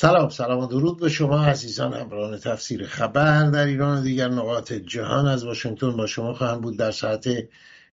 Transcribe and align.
سلام 0.00 0.28
سلام 0.28 0.58
و 0.58 0.66
درود 0.66 1.00
به 1.00 1.08
شما 1.08 1.44
عزیزان 1.44 1.94
همراهان 1.94 2.38
تفسیر 2.38 2.86
خبر 2.86 3.50
در 3.50 3.66
ایران 3.66 3.98
و 3.98 4.02
دیگر 4.02 4.28
نقاط 4.28 4.72
جهان 4.72 5.26
از 5.26 5.44
واشنگتن 5.44 5.96
با 5.96 6.06
شما 6.06 6.34
خواهم 6.34 6.60
بود 6.60 6.78
در 6.78 6.90
ساعت 6.90 7.28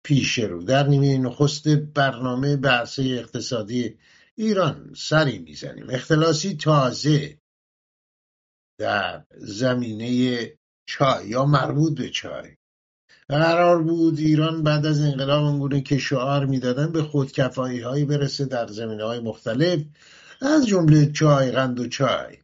پیش 0.03 0.39
رو. 0.39 0.63
در 0.63 0.87
نیمه 0.87 1.19
نخست 1.19 1.69
برنامه 1.69 2.57
بحث 2.57 2.99
اقتصادی 2.99 3.99
ایران 4.35 4.93
سری 4.97 5.39
می‌زنیم. 5.39 5.87
اختلاسی 5.91 6.57
تازه 6.57 7.39
در 8.79 9.25
زمینه 9.37 10.43
چای 10.87 11.29
یا 11.29 11.45
مربوط 11.45 11.99
به 11.99 12.11
چای. 12.11 12.57
قرار 13.29 13.83
بود 13.83 14.19
ایران 14.19 14.63
بعد 14.63 14.87
از 14.87 15.01
انقلاب 15.01 15.45
اونگونه 15.45 15.81
که 15.81 15.99
شعار 15.99 16.47
می‌دادن 16.47 16.93
به 16.93 17.03
خودکفایی 17.03 17.81
هایی 17.81 18.05
برسه 18.05 18.45
در 18.45 18.67
زمینه 18.67 19.05
های 19.05 19.21
مختلف 19.21 19.83
از 20.43 20.67
جمله 20.67 21.13
چای 21.13 21.51
قند 21.51 21.81
و 21.81 21.89
چای. 21.89 22.39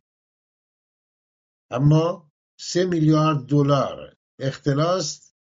اما 1.70 2.30
سه 2.60 2.84
میلیارد 2.84 3.46
دلار 3.46 4.16
اختلاس 4.40 5.32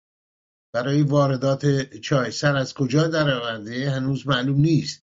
برای 0.75 1.03
واردات 1.03 1.67
چای. 1.97 2.31
سر 2.31 2.57
از 2.57 2.75
کجا 2.75 3.09
درآورده؟ 3.09 3.91
هنوز 3.91 4.27
معلوم 4.27 4.61
نیست. 4.61 5.03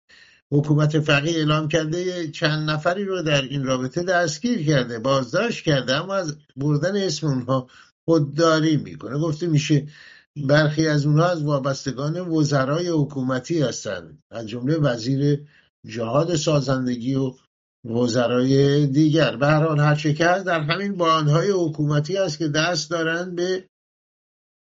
حکومت 0.52 1.00
فقیه 1.00 1.38
اعلام 1.38 1.68
کرده 1.68 2.32
چند 2.32 2.70
نفری 2.70 3.06
رو 3.06 3.22
در 3.22 3.42
این 3.42 3.64
رابطه 3.64 4.04
دستگیر 4.04 4.66
کرده. 4.66 5.00
بازداشت 5.00 5.64
کرده 5.64 5.96
اما 5.96 6.16
از 6.16 6.38
بردن 6.56 6.96
اسم 6.96 7.28
اونها 7.28 7.68
خودداری 8.06 8.78
می‌کنه. 8.78 9.20
گفته 9.20 9.48
میشه 9.48 9.88
برخی 10.36 10.88
از 10.88 11.06
اونها 11.06 11.30
از 11.30 11.44
وابستگان 11.44 12.20
وزرای 12.20 12.88
حکومتی 12.90 13.62
هستند. 13.62 14.24
از 14.32 14.48
جمله 14.48 14.78
وزیر 14.78 15.48
جهاد 15.88 16.36
سازندگی 16.36 17.16
و 17.16 17.34
وزرای 17.86 18.88
دیگر. 18.88 19.36
به 19.36 19.48
هر 19.48 19.64
حال 19.64 19.80
هر 19.80 20.40
در 20.40 20.60
همین 20.60 20.98
بانهای 20.98 21.52
حکومتی 21.52 22.18
است 22.18 22.38
که 22.38 22.48
دست 22.48 22.90
دارند 22.90 23.36
به 23.36 23.70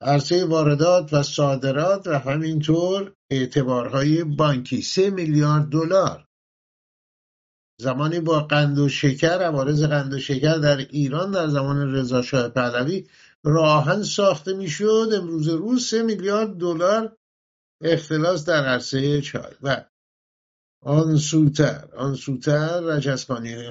عرصه 0.03 0.45
واردات 0.45 1.13
و 1.13 1.23
صادرات 1.23 2.07
و 2.07 2.19
همینطور 2.19 3.13
اعتبارهای 3.31 4.25
بانکی. 4.25 4.83
سه 4.83 5.11
میلیارد 5.11 5.69
دلار. 5.69 6.27
زمانی 7.81 8.21
با 8.21 8.41
قند 8.41 8.79
و 8.79 8.89
شکر 8.89 9.43
عوارض 9.43 9.85
قند 9.85 10.15
و 10.15 10.19
شکر 10.19 10.59
در 10.59 10.77
ایران 10.77 11.31
در 11.31 11.49
زمان 11.49 11.95
رضا 11.95 12.23
شاه 12.23 12.49
پهلوی 12.49 13.07
راهن 13.45 14.03
ساخته 14.03 14.53
می‌شد. 14.53 15.09
امروز 15.13 15.49
روز 15.49 15.87
سه 15.87 16.03
میلیارد 16.03 16.57
دلار 16.57 17.17
اختلاس 17.83 18.45
در 18.45 18.67
عرصه 18.67 19.21
چای. 19.21 19.53
و 19.63 19.85
آن 20.83 21.17
سوتر. 21.17 21.89
آن 21.97 22.15
سوتر 22.15 23.01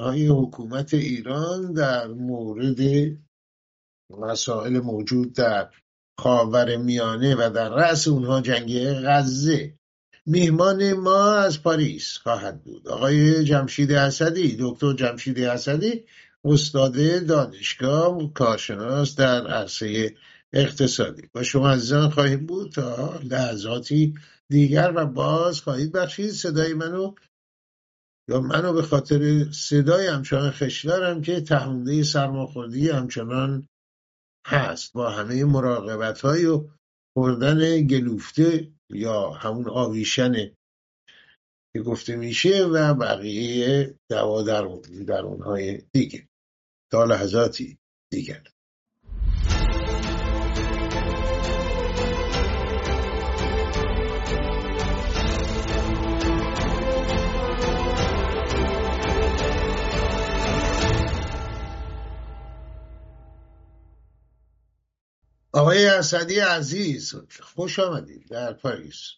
های 0.01 0.27
حکومت 0.27 0.93
ایران 0.93 1.73
در 1.73 2.07
مورد 2.07 2.79
مسائل 4.09 4.79
موجود 4.79 5.33
در 5.33 5.69
خاور 6.19 6.77
میانه 6.77 7.35
و 7.35 7.49
در 7.49 7.69
رأس 7.69 8.07
اونها 8.07 8.41
جنگ 8.41 8.93
غزه. 8.93 9.73
میهمان 10.25 10.93
ما 10.93 11.33
از 11.33 11.63
پاریس 11.63 12.17
خواهد 12.17 12.63
بود. 12.63 12.87
آقای 12.87 13.43
جمشید 13.43 13.91
اسدی 13.91 14.57
دکتر 14.59 14.93
جمشید 14.93 15.39
اسدی 15.39 16.05
استاد 16.45 17.25
دانشگاه 17.25 18.33
کارشناس 18.33 19.15
در 19.15 19.47
عرصه 19.47 20.15
اقتصادی. 20.53 21.29
با 21.33 21.43
شما 21.43 21.69
عزیزان 21.69 22.09
خواهیم 22.09 22.45
بود 22.45 22.71
تا 22.71 23.19
لحظاتی 23.23 24.13
دیگر 24.51 24.93
و 24.95 25.05
باز 25.05 25.61
خواهید 25.61 25.91
بخشید 25.91 26.31
صدای 26.31 26.73
منو؟ 26.73 27.15
یا 28.29 28.39
منو 28.39 28.73
به 28.73 28.81
خاطر 28.81 29.51
صدای 29.51 30.07
همچنان 30.07 30.51
خشدارم 30.51 31.21
که 31.21 31.41
تحمله 31.41 32.03
سرماخوردی 32.03 32.89
همچنان 32.89 33.67
هست 34.47 34.93
با 34.93 35.09
همه 35.09 35.43
مراقبت 35.43 36.21
های 36.21 36.45
و 36.45 36.69
خوردن 37.17 37.87
گلوفته 37.87 38.73
یا 38.89 39.29
همون 39.29 39.69
آویشن 39.69 40.33
که 41.73 41.81
گفته 41.85 42.15
میشه 42.15 42.65
و 42.65 42.93
بقیه 42.93 43.95
دوا 44.09 44.41
در 44.41 45.21
اونهای 45.21 45.81
دیگه. 45.93 46.27
تا 46.91 47.03
لحظاتی 47.03 47.77
دیگر. 48.11 48.43
آقای 65.53 65.87
اسدی 65.87 66.39
عزیز 66.39 67.15
خوش 67.41 67.79
آمدید 67.79 68.27
در 68.29 68.53
پاریس. 68.53 69.13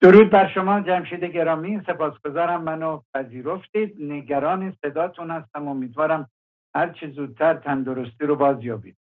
درود 0.00 0.30
بر 0.30 0.50
شما 0.54 0.80
جمشید 0.80 1.24
گرامی. 1.24 1.80
سپاسگزارم 1.86 2.64
منو 2.64 3.02
پذیرفتید. 3.14 3.96
نگران 3.98 4.76
صداتون 4.82 5.30
هستم. 5.30 5.68
امیدوارم 5.68 6.30
هر 6.74 6.92
چه 7.00 7.10
زودتر 7.16 7.54
تندرستی 7.54 8.26
رو 8.26 8.36
باز 8.36 8.56
یابید 8.62 8.96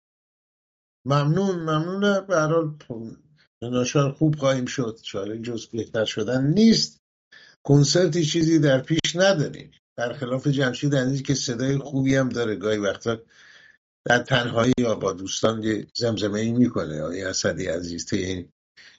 ممنون. 1.05 1.55
ممنون 1.55 2.21
برحال 2.21 2.75
ناشار 3.63 4.13
خوب 4.13 4.37
خواهیم 4.37 4.67
شد. 4.67 4.97
شاید 5.03 5.43
جز 5.43 5.67
بهتر 5.67 6.05
شدن 6.05 6.47
نیست. 6.47 7.03
کنسرتی 7.63 8.25
چیزی 8.25 8.59
در 8.59 8.81
پیش 8.81 9.17
نداریم. 9.17 9.71
در 9.97 10.13
خلاف 10.13 10.47
جمشید 10.47 10.95
عزیز 10.95 11.23
که 11.23 11.35
صدای 11.35 11.79
خوبی 11.79 12.17
هم 12.17 12.29
داره. 12.29 12.57
گاهی 12.57 12.79
وقتا 12.79 13.19
در 14.05 14.19
تنهایی 14.19 14.73
یا 14.79 14.95
با 14.95 15.13
دوستان 15.13 15.87
زمزمه 15.95 16.41
ای 16.41 16.53
می‌کنه. 16.53 17.03
آقای 17.03 17.23
اسدی 17.23 17.67
عزیز 17.67 18.13
این 18.13 18.49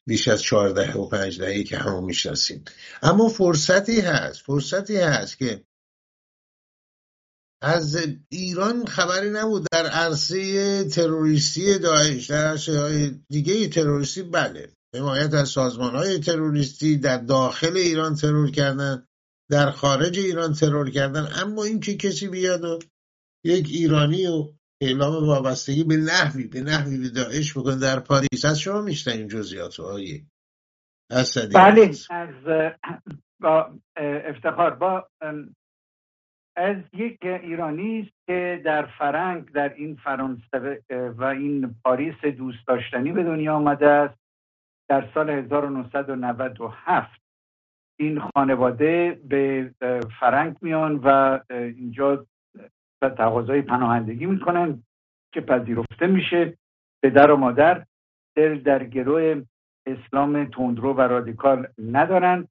بیش 0.08 0.28
از 0.28 0.42
چهارده 0.42 0.94
و 0.94 1.08
پنج 1.08 1.40
دهی 1.40 1.64
که 1.64 1.78
همون 1.78 2.04
می‌شناسیم 2.04 2.64
اما 3.02 3.30
فرصتی 3.30 4.00
هست 4.00 4.42
فرصتی 4.42 4.98
هست 4.98 5.38
که 5.38 5.64
از 7.64 7.98
ایران 8.30 8.86
خبری 8.86 9.30
نبود 9.30 9.68
در 9.72 9.86
عرصه 9.86 10.84
تروریستی 10.84 11.80
داعش 11.80 12.30
در 12.30 12.48
عرصه 12.48 12.80
های 12.80 13.12
دیگه 13.30 13.68
تروریستی. 13.68 14.22
بله 14.22 14.70
حمایت 14.96 15.34
از 15.34 15.50
سازمان 15.50 15.96
های 15.96 16.20
تروریستی 16.20 16.98
در 16.98 17.18
داخل 17.18 17.78
ایران 17.78 18.16
ترور 18.16 18.52
کردن 18.52 19.08
در 19.52 19.72
خارج 19.72 20.20
ایران 20.20 20.54
ترور 20.54 20.90
کردن. 20.90 21.30
اما 21.36 21.64
اینکه 21.64 21.98
کسی 21.98 22.28
بیاد 22.28 22.64
و 22.64 22.80
یک 23.46 23.68
ایرانی 23.70 24.28
و 24.28 24.54
اعلام 24.84 25.28
وابستگی 25.28 25.84
به 25.84 25.98
نحوی 25.98 26.48
به 26.48 26.62
نحوی 26.62 26.98
به 26.98 27.10
داعش 27.10 27.58
بکن 27.58 27.80
در 27.80 28.00
پاریس. 28.00 28.46
از 28.46 28.60
شما 28.60 28.86
این 29.08 29.28
جزئیات 29.28 29.80
هایی 29.80 30.28
بله 31.56 31.92
از 32.10 32.74
با 33.42 33.74
افتخار. 34.30 34.76
با 34.76 35.08
از 36.56 36.78
یک 36.94 37.18
ایرانی 37.24 38.00
است 38.00 38.28
که 38.28 38.62
در 38.66 38.86
فرنگ 39.00 39.52
در 39.52 39.74
این 39.74 39.96
فرانسه 39.96 40.84
و 41.18 41.24
این 41.24 41.76
پاریس 41.84 42.26
دوست 42.38 42.68
داشتنی 42.68 43.12
به 43.12 43.24
دنیا 43.24 43.56
آمده 43.56 43.88
است. 43.88 44.20
در 44.90 45.10
سال 45.14 45.30
1997 45.30 47.22
این 48.00 48.20
خانواده 48.20 49.22
به 49.30 49.72
فرنگ 50.20 50.56
میان 50.62 50.96
و 50.96 51.40
اینجا 51.50 52.26
تقاضای 53.10 53.62
پناهندگی 53.62 54.26
می‌کنن 54.26 54.84
که 55.34 55.42
پذیرفته 55.42 56.08
میشه. 56.08 56.58
پدر 57.04 57.32
و 57.32 57.38
مادر 57.38 57.86
دل 58.36 58.60
در 58.60 58.84
گروه 58.84 59.44
اسلام 59.86 60.46
تندرو 60.46 60.94
و 60.94 61.02
رادیکال 61.02 61.68
ندارن. 61.78 62.48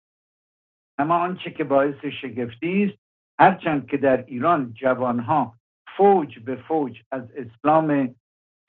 اما 0.98 1.18
آنچه 1.18 1.50
که 1.50 1.64
باعث 1.64 2.04
شگفتی 2.04 2.84
است 2.84 2.98
هرچند 3.38 3.86
که 3.86 3.96
در 3.96 4.24
ایران 4.26 4.72
جوانها 4.74 5.54
فوج 5.96 6.38
به 6.38 6.56
فوج 6.56 7.02
از 7.10 7.22
اسلام 7.36 8.14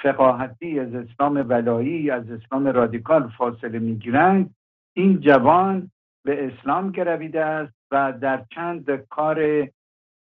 فقاهتی 0.01 0.79
از 0.79 0.95
اسلام 0.95 1.45
ولایی 1.49 2.09
از 2.09 2.31
اسلام 2.31 2.67
رادیکال 2.67 3.29
فاصله 3.37 3.79
می‌گیرند 3.79 4.55
این 4.95 5.19
جوان 5.19 5.91
به 6.25 6.47
اسلام 6.47 6.91
گرویده 6.91 7.45
است 7.45 7.73
و 7.91 8.13
در 8.21 8.45
چند 8.55 8.91
کار 8.95 9.67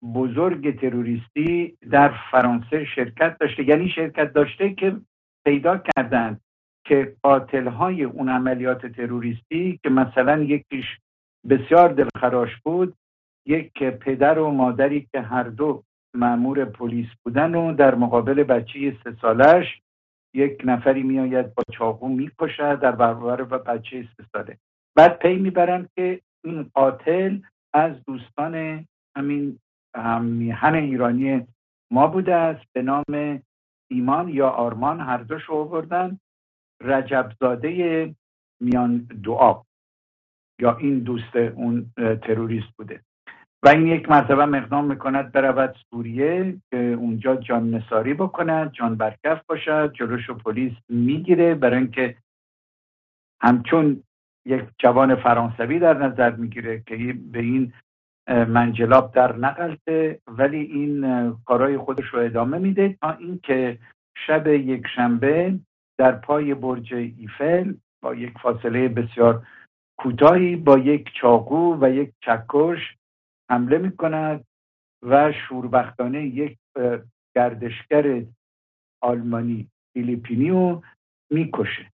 بزرگ 0.03 0.79
تروریستی 0.79 1.77
در 1.91 2.13
فرانسه 2.31 2.85
شرکت 2.85 3.37
داشته 3.39 3.69
یعنی 3.69 3.89
شرکت 3.89 4.33
داشته 4.33 4.73
که 4.73 4.95
پیدا 5.45 5.77
کردند 5.77 6.41
که 6.85 7.15
قاتل 7.23 7.67
های 7.67 8.03
اون 8.03 8.29
عملیات 8.29 8.85
تروریستی 8.85 9.79
که 9.83 9.89
مثلا 9.89 10.43
یکیش 10.43 10.85
بسیار 11.49 11.89
دلخراش 11.89 12.49
بود 12.65 12.93
یک 13.45 13.83
پدر 13.83 14.39
و 14.39 14.51
مادری 14.51 15.07
که 15.11 15.21
هر 15.21 15.43
دو 15.43 15.83
معمور 16.13 16.65
پلیس 16.65 17.07
بودن 17.23 17.55
و 17.55 17.73
در 17.73 17.95
مقابل 17.95 18.43
بچه 18.43 18.97
سه 19.03 19.15
سالش 19.21 19.81
یک 20.33 20.61
نفری 20.65 21.03
میآید 21.03 21.53
با 21.53 21.63
چاقو 21.71 22.07
می‌کشد 22.07 22.79
در 22.79 22.91
برابر 22.91 23.41
و 23.41 23.59
بچه 23.59 24.07
سه 24.17 24.23
ساله. 24.31 24.57
بعد 24.95 25.19
پی 25.19 25.35
می‌برند 25.35 25.89
که 25.95 26.21
این 26.43 26.71
قاتل 26.73 27.39
از 27.73 28.05
دوستان 28.07 28.85
همین 29.15 29.49
هم 29.49 29.69
میهن 30.21 30.75
ایرانی 30.75 31.47
ما 31.91 32.07
بوده 32.07 32.36
است. 32.36 32.65
به 32.74 32.81
نام 32.81 33.06
ایمان 33.91 34.30
یا 34.30 34.50
آرمان 34.50 35.00
هر 35.00 35.18
دوش 35.18 35.50
آوردن. 35.50 36.19
رجبزاده 36.81 38.15
میان 38.62 38.97
دعا 38.97 39.62
یا 40.59 40.77
این 40.77 41.00
دوست 41.00 41.36
اون 41.36 41.94
تروریست 41.95 42.68
بوده. 42.77 43.01
و 43.63 43.69
این 43.69 43.88
یک 43.88 44.09
مرتبه 44.09 44.45
مقدام 44.45 44.86
می‌کند 44.86 45.31
برود 45.31 45.75
سوریه 45.89 46.57
که 46.71 46.77
اونجا 46.77 47.35
جان 47.35 47.69
نساری 47.74 48.13
بکند 48.13 48.71
جان 48.71 48.95
برکف 48.95 49.42
باشد 49.45 49.94
جلوش 49.94 50.30
پلیس 50.30 50.74
می‌گیره 50.89 51.56
برای 51.56 51.77
اینکه 51.77 52.18
همچون 53.42 54.03
یک 54.45 54.63
جوان 54.77 55.15
فرانسوی 55.15 55.80
در 55.80 55.94
نظر 55.94 56.35
می‌گیره 56.35 56.83
که 56.88 57.13
به 57.31 57.39
این 57.39 57.74
منجلاب 58.27 59.12
در 59.13 59.36
نقلته 59.36 60.19
ولی 60.27 60.57
این 60.57 61.31
کارای 61.45 61.77
خودش 61.77 62.06
رو 62.06 62.19
ادامه 62.19 62.57
میده 62.57 62.98
تا 63.01 63.12
اینکه 63.12 63.77
شب 64.27 64.48
یک 64.48 64.88
شنبه 64.95 65.60
در 65.98 66.12
پای 66.12 66.54
برج 66.54 66.94
ایفل 66.94 67.74
با 68.01 68.16
یک 68.16 68.33
فاصله 68.42 68.88
بسیار 68.88 69.48
کوتاهی 70.00 70.56
با 70.56 70.77
یک 70.77 71.10
چاقو 71.21 71.77
و 71.81 71.89
یک 71.89 72.12
چکش 72.21 72.95
حمله 73.51 73.77
می 73.77 73.95
کند 73.95 74.45
و 75.04 75.31
شوربختانه 75.31 76.24
یک 76.24 76.57
گردشگر 77.36 78.24
آلمانی 79.01 79.68
فیلیپینی 79.94 80.50
رو 80.50 80.83
می‌کشه 81.31 81.92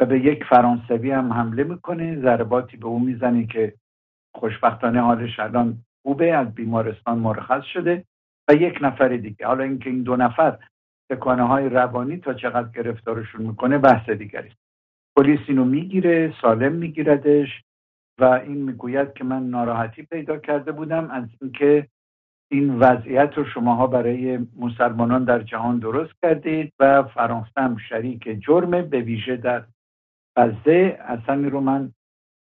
و 0.00 0.06
به 0.06 0.20
یک 0.20 0.44
فرانسوی 0.44 1.10
هم 1.10 1.32
حمله 1.32 1.64
می‌کنه 1.64 2.20
ضرباتی 2.20 2.76
به 2.76 2.86
او 2.86 3.00
می‌زنه 3.00 3.46
که 3.46 3.74
خوشبختانه 4.38 5.00
حالش 5.00 5.40
الان 5.40 5.78
خوبه 6.02 6.34
از 6.34 6.54
بیمارستان 6.54 7.18
مرخص 7.18 7.64
شده 7.64 8.04
و 8.48 8.54
یک 8.54 8.78
نفر 8.80 9.08
دیگه. 9.08 9.46
حالا 9.46 9.64
اینکه 9.64 9.90
این 9.90 10.02
دو 10.02 10.16
نفر 10.16 10.58
تکانه 11.10 11.42
های 11.42 11.68
روانی 11.68 12.16
تا 12.16 12.34
چقدر 12.34 12.68
گرفتارشون 12.68 13.42
می‌کنه 13.42 13.78
بحث 13.78 14.10
دیگری. 14.10 14.50
پلیس 15.16 15.40
اینو 15.48 15.64
می‌گیره 15.64 16.34
سالم 16.42 16.72
میگیردش 16.72 17.48
و 18.20 18.24
این 18.24 18.62
می‌گوید 18.62 19.12
که 19.12 19.24
من 19.24 19.42
ناراحتی 19.42 20.02
پیدا 20.02 20.38
کرده 20.38 20.72
بودم 20.72 21.10
از 21.10 21.24
اینکه 21.40 21.88
این 22.50 22.78
وضعیت 22.78 23.30
رو 23.36 23.44
شماها 23.44 23.86
برای 23.86 24.38
مسلمانان 24.56 25.24
در 25.24 25.42
جهان 25.42 25.78
درست 25.78 26.12
کردید 26.22 26.72
و 26.78 27.02
فرانسه 27.02 27.60
هم 27.60 27.76
شریک 27.76 28.28
جرمه 28.40 28.82
به 28.82 29.00
ویژه 29.00 29.36
در 29.36 29.64
غزه. 30.36 30.98
اصلا 31.00 31.48
رو 31.48 31.60
من 31.60 31.92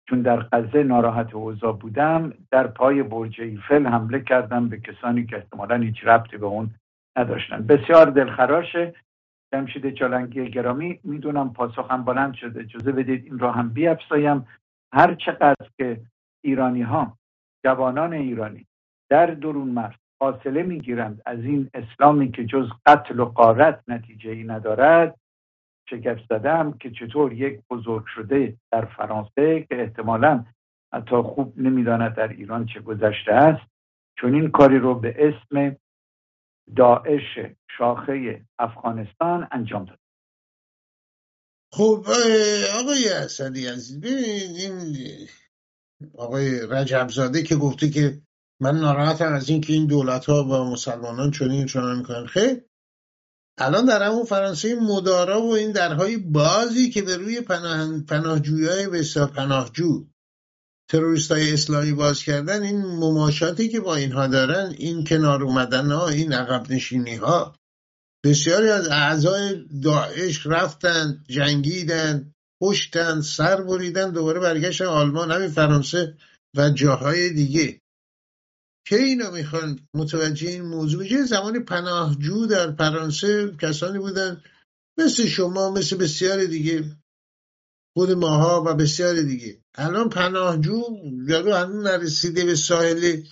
چون 0.08 0.22
در 0.22 0.36
غزه 0.36 0.82
ناراحت 0.82 1.34
اوضاع 1.34 1.72
بودم 1.72 2.32
در 2.50 2.66
پای 2.66 3.02
برج 3.02 3.40
ایفل 3.40 3.86
حمله 3.86 4.20
کردم 4.20 4.68
به 4.68 4.80
کسانی 4.80 5.26
که 5.26 5.36
احتمالا 5.36 5.76
هیچ 5.76 6.04
ربطی 6.04 6.36
به 6.36 6.46
اون 6.46 6.70
نداشتن. 7.16 7.66
بسیار 7.66 8.06
دلخراشه. 8.10 8.94
جمشید 9.54 9.94
چالنگی 9.94 10.50
گرامی 10.50 11.00
می‌دونم 11.04 11.52
پاسخم 11.52 12.04
بلند 12.04 12.34
شده. 12.34 12.60
اجازه 12.60 12.92
بدید 12.92 13.24
این 13.24 13.38
را 13.38 13.52
هم 13.52 13.68
بیافزایم 13.68 14.46
هر 14.94 15.14
چقدر 15.14 15.68
که 15.78 16.00
ایرانی 16.44 16.82
ها 16.82 17.18
جوانان 17.64 18.12
ایرانی 18.12 18.66
در 19.10 19.26
درون 19.26 19.68
مرز 19.68 19.94
فاصله 20.18 20.62
می‌گیرند 20.62 21.22
از 21.26 21.38
این 21.38 21.70
اسلامی 21.74 22.30
که 22.30 22.44
جز 22.44 22.68
قتل 22.86 23.20
و 23.20 23.24
قارت 23.24 23.82
نتیجه 23.88 24.30
ای 24.30 24.44
ندارد 24.44 25.18
شگفت 25.90 26.22
زدم 26.28 26.72
که 26.72 26.90
چطور 26.90 27.32
یک 27.32 27.60
بزرگ 27.70 28.04
شده 28.14 28.56
در 28.72 28.84
فرانسه 28.84 29.66
که 29.68 29.80
احتمالا 29.80 30.44
حتی 30.92 31.16
خوب 31.16 31.58
نمی‌داند 31.58 32.16
در 32.16 32.28
ایران 32.28 32.66
چه 32.66 32.80
گذشته 32.80 33.32
است 33.32 33.70
چون 34.18 34.34
این 34.34 34.50
کاری 34.50 34.78
رو 34.78 34.94
به 34.94 35.14
اسم 35.18 35.76
داعش 36.76 37.38
شاخه 37.78 38.44
افغانستان 38.58 39.48
انجام 39.50 39.84
داد. 39.84 39.98
خب 41.72 42.04
آقای 42.80 43.08
اسدی 43.24 43.66
عزیز 43.66 44.00
ببینید 44.00 44.56
این 44.56 45.28
آقای 46.18 46.66
رجبزاده 46.70 47.42
که 47.42 47.56
گفته 47.56 47.90
که 47.90 48.20
من 48.60 48.74
ناراحتم 48.74 49.32
از 49.32 49.48
اینکه 49.48 49.72
این 49.72 49.86
دولت 49.86 50.24
ها 50.24 50.42
با 50.42 50.70
مسلمانان 50.72 51.30
چنین 51.30 51.66
چنان 51.66 51.98
می‌کنن 51.98 52.26
خیر 52.26 52.62
الان 53.58 53.84
در 53.84 54.02
همون 54.02 54.24
فرانسه 54.24 54.74
مدارا 54.74 55.42
و 55.42 55.54
این 55.54 55.72
درهای 55.72 56.16
بازی 56.16 56.90
که 56.90 57.02
به 57.02 57.16
روی 57.16 57.40
پناه... 57.40 58.00
پناهجویای 58.00 58.88
بسیار 58.88 59.26
پناهجو 59.26 60.06
تروریست 60.90 61.32
های 61.32 61.52
اسلامی 61.52 61.92
باز 61.92 62.22
کردن 62.22 62.62
این 62.62 62.84
مماشاتی 62.84 63.68
که 63.68 63.80
با 63.80 63.96
اینها 63.96 64.26
دارن 64.26 64.74
این 64.78 65.04
کنار 65.04 65.42
اومدن 65.42 65.90
ها 65.90 66.08
این 66.08 66.32
عقب 66.32 66.72
نشینی 66.72 67.14
ها 67.14 67.56
بسیاری 68.24 68.68
از 68.68 68.88
اعضای 68.88 69.64
داعش 69.82 70.46
رفتن 70.46 71.24
جنگیدن 71.28 72.32
پشتن 72.62 73.20
سر 73.20 73.62
بریدن 73.62 74.10
دوباره 74.10 74.40
برگشتن 74.40 74.84
آلمان 74.84 75.30
همین 75.30 75.48
فرانسه 75.48 76.16
و 76.56 76.70
جاهای 76.70 77.30
دیگه. 77.30 77.80
که 78.86 78.96
اینا 78.96 79.30
می‌خوان 79.30 79.88
متوجه 79.94 80.48
این 80.48 80.62
موضوع 80.62 81.04
بشه؟ 81.04 81.24
زمان 81.24 81.64
پناهجو 81.64 82.46
در 82.46 82.72
فرانسه 82.72 83.56
کسانی 83.62 83.98
بودن 83.98 84.42
مثل 84.98 85.26
شما 85.26 85.70
مثل 85.70 85.96
بسیار 85.96 86.44
دیگه 86.44 86.96
خود 87.96 88.10
ماها 88.10 88.64
و 88.66 88.74
بسیار 88.74 89.22
دیگه. 89.22 89.60
الان 89.74 90.08
پناهجو 90.08 90.82
یارو 91.28 91.54
هنوز 91.54 91.84
نرسیده 91.86 92.44
به 92.44 92.54
ساحل 92.54 93.22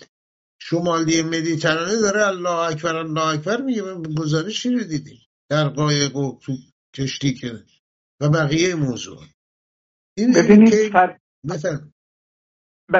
شمالی 0.62 1.22
مدیترانه 1.22 1.96
داره 1.96 2.26
الله 2.26 2.50
اکبر 2.50 2.96
الله 2.96 3.26
اکبر 3.26 3.60
میگه 3.60 3.82
من 3.82 4.02
گزارشی 4.02 4.70
رو 4.70 4.84
دیدیم 4.84 5.18
در 5.50 5.68
قایق 5.68 6.16
و 6.16 6.38
تو 6.42 6.52
کشتی 6.94 7.34
که 7.34 7.64
و 8.20 8.28
بقیه 8.28 8.74
موضوع 8.74 9.24
این 10.18 10.32
ببینید 10.32 10.92
فر... 10.92 11.18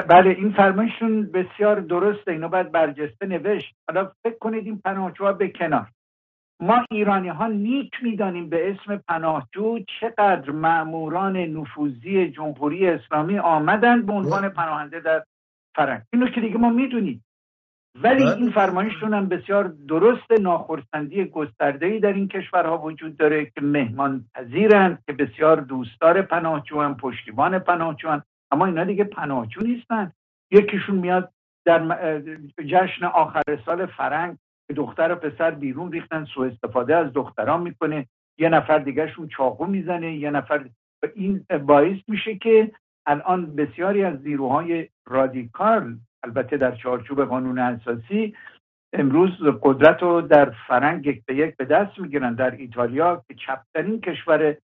بله 0.01 0.29
این 0.29 0.51
فرمایشون 0.51 1.31
بسیار 1.31 1.79
درسته. 1.79 2.31
اینو 2.31 2.47
باید 2.47 2.71
برجسته 2.71 3.25
نوشت. 3.25 3.75
حالا 3.89 4.11
فکر 4.23 4.37
کنید 4.37 4.65
این 4.65 4.81
پناهجوها 4.85 5.33
به 5.33 5.49
کنار. 5.49 5.87
ما 6.59 6.85
ایرانی 6.91 7.29
ها 7.29 7.47
نیک 7.47 7.91
می‌دانیم 8.01 8.49
به 8.49 8.71
اسم 8.71 9.03
پناهجو 9.07 9.79
چقدر 9.99 10.51
معموران 10.51 11.37
نفوذی 11.37 12.29
جمهوری 12.29 12.87
اسلامی 12.87 13.39
آمدن 13.39 14.01
به 14.05 14.13
عنوان 14.13 14.49
پناهنده 14.49 14.99
در 14.99 15.23
فرنگ 15.75 16.01
اینو 16.13 16.27
که 16.27 16.41
دیگه 16.41 16.57
ما 16.57 16.69
می‌دونیم. 16.69 17.23
ولی 18.01 18.23
این 18.23 18.51
فرمایششون 18.51 19.13
هم 19.13 19.29
بسیار 19.29 19.63
درست 19.87 20.31
ناخرسندی 20.31 21.25
گسترده 21.25 21.85
ای 21.85 21.99
در 21.99 22.13
این 22.13 22.27
کشورها 22.27 22.77
وجود 22.77 23.17
داره 23.17 23.45
که 23.45 23.61
مهمان 23.61 24.25
پذیرند 24.35 25.03
که 25.07 25.13
بسیار 25.13 25.61
دوستدار 25.61 26.21
پناهجوان 26.21 26.97
پشتیبان 26.97 27.59
پناهجوان 27.59 28.23
اما 28.53 28.65
اینا 28.65 28.83
دیگه 28.83 29.03
پناهجو 29.03 29.61
نیستن. 29.61 30.11
یکیشون 30.51 30.95
میاد 30.95 31.31
در 31.65 31.79
جشن 32.65 33.05
آخر 33.05 33.41
سال 33.65 33.85
فرنگ 33.85 34.37
دختر 34.75 35.11
و 35.11 35.15
پسر 35.15 35.51
بیرون 35.51 35.91
ریختن 35.91 36.25
سوء 36.25 36.47
استفاده 36.47 36.95
از 36.95 37.13
دختران 37.13 37.61
می‌کنه. 37.61 38.07
یه 38.37 38.49
نفر 38.49 38.79
دیگهشون 38.79 39.27
چاقو 39.27 39.65
می‌زنه 39.65 40.13
یه 40.13 40.31
نفر 40.31 40.69
این 41.15 41.45
باعث 41.65 41.97
میشه 42.07 42.35
که 42.35 42.71
الان 43.05 43.55
بسیاری 43.55 44.03
از 44.03 44.21
نیروهای 44.23 44.89
رادیکال 45.05 45.97
البته 46.23 46.57
در 46.57 46.75
چارچوب 46.75 47.25
قانون 47.25 47.59
اساسی 47.59 48.35
امروز 48.93 49.31
قدرت 49.61 50.03
رو 50.03 50.21
در 50.21 50.49
فرنگ 50.67 51.05
یک 51.05 51.25
به 51.25 51.35
یک 51.35 51.57
به 51.57 51.65
دست 51.65 51.99
می‌گیرن. 51.99 52.35
در 52.35 52.51
ایتالیا 52.51 53.23
که 53.27 53.33
چپترین 53.33 54.01
کشور 54.01 54.57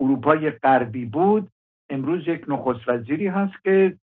اروپای 0.00 0.50
غربی 0.50 1.04
بود 1.04 1.50
امروز 1.90 2.28
یک 2.28 2.44
نخست 2.48 2.88
وزیری 2.88 3.26
هست 3.26 3.54
که 3.64 3.98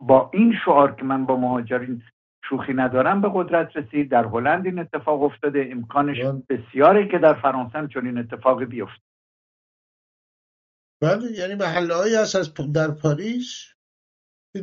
با 0.00 0.30
این 0.34 0.54
شعار 0.64 0.94
که 0.94 1.04
من 1.04 1.26
با 1.26 1.36
مهاجرین 1.36 2.02
شوخی 2.48 2.74
ندارم 2.74 3.20
به 3.20 3.30
قدرت 3.34 3.76
رسید 3.76 4.10
در 4.10 4.24
هلند 4.24 4.66
این 4.66 4.78
اتفاق 4.78 5.22
افتاده. 5.22 5.68
امکانش 5.72 6.20
بله. 6.20 6.42
بسیاره 6.48 7.08
که 7.08 7.18
در 7.18 7.34
فرانسه 7.34 7.78
هم 7.78 7.88
چنین 7.88 8.18
اتفاقی 8.18 8.64
بیفته. 8.64 9.02
بله 11.02 11.32
یعنی 11.32 11.54
محله 11.54 11.94
هایی 11.94 12.14
هست 12.14 12.36
از 12.36 12.54
در 12.54 12.90
پاریس. 12.90 13.64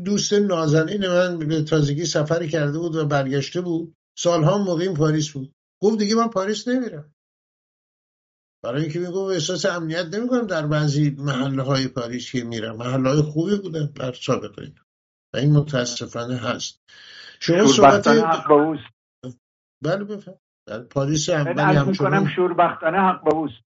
دوست 0.06 0.34
نازنین 0.34 1.08
من 1.08 1.40
به 1.40 1.64
تازگی 1.64 2.06
سفری 2.06 2.48
کرده 2.48 2.80
بود 2.80 2.96
و 2.96 3.06
برگشته 3.06 3.62
بود. 3.62 3.96
سالها 4.18 4.58
مقیم 4.58 4.94
پاریس 4.94 5.32
بود. 5.34 5.54
گفت 5.82 6.00
دیگه 6.00 6.16
من 6.16 6.28
پاریس 6.28 6.68
نمیرم. 6.68 7.15
برای 8.66 8.82
اینکه 8.82 9.00
میگم 9.00 9.18
احساس 9.18 9.66
امنیت 9.66 10.06
نمی‌کنم 10.14 10.48
در 10.48 10.68
بعضی 10.68 11.10
محله 11.10 11.64
های 11.64 11.88
پاریس 11.88 12.32
که 12.32 12.44
میرم. 12.44 12.76
محله 12.76 13.10
های 13.10 13.22
خوبی 13.22 13.56
بودن 13.56 13.86
در 13.86 14.14
سابقه 14.14 14.74
و 15.34 15.38
این 15.38 15.52
متاسفانه 15.52 16.36
هست. 16.36 16.82
شما 17.40 17.68
صحبت 17.68 18.08
بله 19.84 20.04
بفهم 20.04 20.40
در 20.68 20.80
پاریس 20.80 21.30
هم 21.30 21.60
همچنان 21.60 22.30
شوربختانه 22.36 22.98
حق 22.98 23.24
با 23.24 23.38
اوست. 23.38 23.64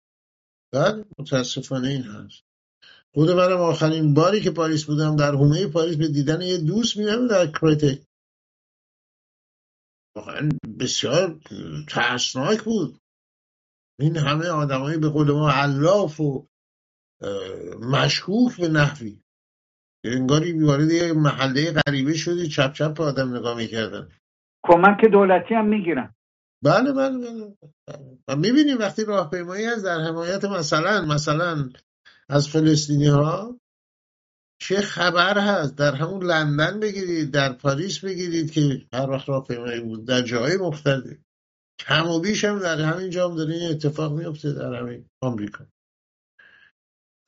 بله 0.72 1.04
متاسفانه 1.18 1.88
این 1.88 2.02
هست. 2.02 2.42
خود 3.14 3.30
منم 3.30 3.60
آخرین 3.60 4.14
باری 4.14 4.40
که 4.40 4.50
پاریس 4.50 4.84
بودم 4.84 5.16
در 5.16 5.30
حومه 5.30 5.66
پاریس 5.66 5.96
به 5.96 6.08
دیدن 6.08 6.40
یه 6.40 6.58
دوست 6.58 6.96
میرم 6.96 7.28
در 7.28 7.46
کرتی 7.46 8.06
واقعا 10.16 10.48
بسیار 10.80 11.40
ترسناک 11.88 12.62
بود. 12.62 13.00
این 14.00 14.16
همه 14.16 14.48
آدمایی 14.48 14.98
به 14.98 15.08
قول 15.08 15.32
ما 15.32 15.50
علاف 15.50 16.20
و 16.20 16.46
مشکوک 17.80 18.60
به 18.60 18.68
نحوی. 18.68 19.20
انگاری 20.04 20.52
وارد 20.52 20.90
یه 20.90 21.12
محله 21.12 21.72
غریبه 21.72 22.14
شدی 22.14 22.48
چپ 22.48 22.72
چپ 22.72 23.00
آدم 23.00 23.36
نگاه 23.36 23.56
می‌کردن. 23.56 24.08
کمک 24.66 25.04
دولتی 25.12 25.54
هم 25.54 25.68
می‌گیرن 25.68 26.14
بله 26.64 26.92
بله 26.92 27.18
بله. 27.18 27.56
و 28.28 28.36
می‌بینیم 28.36 28.78
وقتی 28.78 29.04
راهپیمایی 29.04 29.66
از 29.66 29.84
در 29.84 30.00
حمایت 30.00 30.44
مثلا 30.44 31.04
مثلا 31.04 31.68
از 32.28 32.48
فلسطینی 32.48 33.06
ها 33.06 33.60
چه 34.60 34.80
خبر 34.80 35.38
هست؟ 35.38 35.76
در 35.76 35.94
همون 35.94 36.22
لندن 36.24 36.80
بگیرید 36.80 37.30
در 37.30 37.52
پاریس 37.52 38.04
بگیرید 38.04 38.50
که 38.50 38.86
هر 38.92 39.10
وقت 39.10 39.28
راهپیمایی 39.28 39.80
بود 39.80 40.06
در 40.06 40.22
جای 40.22 40.56
مختلف 40.56 41.16
کم 41.78 42.10
و 42.10 42.20
بیش 42.20 42.44
هم 42.44 42.58
در 42.58 42.80
همین 42.80 43.10
جام 43.10 43.36
داره 43.36 43.54
این 43.54 43.70
اتفاق 43.70 44.12
میفته 44.12 44.52
در 44.52 44.74
همین 44.74 45.10
آمریکا. 45.20 45.66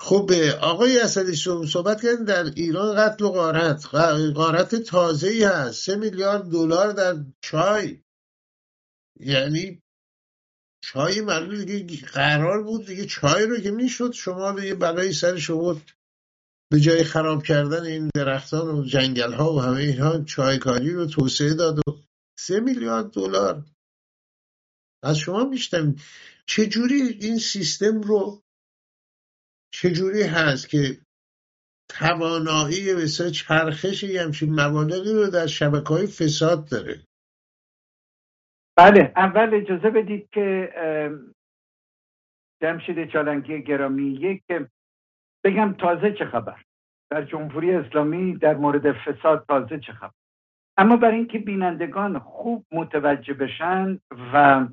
خب 0.01 0.33
آقای 0.61 1.01
اصلی 1.01 1.37
صحبت 1.67 2.03
کردن 2.03 2.25
در 2.25 2.45
ایران 2.45 2.97
قتل 2.97 3.25
و 3.25 3.29
غارت. 3.29 3.95
غارت 4.35 4.75
تازه 4.75 5.29
ای 5.29 5.45
هست. 5.45 5.85
سه 5.85 5.97
میلیارد 5.97 6.51
دلار 6.51 6.93
در 6.93 7.17
چای. 7.41 8.03
یعنی 9.21 9.83
چای 10.85 11.21
معلوم 11.21 11.65
دیگه 11.65 12.07
قرار 12.07 12.63
بود 12.63 12.87
دیگه 12.87 13.07
چای 13.07 13.47
رو 13.47 13.59
که 13.59 13.71
می‌شد 13.71 14.13
شما 14.13 14.61
یه 14.61 14.75
بلایی 14.75 15.13
سر 15.13 15.37
شما 15.37 15.81
به 16.71 16.81
جای 16.81 17.05
خراب 17.05 17.43
کردن 17.43 17.83
این 17.83 18.11
درختان 18.15 18.69
و 18.69 18.85
جنگل 18.85 19.33
ها 19.33 19.53
و 19.53 19.61
همه 19.61 19.77
اینها 19.77 20.25
چایکاری 20.25 20.93
رو 20.93 21.07
توسعه 21.07 21.55
داد 21.55 21.79
و 21.79 21.83
سه 22.39 22.61
میلیارد 22.61 23.11
دلار 23.11 23.65
از 25.03 25.19
شما 25.19 25.45
میشتم 25.45 25.95
چجوری 26.47 27.03
این 27.21 27.37
سیستم 27.37 28.01
رو 28.01 28.43
چجوری 29.73 30.23
هست 30.23 30.69
که 30.69 30.79
توانایی 31.89 32.95
بسیار 32.95 33.31
چرخش 33.31 34.03
یه 34.03 34.23
همچین 34.23 34.61
مبالغی 34.61 35.13
رو 35.13 35.31
در 35.31 35.47
شبکه 35.47 35.89
های 35.89 36.07
فساد 36.07 36.69
داره؟ 36.71 36.95
بله 38.77 39.13
اول 39.17 39.55
اجازه 39.55 39.91
بدید 39.91 40.29
که 40.33 40.73
جمشید 42.63 43.13
چالنگی 43.13 43.63
گرامی 43.63 44.13
یک 44.13 44.43
بگم 45.45 45.73
تازه 45.73 46.13
چه 46.19 46.25
خبر؟ 46.25 46.63
در 47.11 47.25
جمهوری 47.25 47.75
اسلامی 47.75 48.39
در 48.39 48.55
مورد 48.55 48.93
فساد 48.93 49.45
تازه 49.49 49.81
چه 49.81 49.93
خبر؟ 49.93 50.13
اما 50.77 50.97
برای 50.97 51.17
اینکه 51.17 51.39
بینندگان 51.39 52.19
خوب 52.19 52.67
متوجه 52.73 53.35
بشن 53.35 53.99
و 54.33 54.67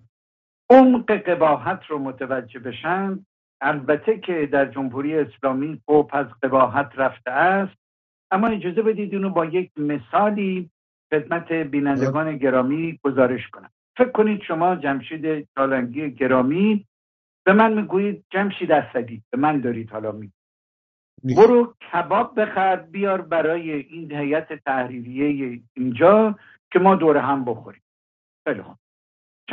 عمق 0.70 1.12
قباحت 1.12 1.86
رو 1.86 2.00
متوجه 2.00 2.60
بشن. 2.60 3.26
البته 3.62 4.20
که 4.20 4.46
در 4.46 4.66
جمهوری 4.66 5.20
اسلامی 5.20 5.82
خوب 5.86 6.10
از 6.14 6.26
قباحت 6.44 6.92
رفته 6.96 7.32
است. 7.32 7.78
اما 8.32 8.48
اجازه 8.48 8.82
بدید 8.82 9.16
اونو 9.16 9.30
با 9.30 9.46
یک 9.46 9.72
مثالی 9.78 10.70
خدمت 11.14 11.52
بینندگان 11.52 12.38
گرامی 12.38 13.00
گزارش 13.04 13.48
کنم. 13.48 13.70
فکر 13.98 14.10
کنید 14.10 14.42
شما 14.42 14.76
جمشید 14.76 15.48
چالنگی 15.56 16.12
گرامی 16.12 16.86
به 17.46 17.54
من 17.54 17.74
می‌گویید 17.74 18.26
جمشید 18.30 18.72
اسدی. 18.72 19.24
به 19.32 19.38
من 19.38 19.62
دارید 19.62 19.90
حالا 19.90 20.12
می 20.12 20.32
برو 21.24 21.76
کباب 21.92 22.42
بخر 22.42 22.76
بیار 22.76 23.22
برای 23.22 23.72
این 23.72 24.12
هیئت 24.12 24.54
تحریریه 24.54 25.62
اینجا 25.74 26.40
که 26.72 26.80
ما 26.80 26.96
دور 26.96 27.18
هم 27.18 27.46
بخوریم. 27.46 27.82
خیلی 28.48 28.62
خوب. 28.62 28.76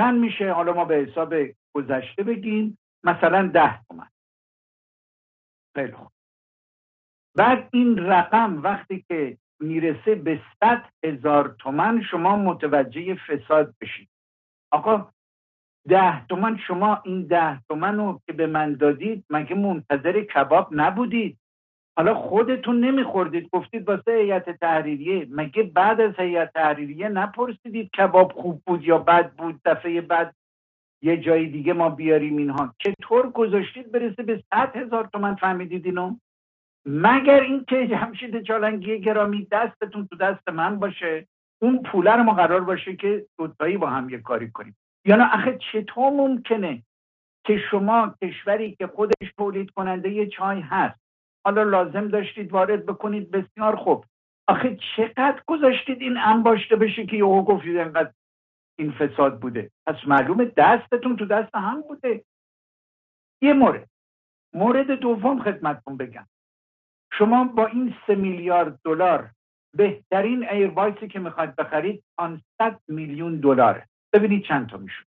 چند 0.00 0.21
میشه. 0.21 0.52
حالا 0.52 0.73
ما 0.73 0.85
به 0.85 0.95
حساب 0.95 1.35
گذشته 1.75 2.23
بگیم. 2.23 2.78
مثلا 3.04 3.47
ده 3.47 3.83
تومن. 3.83 4.09
خیلی 5.75 5.92
خوب. 5.92 6.09
بعد 7.37 7.69
این 7.73 7.99
رقم 7.99 8.62
وقتی 8.62 9.04
که 9.09 9.38
می‌رسه 9.61 10.14
به 10.14 10.40
صد 10.61 10.85
هزار 11.04 11.57
تومن 11.59 12.02
شما 12.02 12.37
متوجه 12.37 13.14
فساد 13.14 13.75
بشید. 13.80 14.09
آقا 14.73 15.12
ده 15.88 16.26
تومن 16.26 16.59
شما 16.66 17.02
این 17.04 17.26
ده 17.26 17.61
تومن 17.69 17.97
رو 17.97 18.21
که 18.26 18.33
به 18.33 18.47
من 18.47 18.75
دادید 18.75 19.25
مگه 19.30 19.54
منتظر 19.54 20.25
کباب 20.25 20.69
نبودید؟ 20.73 21.38
حالا 21.97 22.14
خودتون 22.14 22.80
نمیخوردید 22.85 23.49
گفتید 23.52 23.88
واسه 23.88 24.12
هیئت 24.12 24.50
تحریریه. 24.50 25.26
مگه 25.30 25.62
بعد 25.62 26.00
از 26.00 26.14
هیئت 26.18 26.52
تحریریه 26.52 27.09
نپرسیدید 27.09 27.90
کباب 27.90 28.32
خوب 28.32 28.62
بود 28.66 28.85
یا 28.85 28.99
بد 28.99 29.32
بود 29.32 29.61
دفعه 29.64 30.00
بعد 30.00 30.35
یه 31.02 31.16
جای 31.16 31.47
دیگه 31.47 31.73
ما 31.73 31.88
بیاریم 31.88 32.37
اینها؟ 32.37 32.75
چطور 32.78 33.30
گذاشتید 33.30 33.92
برسه 33.92 34.23
به 34.23 34.44
صد 34.50 34.76
هزار 34.76 35.09
تومن؟ 35.12 35.35
فهمیدید 35.35 35.87
اینو؟ 35.87 36.16
مگر 36.87 37.40
اینکه 37.40 37.87
جمشید 37.87 38.42
چالنگی 38.42 39.00
گرامی 39.00 39.47
دستتون 39.52 40.06
تو 40.06 40.16
دست 40.16 40.49
من 40.49 40.78
باشه 40.78 41.26
اون 41.62 41.82
پوله 41.82 42.12
رو 42.12 42.23
ما 42.23 42.35
قرار 42.35 42.61
باشه 42.61 42.97
که 42.97 43.26
دوتایی 43.38 43.76
با 43.76 43.90
هم 43.90 44.11
یه 44.11 44.18
کاری 44.18 44.50
کنیم. 44.50 44.76
یعنی 45.04 45.23
آخه 45.23 45.59
چطور 45.73 46.12
ممکنه 46.12 46.82
که 47.44 47.59
شما 47.70 48.14
کشوری 48.23 48.75
که 48.75 48.87
خودش 48.87 49.32
تولید 49.38 49.70
کننده 49.70 50.11
یه 50.11 50.26
چای 50.26 50.61
هست 50.61 51.00
حالا 51.44 51.62
لازم 51.62 52.09
داشتید 52.09 52.52
وارد 52.52 52.87
بکنید 52.87 53.30
بسیار 53.30 53.76
خوب. 53.76 54.04
آخه 54.49 54.78
چقدر 54.97 55.42
گذاشتید 55.47 56.02
این 56.02 56.16
انباشته 56.16 56.76
بشه 56.76 57.06
که 57.06 57.16
یهو 57.16 57.42
گفتید 57.42 57.76
انقدر 57.76 58.12
این 58.78 58.92
فساد 58.92 59.40
بوده. 59.40 59.70
پس 59.87 59.94
معلومه 60.06 60.44
دستتون 60.56 61.16
تو 61.16 61.26
دست 61.26 61.54
هم 61.54 61.80
بوده. 61.80 62.25
یه 63.42 63.52
مورد. 63.52 63.88
مورد 64.54 64.90
دوم 64.90 65.42
خدمتتون 65.42 65.97
بگم. 65.97 66.26
شما 67.12 67.44
با 67.44 67.66
این 67.66 67.94
سه 68.06 68.14
میلیارد 68.14 68.80
دلار 68.85 69.30
بهترین 69.75 70.49
ایروایسی 70.49 71.09
که 71.09 71.18
می‌خواید 71.18 71.56
بخرید 71.56 72.04
500 72.18 72.80
میلیون 72.88 73.37
دلاره 73.37 73.88
ببینید 74.12 74.44
چند 74.44 74.68
تا 74.68 74.76
میشون 74.76 75.06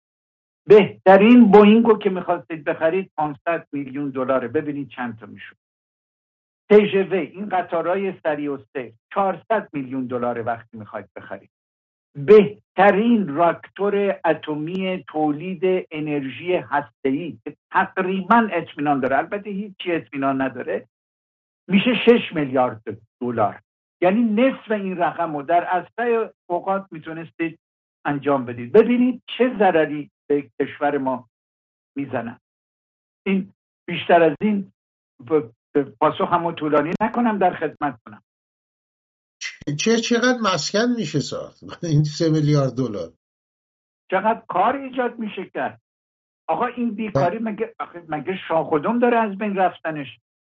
بهترین 0.66 1.50
بوینگو 1.50 1.98
که 1.98 2.10
می‌خواستید 2.10 2.64
بخرید 2.64 3.10
500 3.16 3.66
میلیون 3.72 4.10
دلاره 4.10 4.48
ببینید 4.48 4.88
چند 4.88 5.18
تا 5.18 5.26
میشون 5.26 5.58
تژو 6.70 7.14
این 7.14 7.48
قطارهای 7.48 8.14
سری 8.22 8.48
و 8.48 8.58
سه. 8.72 8.92
400 9.14 9.68
میلیون 9.72 10.06
دلار 10.06 10.46
وقتی 10.46 10.78
می‌خواید 10.78 11.08
بخرید. 11.16 11.50
بهترین 12.14 13.28
راکتور 13.28 14.20
اتمی 14.24 15.04
تولید 15.08 15.86
انرژی 15.90 16.54
هسته‌ای 16.54 17.38
که 17.44 17.56
تقریبا 17.70 18.48
اطمینان 18.52 19.00
داره. 19.00 19.18
البته 19.18 19.50
هیچی 19.50 19.92
اطمینان 19.92 20.42
نداره. 20.42 20.86
میشه 21.68 21.94
6 21.94 22.32
میلیارد 22.32 22.82
دلار. 23.20 23.60
یعنی 24.02 24.22
نصف 24.22 24.70
این 24.70 24.96
رقم 24.96 25.36
رو 25.36 25.42
در 25.42 25.64
اسرع 25.64 26.30
اوقات 26.50 26.86
می‌تونستید 26.90 27.58
انجام 28.04 28.44
بدید. 28.44 28.72
ببینید 28.72 29.22
چه 29.26 29.56
ضرری 29.58 30.10
به 30.26 30.50
کشور 30.60 30.98
ما 30.98 31.28
می‌زنن. 31.96 32.38
این 33.26 33.52
بیشتر 33.88 34.22
از 34.22 34.36
این 34.40 34.72
پاسخ 35.82 36.32
همو 36.32 36.52
طولانی 36.52 36.90
نکنم 37.00 37.38
در 37.38 37.54
خدمت 37.54 37.98
کنم. 38.06 38.22
چه 39.78 39.96
چقدر 39.96 40.38
مسکن 40.42 40.86
میشه 40.96 41.20
ساخت؟ 41.20 41.62
این 41.84 42.04
سه 42.04 42.30
میلیارد 42.30 42.72
دلار. 42.76 43.08
چقدر 44.10 44.42
کار 44.48 44.76
ایجاد 44.76 45.18
میشه 45.18 45.50
کرد؟ 45.54 45.80
آقا 46.48 46.66
این 46.66 46.94
بیکاری 46.94 47.38
مگه 47.38 47.74
مگه 48.08 48.38
شاخدم 48.48 48.98
داره 48.98 49.18
از 49.18 49.38
بین 49.38 49.56
رفتنش؟ 49.56 50.06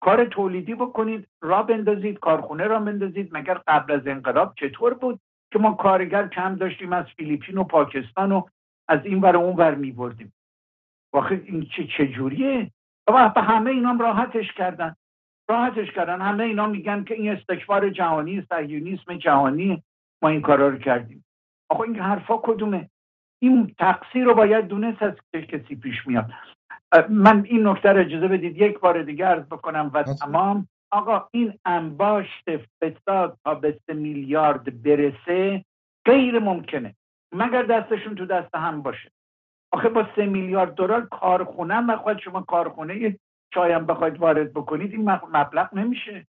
کار 0.00 0.24
تولیدی 0.24 0.74
بکنید 0.74 1.28
را 1.40 1.62
بندازید 1.62 2.18
کارخونه 2.18 2.64
را 2.64 2.80
بندازید. 2.80 3.28
مگر 3.32 3.60
قبل 3.66 3.92
از 3.92 4.06
انقلاب 4.06 4.54
چطور 4.60 4.94
بود 4.94 5.20
که 5.52 5.58
ما 5.58 5.74
کارگر 5.74 6.28
کم 6.28 6.56
داشتیم 6.56 6.92
از 6.92 7.06
فیلیپین 7.16 7.58
و 7.58 7.64
پاکستان 7.64 8.32
و 8.32 8.42
از 8.88 9.00
این 9.04 9.20
ور 9.20 9.36
اون 9.36 9.56
ور 9.56 9.74
می 9.74 9.92
بردیم 9.92 10.32
واقعا 11.12 11.40
این 11.44 11.68
چه 11.76 11.88
چجوریه؟ 11.98 12.70
و 13.08 13.32
به 13.34 13.42
همه 13.42 13.70
اینام 13.70 13.98
راحتش 13.98 14.52
کردن. 14.56 14.96
راحتش 15.48 15.92
کردن. 15.92 16.20
همه 16.20 16.44
اینا 16.44 16.66
میگن 16.66 17.04
که 17.04 17.14
این 17.14 17.32
استکبار 17.32 17.90
جهانی 17.90 18.46
صهیونیسم 18.48 19.16
جهانی 19.16 19.82
ما 20.22 20.28
این 20.28 20.40
کارا 20.40 20.68
رو 20.68 20.78
کردیم. 20.78 21.24
آقا 21.68 21.84
این 21.84 21.98
حرفا 21.98 22.36
کدومه؟ 22.36 22.90
این 23.42 23.74
تقصیر 23.78 24.24
رو 24.24 24.34
باید 24.34 24.66
دونست 24.66 25.02
از 25.02 25.14
کسی 25.32 25.76
پیش 25.76 26.06
میاد. 26.06 26.30
من 27.08 27.44
این 27.44 27.66
نکته 27.66 27.92
رو 27.92 28.00
اجازه 28.00 28.28
بدید 28.28 28.56
یک 28.56 28.78
بار 28.80 29.02
دیگه 29.02 29.26
عرض 29.26 29.44
بکنم 29.44 29.90
و 29.94 30.02
تمام. 30.02 30.68
آقا 30.90 31.28
این 31.30 31.58
انباشت 31.64 32.50
فساد 32.56 33.38
تا 33.44 33.54
به 33.54 33.78
سه 33.86 33.94
میلیارد 33.94 34.82
برسه 34.82 35.64
غیر 36.04 36.38
ممکنه. 36.38 36.94
مگر 37.32 37.62
دستشون 37.62 38.14
تو 38.14 38.26
دست 38.26 38.54
هم 38.54 38.82
باشه؟ 38.82 39.10
آخه 39.72 39.88
با 39.88 40.06
سه 40.16 40.26
میلیارد 40.26 40.74
دلار 40.74 41.06
کارخونه 41.06 41.80
و 41.80 42.14
شما 42.24 42.42
کارخونه 42.42 43.18
چایم 43.54 43.86
بخواید 43.86 44.20
وارد 44.20 44.52
بکنید 44.52 44.92
این 44.92 45.10
مبلغ 45.10 45.74
نمیشه. 45.74 46.26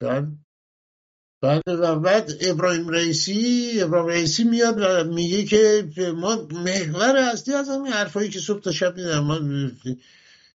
بله. 0.00 0.26
بله 1.42 1.76
و 1.76 1.98
بعد 1.98 2.30
ابراهیم 2.40 2.88
رئیسی 2.88 3.70
ابراهیم 3.82 4.08
رئیسی 4.08 4.44
میاد 4.44 4.76
و 4.80 5.14
میگه 5.14 5.44
که 5.44 5.88
ما 6.16 6.36
محور 6.50 7.16
اصلی 7.16 7.54
از 7.54 7.68
همین 7.68 7.92
حرفایی 7.92 8.30
که 8.30 8.38
صبح 8.38 8.60
تا 8.60 8.72
شب 8.72 8.96
میدن 8.96 9.18
ما 9.18 9.38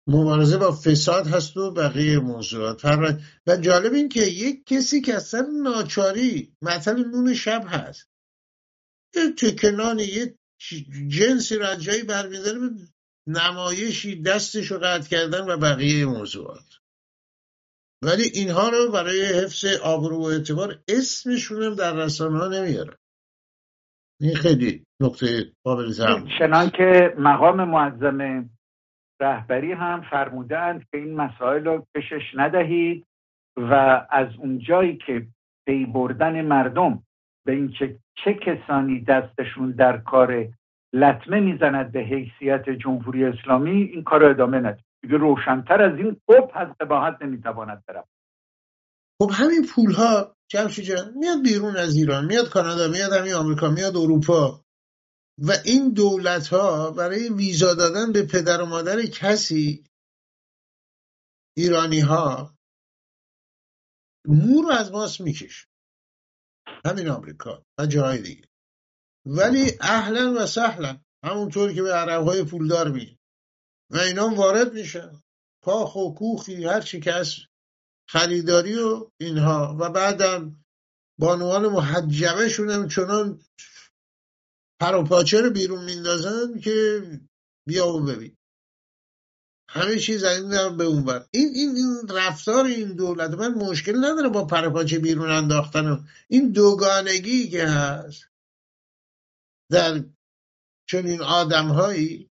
مبارزه 0.07 0.57
با 0.57 0.71
فساد 0.71 1.27
هست 1.27 1.57
و 1.57 1.71
بقیه 1.71 2.19
موضوعات. 2.19 2.85
و 3.47 3.57
جالب 3.57 3.93
این 3.93 4.09
که 4.09 4.21
یک 4.21 4.65
کسی 4.65 5.01
که 5.01 5.15
اصلا 5.15 5.47
ناچاری 5.63 6.55
مثل 6.61 7.05
نون 7.05 7.33
شب 7.33 7.63
هست 7.67 8.09
یه 9.15 9.31
تکنان 9.31 9.99
یه 9.99 10.37
جنسی 11.07 11.55
را 11.55 11.67
از 11.67 11.83
جایی 11.83 12.03
برمیداره 12.03 12.59
نمایشی 13.27 14.21
دستش 14.21 14.71
رو 14.71 14.77
قطع 14.77 15.09
کردن 15.09 15.49
و 15.49 15.57
بقیه 15.57 16.05
موضوعات. 16.05 16.79
ولی 18.03 18.23
اینها 18.33 18.69
رو 18.69 18.91
برای 18.91 19.25
حفظ 19.25 19.65
آبرو 19.83 20.17
و 20.17 20.25
اعتبار 20.25 20.79
اسمشون 20.87 21.75
در 21.75 21.93
رسانه 21.95 22.37
ها 22.37 22.47
نمیارن 22.47 22.95
این 24.21 24.35
خیلی 24.35 24.83
نقطه 25.01 25.51
قابل 25.65 25.93
چنان 26.39 26.69
که 26.69 27.13
مقام 27.17 27.63
معظم 27.63 28.49
رهبری 29.21 29.71
هم 29.71 30.01
فرمودند 30.01 30.81
که 30.91 30.97
این 30.97 31.15
مسائل 31.15 31.65
رو 31.65 31.85
کشش 31.97 32.31
ندهید 32.35 33.05
و 33.57 33.73
از 34.09 34.27
اونجایی 34.39 34.97
که 34.97 35.27
پی 35.67 35.85
بردن 35.85 36.41
مردم 36.41 37.03
به 37.45 37.51
این 37.51 37.71
چه, 37.79 37.99
چه 38.23 38.33
کسانی 38.33 39.03
دستشون 39.03 39.71
در 39.71 39.97
کار 39.97 40.47
لطمه 40.95 41.39
می‌زند 41.39 41.91
به 41.91 41.99
حیثیت 41.99 42.69
جمهوری 42.69 43.25
اسلامی 43.25 43.83
این 43.83 44.03
کار 44.03 44.19
رو 44.19 44.29
ادامه 44.29 44.59
ند 44.59 44.83
دیگه 45.01 45.17
روشنتر 45.17 45.81
از 45.81 45.99
این 45.99 46.21
قب 46.27 46.51
از 46.53 46.67
قباحت 46.79 47.21
نمی‌تواند 47.21 47.83
برم 47.87 48.07
خب 49.21 49.31
همین 49.33 49.65
پول 49.75 49.91
ها 49.91 50.35
جان 50.47 50.69
میاد 51.15 51.43
بیرون 51.43 51.77
از 51.77 51.95
ایران 51.95 52.25
میاد 52.25 52.49
کانادا 52.49 52.87
میاد 52.87 53.13
همین 53.13 53.33
آمریکا 53.33 53.69
میاد 53.69 53.97
اروپا. 53.97 54.65
و 55.37 55.51
این 55.65 55.93
دولت 55.93 56.47
ها 56.47 56.91
برای 56.91 57.29
ویزا 57.29 57.73
دادن 57.73 58.11
به 58.11 58.27
پدر 58.33 58.61
و 58.61 58.65
مادر 58.65 59.01
کسی 59.01 59.83
ایرانی 61.57 61.99
ها 61.99 62.55
مور 64.27 64.71
از 64.79 64.91
ماست 64.91 65.21
میکش 65.21 65.67
همین 66.85 67.09
آمریکا 67.09 67.63
و 67.79 67.85
جای 67.85 68.21
دیگه. 68.21 68.47
ولی 69.25 69.71
اهلا 69.81 70.33
و 70.37 70.45
سهلا 70.45 70.99
همونطور 71.23 71.73
که 71.73 71.81
به 71.81 71.93
عرب 71.93 72.23
های 72.23 72.43
پولدار 72.43 72.91
می 72.91 73.17
و 73.91 73.97
اینا 73.97 74.29
وارد 74.29 74.73
میشن 74.73 75.21
کاخ 75.63 75.95
و 75.95 76.13
کوخی 76.13 76.65
هر 76.65 76.81
چی 76.81 76.99
که 76.99 77.13
از 77.13 77.35
خریداری 78.09 78.79
و 78.79 79.11
اینها. 79.19 79.77
و 79.79 79.89
بعدم 79.89 80.65
بانوان 81.19 81.67
محجبه 81.67 82.49
شونم 82.49 82.87
چنان 82.87 83.41
پر 84.79 84.95
و 84.95 85.03
پاچه 85.03 85.41
رو 85.41 85.49
بیرون 85.49 85.83
میندازن 85.83 86.59
که 86.59 87.01
بیا 87.67 87.87
و 87.87 88.01
ببین. 88.01 88.37
همه 89.69 89.99
چیز 89.99 90.23
این 90.23 90.77
به 90.77 90.83
اون 90.83 91.05
بر 91.05 91.25
این, 91.31 91.49
این, 91.55 91.75
این 91.75 92.07
رفتار 92.09 92.65
این 92.65 92.95
دولت 92.95 93.31
من 93.31 93.53
مشکل 93.53 93.97
نداره 93.97 94.29
با 94.29 94.45
پرپاچه 94.45 94.99
بیرون 94.99 95.31
انداختن 95.31 96.07
این 96.27 96.51
دوگانگی 96.51 97.49
که 97.49 97.65
هست. 97.65 98.34
در 99.71 100.03
چنین 100.89 101.21
آدمهایی 101.21 102.29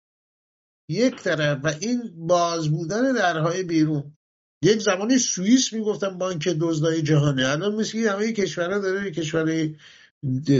یک 0.89 1.17
طرف 1.17 1.61
و 1.65 1.75
این 1.81 2.27
باز 2.27 2.71
بودن 2.71 3.13
درهای 3.13 3.63
بیرون. 3.63 4.17
یک 4.63 4.79
زمانی 4.81 5.19
سوئیس 5.19 5.73
می‌گفتن 5.73 6.19
بانک 6.19 6.49
دزدای 6.49 7.03
جهانه 7.03 7.49
الان 7.49 7.75
مثل 7.75 7.99
همه 7.99 8.33
کشورها 8.33 8.79
داره 8.79 9.11
کشور 9.11 9.75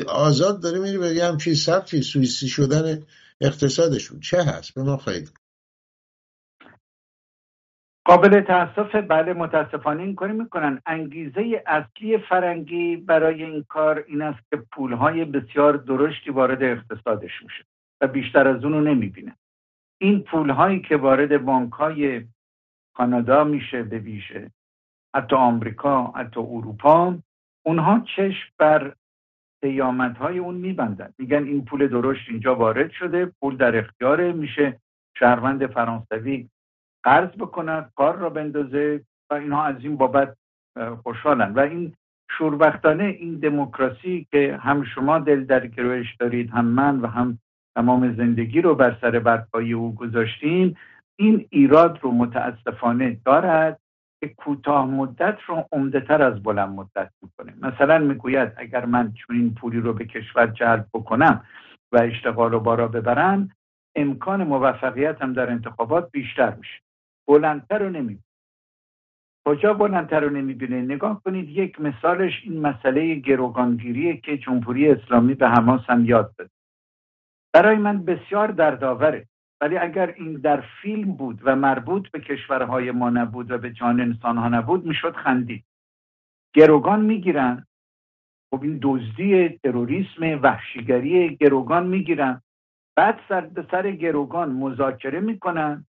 آزاد 0.07 0.63
داره 0.63 0.79
میره 0.79 0.99
به 0.99 1.25
همچین 1.25 1.55
سبکی 1.55 2.03
سوئیسی 2.03 2.49
شدن 2.49 3.07
اقتصادشون. 3.41 4.21
چه 4.21 4.43
هست؟ 4.43 4.75
به 4.75 4.83
ما 4.83 4.97
خواهید 4.97 5.31
قابل 8.07 8.41
تاسف 8.41 8.95
بله 8.95 9.33
متاسفانه 9.33 10.03
این 10.03 10.15
کاری 10.15 10.33
می‌کنن. 10.33 10.83
انگیزه 10.87 11.63
اصلی 11.67 12.19
فرنگی 12.19 12.97
برای 12.97 13.45
این 13.45 13.65
کار 13.69 14.05
این 14.09 14.23
است 14.23 14.51
که 14.51 14.57
پولهای 14.57 15.25
بسیار 15.25 15.77
درشتی 15.77 16.31
وارد 16.31 16.63
اقتصادش 16.63 17.43
میشه 17.43 17.65
و 18.01 18.07
بیشتر 18.07 18.49
از 18.49 18.65
اونو 18.65 18.81
نمی‌بینه. 18.81 19.37
این 20.01 20.21
پولهایی 20.21 20.81
که 20.81 20.97
وارد 20.97 21.45
بانک 21.45 21.73
های 21.73 22.25
کانادا 22.97 23.45
میشه 23.45 23.83
به 23.83 23.99
ویژه 23.99 24.51
حتی 25.15 25.37
آمریکا 25.37 26.07
حتی 26.07 26.41
اروپا 26.41 27.19
اونها 27.67 28.05
چشم 28.17 28.53
بر 28.59 28.95
های 30.19 30.39
اون 30.39 30.55
میبندن. 30.55 31.13
میگن 31.19 31.45
این 31.45 31.65
پول 31.65 31.89
درشت 31.89 32.29
اینجا 32.29 32.55
وارد 32.55 32.91
شده 32.91 33.27
پول 33.41 33.57
در 33.57 33.77
اختیاره 33.77 34.33
میشه. 34.33 34.81
شهروند 35.19 35.67
فرانسوی 35.67 36.49
قرض 37.05 37.29
بکند 37.29 37.93
کار 37.97 38.17
را 38.17 38.31
بندازه 38.31 39.01
و 39.31 39.35
اینها 39.35 39.65
از 39.65 39.77
این 39.81 39.97
بابت 39.97 40.37
خوشحالن. 41.03 41.53
و 41.53 41.61
این 41.61 41.95
شوربختانه 42.31 43.05
این 43.05 43.35
دموکراسی 43.39 44.27
که 44.31 44.59
هم 44.63 44.85
شما 44.85 45.19
دل 45.19 45.45
در 45.45 45.67
گروهش 45.67 46.17
دارید 46.21 46.51
هم 46.51 46.65
من 46.65 47.01
و 47.01 47.07
هم 47.07 47.39
تمام 47.77 48.17
زندگی 48.17 48.61
رو 48.61 48.75
بر 48.75 48.97
سر 49.01 49.19
برپایی 49.19 49.73
او 49.73 49.95
گذاشتیم 49.95 50.77
این 51.17 51.47
ایراد 51.51 51.99
رو 52.03 52.11
متاسفانه 52.11 53.21
دارد 53.25 53.81
که 54.21 54.29
کوتاه 54.29 54.87
مدت 54.87 55.39
رو 55.47 55.65
عمدهتر 55.73 56.23
از 56.23 56.43
بلند 56.43 56.69
مدت 56.69 57.11
می‌کنه. 57.23 57.55
مثلا 57.63 57.99
می‌گوید 57.99 58.53
اگر 58.57 58.85
من 58.85 59.13
چون 59.13 59.37
این 59.37 59.55
پولی 59.55 59.81
رو 59.81 59.93
به 59.93 60.05
کشور 60.05 60.47
جلب 60.47 60.87
بکنم 60.95 61.45
و 61.93 61.99
اشتغال 61.99 62.53
رو 62.53 62.61
بارا 62.61 62.89
ببرم 62.89 63.51
امکان 63.97 64.45
موفقیت 64.45 65.23
هم 65.23 65.33
در 65.33 65.51
انتخابات 65.51 66.11
بیشتر 66.11 66.55
میشه. 66.55 66.84
بلندتر 67.29 67.79
رو 67.79 67.91
نمی‌بینه. 67.91 68.25
کجا 69.49 69.75
بلندتر 69.75 70.21
رو 70.21 70.31
نمی‌بینه؟ 70.31 70.83
نگاه 70.83 71.23
کنید 71.23 71.49
یک 71.49 71.81
مثالش 71.81 72.41
این 72.45 72.61
مسئله 72.61 73.15
گروگانگیریه 73.15 74.17
که 74.17 74.39
جمهوری 74.39 74.91
اسلامی 74.91 75.35
به 75.35 75.49
حماس 75.49 75.81
هم 75.89 76.05
یاد 76.05 76.35
داد. 76.37 76.51
برای 77.55 77.77
من 77.77 78.05
بسیار 78.05 78.49
دردآوره. 78.49 79.29
ولی 79.61 79.77
اگر 79.77 80.15
این 80.17 80.33
در 80.33 80.65
فیلم 80.83 81.13
بود 81.13 81.41
و 81.45 81.57
مربوط 81.57 82.11
به 82.11 82.21
کشورهای 82.21 82.91
ما 82.91 83.11
نبود 83.11 83.51
و 83.51 83.59
به 83.59 83.71
جان 83.73 84.01
انسانها 84.01 84.49
نبود 84.49 84.87
می‌شد 84.87 85.17
خندید. 85.17 85.65
گروگان 86.55 87.01
می‌گیرن. 87.01 87.67
خب 88.51 88.63
این 88.63 88.79
دزدی 88.83 89.49
تروریسم 89.49 90.41
وحشیگری 90.43 91.37
گروگان 91.37 91.87
می‌گیرن. 91.87 92.43
بعد 92.97 93.21
سر 93.29 93.41
به 93.41 93.67
سر 93.71 93.91
گروگان 93.91 94.53
مذاکره 94.53 95.21
می‌کنن. 95.21 95.87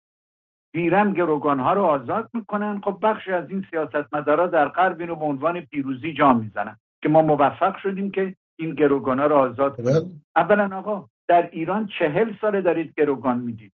بیرم 0.72 1.14
گروگان 1.14 1.60
ها 1.60 1.74
رو 1.74 1.84
آزاد 1.84 2.30
می‌کنن. 2.34 2.82
خب 2.82 3.00
بخشی 3.02 3.32
از 3.32 3.50
این 3.50 3.66
سیاستمدارا 3.72 4.48
در 4.48 4.68
غرب 4.68 5.00
اینو 5.00 5.16
به 5.16 5.26
عنوان 5.26 5.62
پیروزی 5.62 6.14
جا 6.14 6.34
می‌زنن 6.34 6.78
که 7.02 7.10
ما 7.10 7.22
موفق 7.22 7.78
شدیم 7.78 8.12
که 8.12 8.36
این 8.60 8.76
گروگان 8.76 9.20
ها 9.20 9.26
رو 9.26 9.36
آزاد 9.36 9.76
کنیم. 9.78 10.26
اولا 10.36 10.78
آقا 10.78 11.10
در 11.28 11.50
ایران 11.52 11.88
چهل 12.00 12.34
ساله 12.42 12.62
دارید 12.62 12.94
گروگان 12.98 13.40
می‌دید 13.40 13.74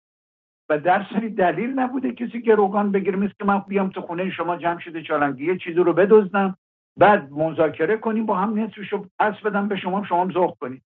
و 0.69 0.79
در 0.79 1.05
سری 1.13 1.29
دلیل 1.29 1.69
نبوده 1.79 2.11
کسی 2.11 2.41
گروگان 2.41 2.91
بگیره. 2.91 3.17
مثل 3.17 3.33
که 3.39 3.45
من 3.45 3.59
بیام 3.59 3.89
تو 3.89 4.01
خونه 4.01 4.31
شما 4.31 4.57
جمشید 4.57 5.01
چالنگی 5.01 5.45
یه 5.45 5.57
چیزی 5.57 5.79
رو 5.79 5.93
بدزدم. 5.93 6.57
بعد 6.97 7.31
مذاکره 7.31 7.97
کنیم 7.97 8.25
با 8.25 8.35
هم 8.35 8.59
نصفشو 8.59 9.07
پس 9.19 9.33
بدم 9.45 9.67
به 9.67 9.75
شما 9.75 10.05
شما 10.05 10.29
ذوق 10.33 10.57
کنید. 10.59 10.83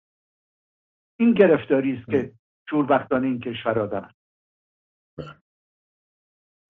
این 1.19 1.33
گرفتاری 1.33 1.97
است 1.97 2.11
که 2.11 2.33
شوربختانه 2.71 3.27
این 3.27 3.41
کشورها 3.41 3.87
دارن. 3.87 4.11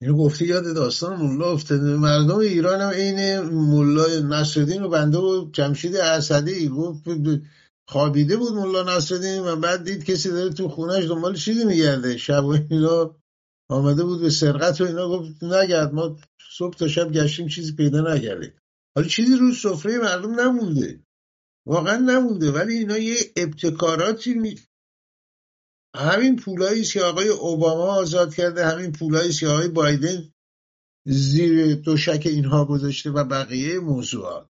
اینو 0.03 0.17
گفتی 0.17 0.47
یاد 0.47 0.75
داستان 0.75 1.17
مولا 1.17 1.53
افتاده. 1.53 1.97
مردم 1.97 2.37
ایران 2.37 2.81
هم 2.81 2.91
عین 2.91 3.41
مولا 3.41 4.19
نصرالدین 4.19 4.83
و 4.83 4.89
بنده 4.89 5.19
و 5.19 5.51
جمشید 5.53 5.97
اسدی 5.97 6.69
گفت 6.69 7.05
خوابیده 7.89 8.37
بود 8.37 8.53
مولا 8.53 8.97
نصرالدین 8.97 9.41
و 9.41 9.57
بعد 9.57 9.85
دید 9.85 10.05
کسی 10.05 10.31
داره 10.31 10.53
تو 10.53 10.69
خونهش 10.69 11.05
دنبال 11.05 11.35
چیزی 11.35 11.65
میگرده. 11.65 12.17
شب 12.17 12.45
و 12.45 12.57
اینا 12.71 13.17
آمده 13.71 14.05
بود 14.05 14.21
به 14.21 14.31
سرقت 14.31 14.81
و 14.81 14.85
اینا 14.85 15.09
گفت 15.09 15.45
نگرد 15.45 15.95
ما 15.95 16.19
صبح 16.59 16.77
تا 16.77 16.89
شب 16.89 17.13
گشتیم 17.13 17.49
چیزی 17.49 17.73
پیدا 17.73 18.01
نکردیم. 18.01 18.53
حالا 18.97 19.09
چیزی 19.09 19.37
رو 19.37 19.53
سفره 19.53 19.99
مردم 19.99 20.41
نمونده. 20.41 21.01
واقعا 21.67 21.97
نمونده. 21.97 22.53
ولی 22.53 22.75
اینا 22.75 22.99
یه 22.99 23.17
ابتکاراتی 23.37 24.35
می... 24.35 24.59
همین 25.97 26.37
پولایی 26.37 26.85
که 26.85 27.03
آقای 27.03 27.29
اوباما 27.29 27.95
آزاد 27.95 28.35
کرده 28.35 28.67
همین 28.67 28.93
پولایی 28.93 29.33
که 29.33 29.49
آقای 29.49 29.69
بایدن 29.69 30.33
زیر 31.07 31.75
دوشک 31.75 32.23
اینها 32.25 32.65
گذاشته 32.65 33.11
و 33.11 33.25
بقیه 33.25 33.79
موضوعات. 33.79 34.49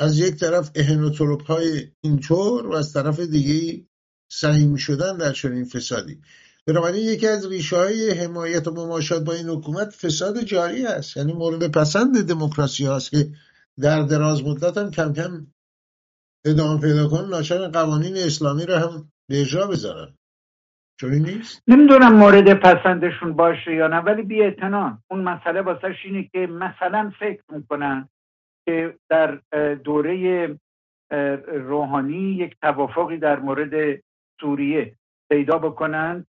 از 0.00 0.18
یک 0.18 0.34
طرف 0.34 0.70
اهنوتروپ 0.74 1.42
های 1.42 1.92
اینطور 2.00 2.66
و 2.66 2.72
از 2.72 2.92
طرف 2.92 3.20
دیگه 3.20 3.86
سهیم 4.30 4.76
شدن 4.76 5.16
در 5.16 5.32
چنین 5.32 5.64
فسادی. 5.64 6.20
بنابراین 6.66 7.04
یکی 7.04 7.26
از 7.26 7.46
ریشه 7.46 7.76
های 7.76 8.10
حمایت 8.10 8.68
و 8.68 8.70
مماشات 8.70 9.24
با 9.24 9.32
این 9.32 9.48
حکومت 9.48 9.90
فساد 9.90 10.42
جاری 10.42 10.86
است. 10.86 11.16
یعنی 11.16 11.32
مورد 11.32 11.70
پسند 11.70 12.28
دموکراسی 12.28 12.86
هست 12.86 13.10
که 13.10 13.32
در 13.80 14.02
دراز 14.02 14.42
مدت 14.42 14.78
هم 14.78 14.90
کم 14.90 15.12
کم 15.12 15.46
ادامه 16.44 16.80
پیدا 16.80 17.08
کن 17.08 17.28
ناشر 17.28 17.68
قوانین 17.68 18.16
اسلامی 18.16 18.66
رو 18.66 18.74
هم 18.74 19.12
به 19.28 19.40
اجرا 19.40 19.66
بذارن. 19.66 20.14
چون 21.00 21.10
نیست؟ 21.10 21.62
نمی‌دونم 21.68 22.16
مورد 22.16 22.54
پسندشون 22.54 23.32
باشه 23.32 23.74
یا 23.74 23.86
نه 23.86 23.96
ولی 23.96 24.22
بی 24.22 24.42
اون 25.10 25.20
مسئله 25.20 25.62
واسه 25.62 25.96
اینه 26.04 26.22
که 26.32 26.38
مثلا 26.38 27.12
فکر 27.18 27.42
می‌کنن 27.48 28.08
که 28.66 28.98
در 29.08 29.40
دوره 29.74 30.58
روحانی 31.46 32.34
یک 32.34 32.56
توافقی 32.62 33.16
در 33.16 33.38
مورد 33.38 34.00
سوریه 34.40 34.96
پیدا 35.30 35.58
بکنن 35.58 36.26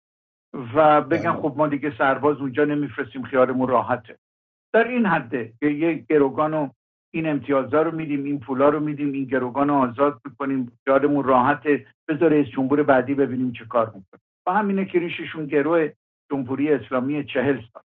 و 0.74 1.00
بگن 1.00 1.32
بله. 1.32 1.42
خب 1.42 1.54
ما 1.56 1.68
دیگه 1.68 1.92
سرباز 1.98 2.36
اونجا 2.36 2.64
نمیفرستیم 2.64 3.22
خیالمون 3.22 3.68
راحته. 3.68 4.18
در 4.72 4.88
این 4.88 5.06
حده 5.06 5.52
که 5.60 5.66
یک 5.66 6.06
گروگان 6.06 6.54
و 6.54 6.68
این 7.14 7.26
امتیازها 7.26 7.82
رو 7.82 7.96
میدیم 7.96 8.24
این 8.24 8.40
پولا 8.40 8.68
رو 8.68 8.80
میدیم 8.80 9.12
این 9.12 9.24
گروگان 9.24 9.68
رو 9.68 9.74
آزاد 9.74 10.20
می‌کنیم. 10.24 10.72
خیالمون 10.84 11.24
راحته 11.24 11.86
بذار 12.08 12.30
رئیس 12.30 12.46
جمهور 12.56 12.82
بعدی 12.82 13.14
ببینیم 13.14 13.52
چه 13.52 13.64
کار 13.64 13.86
می‌کنه. 13.86 14.20
و 14.46 14.50
همینه 14.50 14.84
که 14.92 14.98
ریششون 14.98 15.46
گروه 15.46 15.92
جمهوری 16.30 16.72
اسلامی 16.72 17.26
چهل 17.34 17.60
سال. 17.72 17.82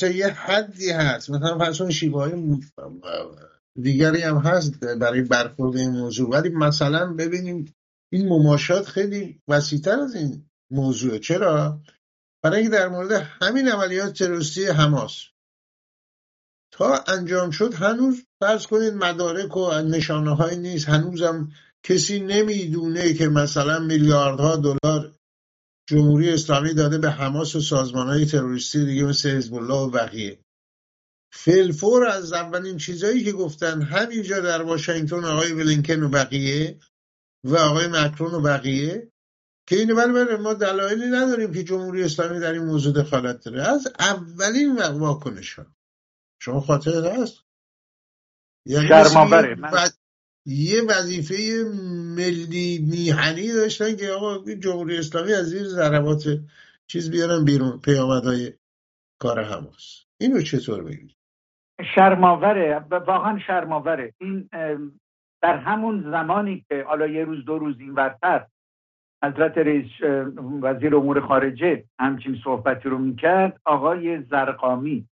تا 0.00 0.06
یه 0.06 0.26
حدی 0.26 0.90
هست. 0.90 1.30
مثلا 1.30 1.58
فرسون 1.58 1.90
شیبه 1.90 2.32
دیگری 3.82 4.22
هم 4.22 4.36
هست 4.36 4.98
برای 5.00 5.22
برخورد 5.22 5.76
این 5.76 5.90
موضوع. 5.90 6.30
ولی 6.30 6.48
مثلا 6.48 7.12
ببینیم 7.12 7.74
این 8.12 8.28
مماشات 8.28 8.84
خیلی 8.84 9.40
وسیعتر 9.48 10.00
از 10.00 10.14
این 10.14 10.50
موضوع 10.70 11.18
چرا؟ 11.18 11.80
برای 12.42 12.68
در 12.68 12.88
مورد 12.88 13.12
همین 13.12 13.68
عملیات 13.68 14.12
تروریستی 14.12 14.66
حماس. 14.66 15.33
تا 16.74 17.04
انجام 17.06 17.50
شد 17.50 17.74
هنوز 17.74 18.22
فرض 18.40 18.66
کنید 18.66 18.94
مدارک 18.94 19.56
و 19.56 19.72
نشانه 19.72 20.36
های 20.36 20.56
نیست. 20.56 20.88
هنوزم 20.88 21.52
کسی 21.82 22.20
نمی‌دونه 22.20 23.14
که 23.14 23.28
مثلا 23.28 23.78
میلیاردها 23.78 24.56
دلار 24.56 25.12
جمهوری 25.88 26.30
اسلامی 26.30 26.74
داده 26.74 26.98
به 26.98 27.10
حماس 27.10 27.56
و 27.56 27.60
سازمان 27.60 28.06
های 28.06 28.26
تروریستی 28.26 28.84
دیگه 28.84 29.04
مثل 29.04 29.28
حزب 29.28 29.54
الله 29.54 29.74
و 29.74 29.90
بقیه. 29.90 30.38
فلفور 31.32 32.06
از 32.06 32.32
اولین 32.32 32.76
چیزهایی 32.76 33.24
که 33.24 33.32
گفتن 33.32 33.82
همینجا 33.82 34.40
در 34.40 34.62
واشنگتن 34.62 35.24
آقای 35.24 35.52
ولینکن 35.52 36.02
و 36.02 36.08
بقیه 36.08 36.78
و 37.44 37.56
آقای 37.56 37.86
مکرون 37.86 38.34
و 38.34 38.40
بقیه 38.40 39.08
که 39.68 39.76
اینو 39.76 39.94
بله 39.94 40.12
بله 40.12 40.36
ما 40.36 40.54
دلایلی 40.54 41.06
نداریم 41.06 41.52
که 41.52 41.64
جمهوری 41.64 42.04
اسلامی 42.04 42.40
در 42.40 42.52
این 42.52 42.64
موضوع 42.64 42.92
دخالت 42.92 43.44
داره. 43.44 43.62
از 43.62 43.92
اولین 43.98 44.76
واکنش 44.76 45.54
ها. 45.54 45.73
شما 46.44 46.60
خاطر 46.60 46.90
هست؟ 47.20 47.44
یعنی 48.66 48.88
یه 50.46 50.82
وظیفه 50.82 51.34
ملی 52.16 52.86
میهنی 52.90 53.52
داشتن 53.52 53.96
که 53.96 54.10
آقا 54.10 54.54
جمهوری 54.54 54.98
اسلامی 54.98 55.32
از 55.32 55.44
زیر 55.44 55.64
ضربات 55.64 56.24
چیز 56.86 57.10
بیارن 57.10 57.44
بیرون 57.44 57.80
پیامدهای 57.84 58.52
کار 59.20 59.44
حماس. 59.44 60.04
اینو 60.20 60.42
چطور 60.42 60.84
بگید 60.84 61.16
شرماوره 61.94 62.86
واقعا 62.90 63.38
شرماوره. 63.46 64.14
این 64.20 64.48
در 65.42 65.56
همون 65.58 66.10
زمانی 66.10 66.64
که 66.68 66.84
حالا 66.86 67.06
یه 67.06 67.24
روز 67.24 67.44
دو 67.44 67.58
روز 67.58 67.80
این 67.80 67.94
ورتر 67.94 68.46
حضرت 69.24 69.58
رئیس 69.58 69.90
وزیر 70.62 70.96
امور 70.96 71.20
خارجه 71.20 71.84
همچین 71.98 72.40
صحبتی 72.44 72.88
رو 72.88 72.98
می‌کرد 72.98 73.60
آقای 73.64 74.22
زرقامی 74.22 75.08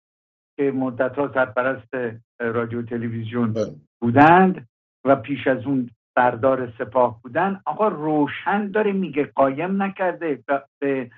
که 0.59 0.71
مدت 0.71 1.19
ها 1.19 1.31
سرپرست 1.35 1.95
رادیو 2.41 2.83
تلویزیون 2.83 3.53
بله. 3.53 3.75
بودند 4.01 4.69
و 5.05 5.17
پیش 5.17 5.47
از 5.47 5.67
اون 5.67 5.91
سردار 6.15 6.73
سپاه 6.79 7.23
بودن 7.23 7.61
آقا 7.67 7.89
روشن 7.89 8.71
داره 8.71 8.93
میگه 8.93 9.25
قایم 9.25 9.83
نکرده 9.83 10.43
به 10.79 11.11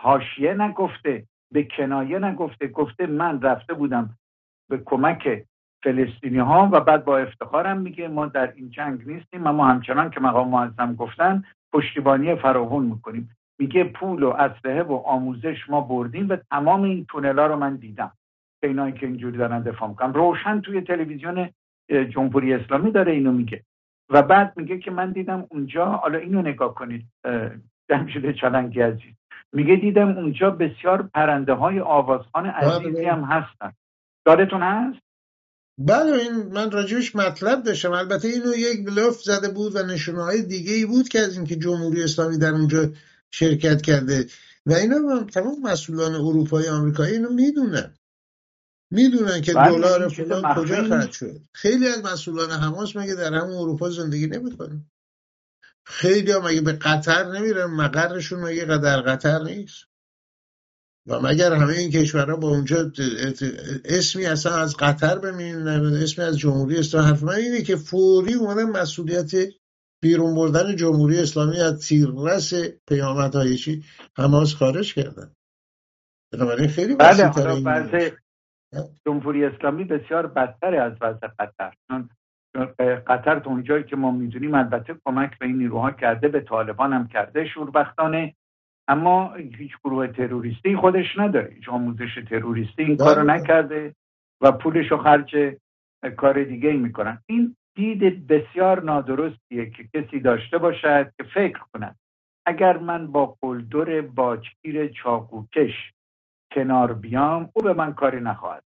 حاشیه 0.00 0.54
نگفته 0.54 1.24
به 1.52 1.64
کنایه 1.76 2.18
نگفته 2.18 2.68
گفته 2.68 3.06
من 3.06 3.40
رفته 3.40 3.74
بودم 3.74 4.10
به 4.70 4.78
کمک 4.84 5.44
فلسطینی 5.84 6.38
ها 6.38 6.68
و 6.72 6.80
بعد 6.80 7.04
با 7.04 7.18
افتخارم 7.18 7.80
میگه 7.80 8.08
ما 8.08 8.26
در 8.26 8.52
این 8.56 8.70
جنگ 8.70 9.08
نیستیم 9.08 9.46
اما 9.46 9.66
همچنان 9.66 10.10
که 10.10 10.20
مقام 10.20 10.48
معظم 10.48 10.94
گفتن 10.94 11.44
پشتیبانی 11.72 12.34
فراوون 12.34 12.84
می‌کنیم 12.84 13.36
میگه 13.58 13.84
پول 13.84 14.22
و 14.22 14.28
اسلحه 14.28 14.82
و 14.82 14.92
آموزش 14.92 15.70
ما 15.70 15.80
بردیم 15.80 16.28
و 16.28 16.36
تمام 16.50 16.82
این 16.82 17.04
تونلا 17.08 17.46
رو 17.46 17.56
من 17.56 17.76
دیدم 17.76 18.12
به 18.66 18.70
اینایی 18.70 18.92
که 18.92 19.06
اینجوری 19.06 19.38
دارن 19.38 19.62
دفاع 19.62 19.88
می‌کنم 19.88 20.12
روشن 20.12 20.60
توی 20.60 20.80
تلویزیون 20.80 21.50
جمهوری 22.14 22.54
اسلامی 22.54 22.92
داره 22.92 23.12
اینو 23.12 23.32
میگه. 23.32 23.62
و 24.10 24.22
بعد 24.22 24.52
میگه 24.56 24.78
که 24.78 24.90
من 24.90 25.12
دیدم 25.12 25.46
اونجا 25.50 25.84
حالا 25.84 26.18
اینو 26.18 26.42
نگاه 26.42 26.74
کنید 26.74 27.06
جمشید 27.90 28.34
چلنگی 28.40 28.80
عزیز. 28.80 29.14
میگه 29.52 29.76
دیدم 29.76 30.08
اونجا 30.08 30.50
بسیار 30.50 31.10
پرنده 31.14 31.52
های 31.52 31.80
آوازخان 31.80 32.44
بله، 32.44 32.52
عزیزی 32.52 32.92
بله. 32.92 33.12
هم 33.12 33.24
هستن. 33.24 33.72
دادتون 34.24 34.62
هست؟ 34.62 34.98
بله 35.78 36.12
این 36.12 36.52
من 36.52 36.70
راجبش 36.70 37.16
مطلب 37.16 37.62
داشتم. 37.62 37.92
البته 37.92 38.28
اینو 38.28 38.54
یک 38.56 38.86
بلوف 38.86 39.16
زده 39.22 39.48
بود 39.54 39.76
و 39.76 39.78
نشونه 39.94 40.22
های 40.22 40.42
دیگه 40.42 40.72
ای 40.72 40.86
بود 40.86 41.08
که 41.08 41.18
از 41.18 41.36
اینکه 41.36 41.56
جمهوری 41.56 42.02
اسلامی 42.02 42.38
در 42.38 42.50
اونجا 42.50 42.78
شرکت 43.30 43.82
کرده. 43.82 44.24
و 44.66 44.72
اینا 44.72 45.24
تمام 45.24 45.54
مسئولان 45.62 46.14
اروپایی 46.14 46.68
آمریکایی 46.68 47.12
اینو 47.12 47.32
می‌دونن. 47.32 47.94
می‌دونن 48.90 49.40
که 49.40 49.52
دلار 49.52 50.08
فلان 50.08 50.54
کجا 50.54 50.88
خرج 50.88 51.12
شد 51.12 51.40
خیلی 51.52 51.88
از 51.88 52.04
مسئولان 52.04 52.50
حماس 52.50 52.96
مگه 52.96 53.14
در 53.14 53.34
همون 53.34 53.54
اروپا 53.54 53.90
زندگی 53.90 54.26
نمی‌کنن؟ 54.26 54.90
خیلی 55.84 56.32
ها 56.32 56.40
مگه 56.40 56.60
به 56.60 56.72
قطر 56.72 57.24
نمیرن؟ 57.24 57.64
مقرشون 57.64 58.40
مگه 58.40 58.64
در 58.64 59.00
قطر 59.00 59.42
نیست؟ 59.42 59.84
و 61.06 61.20
مگر 61.20 61.52
همه 61.52 61.72
این 61.72 61.90
کشورها 61.90 62.36
با 62.36 62.48
اونجا 62.48 62.92
اسمی 63.84 64.26
اصلا 64.26 64.56
از 64.56 64.76
قطر 64.76 65.18
ببینن 65.18 65.94
اسمی 66.02 66.24
از 66.24 66.38
جمهوری 66.38 66.78
اسلامی؟ 66.78 67.06
حرف 67.06 67.22
من 67.22 67.34
اینه 67.34 67.62
که 67.62 67.76
فوری 67.76 68.34
اومدن 68.34 68.64
مسئولیت 68.64 69.30
بیرون 70.02 70.34
بردن 70.34 70.76
جمهوری 70.76 71.18
اسلامی 71.18 71.60
از 71.60 71.80
تیررس 71.80 72.54
پیامدهای 72.88 73.56
چی؟ 73.56 73.84
حماس 74.16 74.54
خارج 74.54 74.94
کردن. 74.94 75.34
بنابراین 76.32 76.68
خیلی 76.68 76.94
بله 76.94 78.16
جمهوری 79.06 79.44
اسلامی 79.44 79.84
بسیار 79.84 80.26
بدتر 80.26 80.74
از 80.74 80.92
وضع 81.00 81.26
قطر. 81.38 81.72
قطر 83.06 83.38
تو 83.38 83.50
اونجایی 83.50 83.84
که 83.84 83.96
ما 83.96 84.10
می‌دونیم 84.10 84.54
البته 84.54 84.96
کمک 85.04 85.38
به 85.38 85.46
این 85.46 85.56
نیروها 85.56 85.90
کرده 85.90 86.28
به 86.28 86.40
طالبان 86.40 86.92
هم 86.92 87.08
کرده 87.08 87.46
شوربختانه. 87.46 88.34
اما 88.88 89.34
هیچ 89.34 89.72
گروه 89.84 90.06
تروریستی 90.06 90.76
خودش 90.76 91.18
نداره. 91.18 91.52
هیچ 91.54 91.68
آموزش 91.68 92.14
تروریستی 92.28 92.82
این 92.82 92.96
کارو 92.96 93.24
بله. 93.24 93.32
نکرده 93.32 93.94
و 94.40 94.52
پولش 94.52 94.90
رو 94.90 94.96
خرج 94.96 95.56
کار 96.16 96.44
دیگه 96.44 96.68
ای 96.68 96.76
می‌کنن. 96.76 97.18
این 97.26 97.56
دید 97.74 98.26
بسیار 98.26 98.82
نادرستیه 98.82 99.70
که 99.70 99.88
کسی 99.94 100.20
داشته 100.20 100.58
باشد 100.58 101.12
که 101.16 101.24
فکر 101.34 101.60
کند. 101.72 101.96
اگر 102.46 102.78
من 102.78 103.06
با 103.06 103.36
قلدر 103.40 104.00
باجگیر 104.00 104.88
چاقوکش 104.88 105.92
کنار 106.54 106.92
بیام 106.94 107.50
او 107.54 107.62
به 107.62 107.72
من 107.72 107.92
کاری 107.94 108.20
نخواهد 108.20 108.62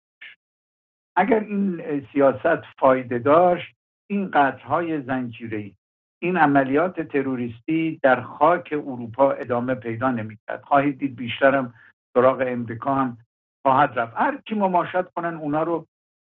اگر 1.20 1.40
این 1.40 1.82
سیاست 2.12 2.62
فایده 2.78 3.18
داشت 3.18 3.74
این 4.10 4.30
قطعهای 4.30 5.02
زنجیری 5.02 5.76
این 6.22 6.36
عملیات 6.36 7.00
تروریستی 7.00 8.00
در 8.02 8.20
خاک 8.20 8.68
اروپا 8.72 9.32
ادامه 9.32 9.74
پیدا 9.74 10.10
نمی‌کرد. 10.10 10.62
خواهید 10.62 10.98
دید 10.98 11.16
بیشترم 11.16 11.74
سراغ 12.14 12.44
امریکا 12.46 12.94
هم 12.94 13.18
خواهد 13.66 13.98
رفت. 13.98 14.16
هر 14.16 14.38
کی 14.46 14.54
مماشات 14.54 15.10
کنن 15.12 15.34
اونا 15.34 15.62
رو 15.62 15.86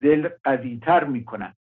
دل 0.03 0.29
قویتر 0.44 1.05
می‌کنن. 1.05 1.55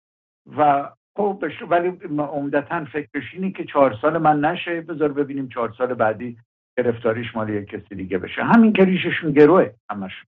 و 0.56 0.90
خب 1.16 1.44
ولی 1.68 1.88
عمدتا 2.18 2.84
فکرش 2.84 3.34
اینه 3.34 3.50
که 3.50 3.64
چهار 3.64 3.98
سال 4.02 4.18
من 4.18 4.40
نشه. 4.40 4.80
بذار 4.80 5.12
ببینیم 5.12 5.48
چهار 5.48 5.74
سال 5.78 5.94
بعدی 5.94 6.38
گرفتاریش 6.78 7.36
مال 7.36 7.64
کسی 7.64 7.94
دیگه 7.94 8.18
بشه. 8.18 8.44
همین 8.44 8.72
که 8.72 8.84
ریششون 8.84 9.32
گروه 9.32 9.70
همشون. 9.90 10.26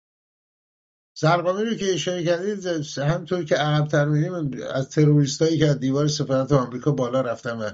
زرقامی 1.21 1.65
رو 1.65 1.75
که 1.75 1.95
اشاره 1.95 2.25
کردید 2.25 2.67
همطور 2.99 3.45
که 3.45 3.55
عقبتر 3.55 4.05
میریم 4.05 4.35
از 4.75 4.91
تروریستایی 4.91 5.59
که 5.59 5.67
از 5.67 5.81
دیوار 5.81 6.07
سفارت 6.07 6.53
آمریکا 6.53 6.93
بالا 6.93 7.21
رفتن 7.21 7.59
و 7.59 7.71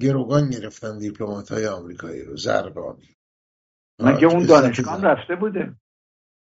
گروگان 0.00 0.50
گرفتن 0.50 0.98
دیپلمات 0.98 1.52
های 1.52 1.66
آمریکایی 1.66 2.22
رو 2.22 2.36
زرقامی 2.36 3.16
مگه 4.02 4.26
اون 4.26 4.46
دانشگاه 4.46 5.02
رفته 5.02 5.36
بوده 5.36 5.76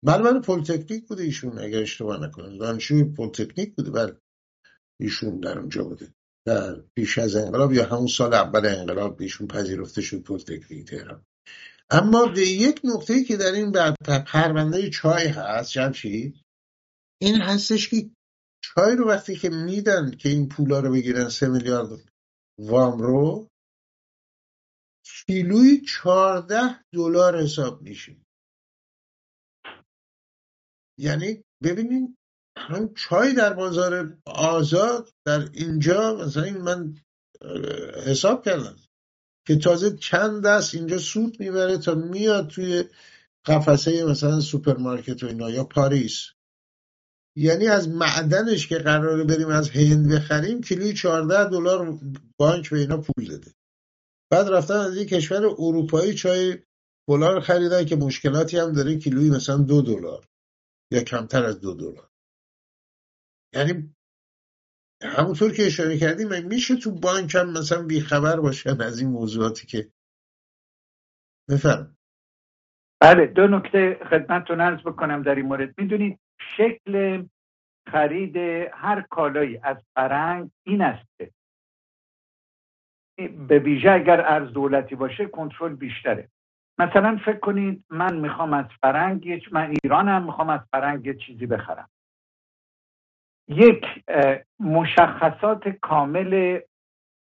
بله 0.05 0.23
بله 0.23 0.40
پولتکنیک 0.40 1.09
بوده 1.09 1.23
ایشون 1.23 1.59
اگر 1.59 1.83
اشتباه 1.83 2.27
نکنم. 2.27 2.59
دانشجوی 2.59 3.05
پولتکنیک 3.05 3.77
بوده 3.77 3.90
بله. 3.90 4.16
ایشون 5.01 5.40
در 5.40 5.59
اونجا 5.59 5.85
بوده. 5.85 6.14
در 6.47 6.81
پیش 6.94 7.18
از 7.18 7.37
انقلاب 7.37 7.73
یا 7.73 7.85
همون 7.85 8.07
سال 8.07 8.35
اول 8.35 8.66
انقلاب 8.66 9.21
ایشون 9.21 9.47
پذیرفته 9.47 10.03
شد 10.03 10.23
پولتکنیک 10.23 10.88
تهران. 10.88 11.25
اما 11.90 12.33
یک 12.37 12.81
نقطه 12.85 13.24
که 13.24 13.37
در 13.37 13.53
این 13.53 13.72
پرونده 14.27 14.90
چای 14.90 15.27
هست 15.27 15.70
جمشید 15.70 16.42
این 17.20 17.40
هستش 17.40 17.88
که 17.88 18.11
چای 18.64 18.96
رو 18.96 19.09
وقتی 19.09 19.37
که 19.37 19.48
میدن 19.51 20.11
که 20.11 20.29
این 20.29 20.48
پولا 20.48 20.81
رو 20.81 20.92
بگیرن 20.92 21.29
سه 21.29 21.48
میلیارد 21.48 22.09
وام 22.59 23.03
رو 23.03 23.48
کیلوی 25.05 25.81
چهارده 25.81 26.85
دلار 26.94 27.42
حساب 27.42 27.83
میشه. 27.83 28.16
یعنی 30.98 31.44
ببینین 31.62 32.16
هم 32.57 32.94
چای 32.94 33.35
در 33.35 33.53
بازار 33.53 34.18
آزاد 34.27 35.11
در 35.27 35.51
اینجا 35.53 36.14
مثلا 36.14 36.42
این 36.42 36.59
من 36.59 36.94
حساب 38.07 38.44
کردم. 38.44 38.77
که 39.49 39.57
تازه 39.57 39.97
چند 39.97 40.45
دست 40.45 40.75
اینجا 40.75 40.99
سود 40.99 41.41
می‌بره 41.41 41.79
تا 41.79 41.95
میاد 41.95 42.49
توی 42.49 42.85
قفسه 43.45 44.05
مثلا 44.05 44.41
سوپرمارکت 44.41 45.23
و 45.23 45.27
اینا 45.27 45.51
یا 45.51 45.65
پاریس. 45.65 46.27
یعنی 47.37 47.67
از 47.67 47.89
معدنش 47.89 48.67
که 48.67 48.79
قراره 48.79 49.25
بریم 49.25 49.49
از 49.49 49.71
هند 49.71 50.13
بخریم 50.13 50.61
کیلوی 50.61 50.93
14 50.93 51.51
دلار 51.51 51.99
بانک 52.37 52.71
به 52.71 52.79
اینا 52.79 52.97
پول 52.97 53.29
داده. 53.29 53.55
بعد 54.31 54.49
رفتن 54.49 54.77
از 54.77 54.97
یک 54.97 55.09
کشور 55.09 55.47
اروپایی 55.47 56.15
چای 56.15 56.59
فلان 57.07 57.41
خریدن 57.41 57.85
که 57.85 57.97
مشکلاتی 57.97 58.59
هم 58.59 58.73
داره 58.73 58.99
کیلوی 58.99 59.31
مثلا 59.31 59.57
دو 59.57 59.83
دلار 59.83 60.29
یا 60.93 61.03
کمتر 61.03 61.45
از 61.45 61.61
دو 61.61 61.75
دلار. 61.75 62.11
یعنی 63.55 63.95
همونطور 65.03 65.53
که 65.53 65.67
اشاره 65.67 65.99
کردیم 65.99 66.29
میشه 66.47 66.77
تو 66.77 66.91
بانک 66.91 67.35
هم 67.35 67.51
مثلا 67.51 67.87
بیخبر 67.87 68.41
باشن 68.41 68.81
از 68.81 69.01
این 69.01 69.11
موضوعاتی 69.11 69.67
که 69.67 69.89
بفرم 71.51 71.97
بله 73.01 73.27
دو 73.27 73.49
نکته 73.49 74.01
خدمتتون 74.11 74.61
عرض 74.61 74.81
بکنم 74.81 75.23
در 75.23 75.35
این 75.35 75.47
مورد. 75.47 75.81
می‌دونید 75.81 76.19
شکل 76.57 77.25
خرید 77.93 78.37
هر 78.73 79.07
کالایی 79.11 79.61
از 79.63 79.77
فرنگ 79.95 80.51
این 80.67 80.83
است 80.83 81.09
به 83.49 83.59
ویژه 83.59 83.91
اگر 83.91 84.21
ارز 84.21 84.53
دولتی 84.53 84.95
باشه 84.95 85.27
کنترل 85.27 85.75
بیشتره. 85.75 86.29
مثلا 86.79 87.21
فکر 87.25 87.39
کنید 87.39 87.85
من 87.91 88.17
می‌خوام 88.17 88.53
از 88.53 88.67
فرنگ 88.81 89.49
من 89.53 89.75
ایرانم 89.83 90.27
می‌خوام 90.27 90.51
از 90.51 90.61
فرنگ 90.71 91.07
یه 91.07 91.15
چیزی 91.15 91.47
بخرم. 91.47 91.89
یک 93.49 93.85
مشخصات 94.61 95.69
کامل 95.69 96.61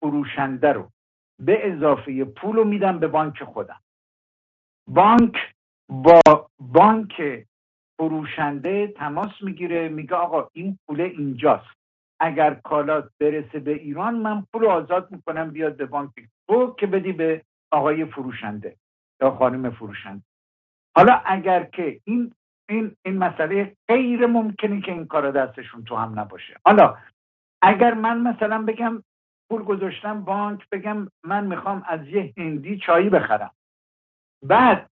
فروشنده 0.02 0.74
رو 0.74 0.92
به 1.40 1.72
اضافه 1.74 2.26
پول 2.26 2.56
رو 2.56 2.64
میدم 2.64 3.00
به 3.00 3.08
بانک 3.08 3.44
خودم. 3.44 3.82
بانک 4.88 5.38
با 5.90 6.22
بانک 6.60 7.46
فروشنده 7.98 8.88
تماس 8.88 9.32
می‌گیره 9.42 9.90
میگه 9.90 10.16
آقا 10.16 10.50
این 10.54 10.80
پول 10.88 11.02
اینجاست. 11.02 11.78
اگر 12.20 12.54
کالات 12.54 13.12
برسه 13.20 13.60
به 13.60 13.72
ایران 13.72 14.16
من 14.16 14.46
پول 14.54 14.66
آزاد 14.66 15.12
می‌کنم 15.12 15.52
بیاد 15.52 15.78
به 15.78 15.86
بانک 15.86 16.12
تو 16.48 16.76
که 16.80 16.88
بدی 16.88 17.12
به 17.12 17.46
آقای 17.72 18.06
فروشنده 18.06 18.76
یا 19.22 19.32
خانم 19.32 19.70
فروشنده. 19.70 20.24
حالا 20.96 21.22
اگر 21.26 21.64
که 21.64 22.02
این 22.04 22.34
این 22.70 22.96
این 23.06 23.18
مسئله 23.18 23.76
غیر 23.88 24.26
ممکنه 24.26 24.82
که 24.82 24.92
این 24.92 25.06
کار 25.06 25.32
دستشون 25.32 25.84
تو 25.84 25.96
هم 25.96 26.20
نباشه. 26.20 26.60
حالا 26.66 26.98
اگر 27.62 27.94
من 27.94 28.22
مثلا 28.22 28.64
بگم 28.64 29.04
پول 29.50 29.64
گذاشتم 29.64 30.24
بانک 30.24 30.70
بگم 30.70 31.08
من 31.24 31.46
می‌خوام 31.46 31.84
از 31.88 32.08
یه 32.08 32.34
هندی 32.38 32.78
چایی 32.78 33.10
بخرم. 33.10 33.52
بعد 34.44 34.90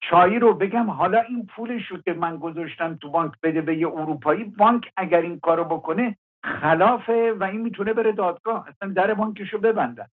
چایی 0.00 0.38
رو 0.38 0.54
بگم 0.54 0.90
حالا 0.90 1.20
این 1.20 1.46
پولش 1.46 1.86
رو 1.86 1.98
که 1.98 2.12
من 2.12 2.36
گذاشتم 2.36 2.94
تو 2.94 3.10
بانک 3.10 3.32
بده 3.42 3.60
به 3.60 3.76
یه 3.76 3.88
اروپایی 3.88 4.44
بانک 4.44 4.92
اگر 4.96 5.20
این 5.20 5.40
کارو 5.40 5.64
بکنه 5.64 6.16
خلافه 6.44 7.32
و 7.32 7.44
این 7.44 7.60
می‌تونه 7.60 7.92
بره 7.92 8.12
دادگاه 8.12 8.68
اصلا 8.68 8.92
در 8.92 9.14
بانکشو 9.14 9.58
ببندن. 9.58 10.06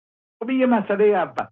خب 0.43 0.51
یه 0.51 0.67
مسئله 0.67 1.05
اول. 1.05 1.47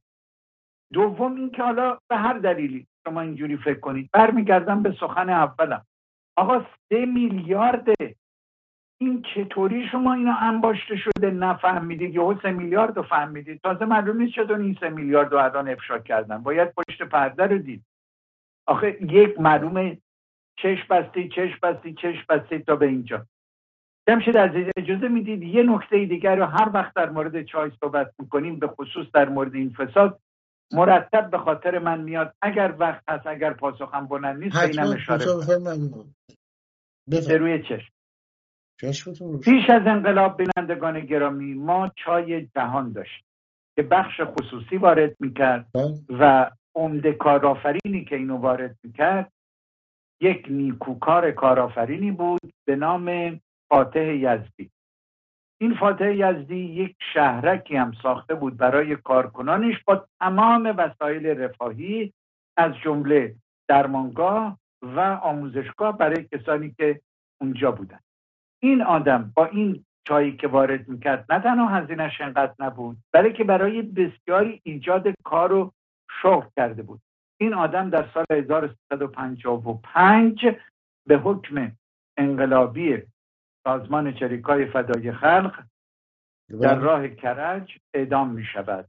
دوم 0.93 1.35
این 1.35 1.51
که 1.51 1.63
حالا 1.63 1.99
به 2.09 2.17
هر 2.17 2.39
دلیلی 2.39 2.87
شما 3.09 3.21
اینجوری 3.21 3.57
فکر 3.57 3.81
کنید. 3.81 4.11
برمیگردم 4.13 4.83
به 4.83 4.97
سخن 5.01 5.29
اولم. 5.29 5.85
آقا 6.37 6.67
سه 6.89 7.07
میلیارده 7.07 7.95
این 9.01 9.23
چطوری 9.35 9.89
شما 9.89 10.15
اینا 10.15 10.35
انباشته 10.35 10.97
شده 10.97 11.31
نفهمیدید؟ 11.31 12.15
یا 12.15 12.39
سه 12.43 12.51
میلیارد 12.51 12.97
رو 12.97 13.03
فهمیدید. 13.03 13.61
تازه 13.63 13.85
معلوم 13.85 14.17
نیست 14.17 14.35
چطور 14.35 14.59
این 14.59 14.77
سه 14.81 14.89
میلیارد 14.89 15.33
رو 15.33 15.39
الان 15.39 15.69
افشا 15.69 15.99
کردن. 15.99 16.39
باید 16.39 16.73
پشت 16.75 17.03
پرده 17.03 17.47
رو 17.47 17.59
دید. 17.59 17.85
آخه 18.67 18.99
یک 19.01 19.41
معلومه 19.41 19.99
چش 20.57 20.85
بستی 20.85 21.29
چش 21.29 21.59
بستی 21.63 21.95
چش 21.95 22.25
بستی 22.29 22.59
تا 22.59 22.77
به 22.77 22.87
اینجا. 22.87 23.27
جمشید 24.09 24.37
از 24.37 24.51
اجازه 24.77 25.09
می‌دید 25.09 25.43
یه 25.43 25.63
نکته 25.63 26.05
دیگر 26.05 26.37
رو 26.37 26.45
هر 26.45 26.71
وقت 26.75 26.95
در 26.95 27.11
مورد 27.11 27.43
چای 27.43 27.71
صحبت 27.81 28.13
می‌کنیم 28.19 28.59
به 28.59 28.67
خصوص 28.67 29.07
در 29.15 29.29
مورد 29.29 29.55
این 29.55 29.71
فساد 29.71 30.21
مرتب 30.75 31.31
به 31.31 31.39
خاطر 31.39 31.79
من 31.79 32.01
میاد. 32.01 32.35
اگر 32.43 32.75
وقت 32.79 33.03
هست 33.09 33.27
اگر 33.27 33.53
پاسخم 33.53 34.07
بلند 34.07 34.43
نیست 34.45 34.57
اینم 34.57 34.93
اشاره 34.93 35.25
به 37.09 37.37
روی 37.37 37.63
چشم. 37.63 37.93
پیش 39.45 39.71
از 39.71 39.83
انقلاب 39.87 40.37
بینندگان 40.37 41.01
گرامی 41.01 41.55
ما 41.55 41.91
چای 41.97 42.47
جهان 42.47 42.93
داشتیم 42.93 43.25
که 43.77 43.83
بخش 43.83 44.21
خصوصی 44.21 44.77
وارد 44.77 45.17
می‌کرد 45.21 45.67
بله. 45.75 45.95
و 46.21 46.51
عمده 46.75 47.13
کارآفرینی 47.13 48.05
که 48.05 48.17
اینو 48.17 48.37
وارد 48.37 48.77
می‌کرد 48.85 49.33
یک 50.21 50.47
نیکوکار 50.51 51.31
کارآفرینی 51.31 52.11
بود 52.11 52.53
به 52.67 52.77
نام 52.77 53.41
فاتح 53.69 54.01
یزدی. 54.01 54.71
این 55.59 55.75
فاتح 55.75 56.15
یزدی 56.15 56.57
یک 56.57 56.97
شهرکی 57.15 57.77
هم 57.77 57.93
ساخته 58.03 58.35
بود 58.35 58.57
برای 58.57 58.97
کارکنانش 58.97 59.85
با 59.85 60.07
تمام 60.21 60.75
وسایل 60.79 61.27
رفاهی 61.27 62.13
از 62.57 62.73
جمله 62.85 63.35
درمانگاه 63.69 64.59
و 64.83 65.01
آموزشگاه 65.01 65.99
برای 65.99 66.29
کسانی 66.33 66.71
که 66.71 67.01
اونجا 67.41 67.73
بودن. 67.73 67.99
این 68.63 68.83
آدم 68.83 69.33
با 69.37 69.47
این 69.47 69.85
چایی 70.05 70.37
که 70.37 70.49
وارد 70.49 70.89
می‌کرد 70.89 71.33
نه 71.33 71.41
تنها 71.41 71.69
هزینهش 71.69 72.21
انقدر 72.21 72.55
نبود 72.59 72.97
بلکه 73.13 73.45
برای 73.45 73.83
بسیاری 73.83 74.61
ایجاد 74.65 75.15
کار 75.25 75.53
و 75.53 75.73
شغل 76.23 76.47
کرده 76.57 76.83
بود. 76.83 77.01
این 77.41 77.55
آدم 77.55 77.91
در 77.91 78.09
سال 78.15 78.25
1355 78.31 80.47
به 81.07 81.19
حکم 81.19 81.73
انقلابی 82.17 83.03
سازمان 83.65 84.15
چریکای 84.21 84.67
فدای 84.73 85.13
خلق 85.13 85.65
در 86.51 86.75
بله. 86.75 86.75
راه 86.75 87.09
کرج 87.09 87.79
اعدام 87.95 88.35
می 88.35 88.45
شود 88.55 88.89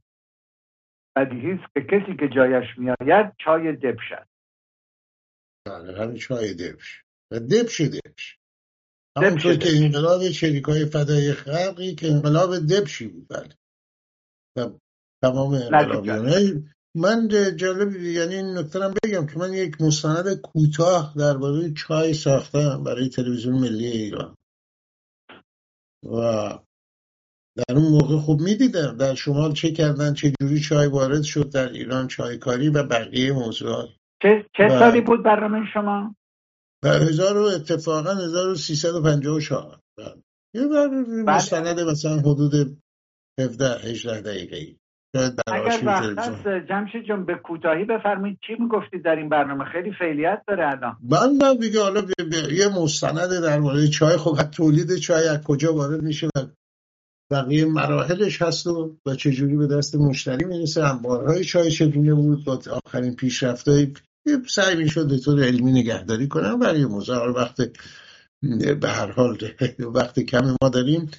بدیهی 1.16 1.58
که 1.74 1.80
کسی 1.80 2.16
که 2.20 2.28
جایش 2.28 2.78
میآید 2.78 3.32
چای 3.38 3.72
دبش 3.72 4.12
است 4.12 4.30
بله 5.66 6.02
همین 6.02 6.16
چای 6.16 6.54
دبش 6.54 7.02
و 7.32 7.38
دبش 7.38 7.80
دبش 7.80 8.38
همونطور 9.16 9.56
که 9.56 9.68
انقلاب 9.76 10.28
چریکای 10.28 10.86
فدای 10.86 11.32
خلقی 11.32 11.94
که 11.94 12.06
انقلاب 12.06 12.50
دبشی 12.56 13.08
بود 13.08 13.28
بله. 13.28 13.48
و 14.56 14.78
تمام 15.22 15.54
انقلابیانه. 15.54 16.62
من 16.96 17.28
جالب 17.56 17.96
یعنی 17.96 18.34
این 18.34 18.58
نکته 18.58 18.78
بگم 18.78 19.26
که 19.26 19.38
من 19.38 19.52
یک 19.52 19.80
مستند 19.80 20.40
کوتاه 20.40 21.14
درباره 21.16 21.72
چای 21.72 22.14
ساختم 22.14 22.84
برای 22.84 23.08
تلویزیون 23.08 23.54
ملی 23.54 23.86
ایران. 23.86 24.36
و 26.02 26.18
در 27.56 27.74
اون 27.74 27.92
موقع 27.92 28.16
خوب 28.16 28.40
می‌دیدم 28.40 28.96
در 28.96 29.14
شمال 29.14 29.52
چه 29.52 29.70
کردن 29.70 30.14
چه 30.14 30.32
جوری 30.40 30.60
چای 30.60 30.86
وارد 30.86 31.22
شد 31.22 31.50
در 31.50 31.68
ایران 31.68 32.08
چایکاری 32.08 32.68
و 32.68 32.82
بقیه 32.82 33.32
موضوعات 33.32 33.88
چه, 34.22 34.46
چه 34.56 34.68
سالی 34.68 35.00
بود 35.00 35.22
برنامه 35.22 35.66
شما؟ 35.74 36.14
در 36.82 37.02
هزار 37.02 37.36
و 37.36 37.42
اتفاقا 37.42 38.10
1354 38.10 39.80
یه 40.54 40.68
بر 40.68 40.88
مستند 41.26 41.80
مثلا 41.80 42.16
حدود 42.16 42.82
17 43.40 43.90
18 43.90 44.20
دقیقه 44.20 44.56
ای 44.56 44.76
اگر 45.46 45.80
وقت 45.86 46.18
هست 46.18 46.48
جمشید 46.68 47.04
جان 47.08 47.24
به 47.24 47.34
کوتاهی 47.34 47.84
بفرمایید. 47.84 48.38
چی 48.46 48.52
می‌گفتید 48.58 49.04
در 49.04 49.16
این 49.16 49.28
برنامه؟ 49.28 49.64
خیلی 49.64 49.92
فعالیت 49.98 50.42
داره 50.48 50.68
الان. 50.68 50.96
من 51.10 51.56
دیگه 51.60 51.82
حالا 51.82 52.02
یه 52.52 52.68
مستند 52.68 53.40
در 53.42 53.58
مورد 53.58 53.86
چای 53.86 54.16
خب 54.16 54.36
تولید 54.42 54.96
چای 54.96 55.28
از 55.28 55.42
کجا 55.42 55.74
وارد 55.74 56.02
میشه 56.02 56.26
و 56.26 56.46
بقیه 57.30 57.64
مراحلش 57.64 58.42
هست 58.42 58.66
و 58.66 58.96
و 59.06 59.14
چجوری 59.14 59.56
به 59.56 59.66
دست 59.66 59.94
مشتری 59.94 60.44
می‌رسه 60.44 60.84
انبارهای 60.84 61.44
چای 61.44 61.70
چگونه 61.70 62.14
بود 62.14 62.44
با 62.44 62.60
آخرین 62.86 63.16
پیشرفتهای 63.16 63.92
سعی 64.48 64.76
می‌شد 64.76 65.08
به 65.08 65.18
طور 65.18 65.44
علمی 65.44 65.72
نگهداری 65.72 66.28
کنم 66.28 66.58
برای 66.58 66.84
موضوع 66.84 67.32
وقت 67.32 67.56
به 68.80 68.88
هر 68.88 69.10
حال 69.12 69.38
وقت 69.94 70.20
کم 70.20 70.56
ما 70.62 70.68
داریم. 70.68 71.10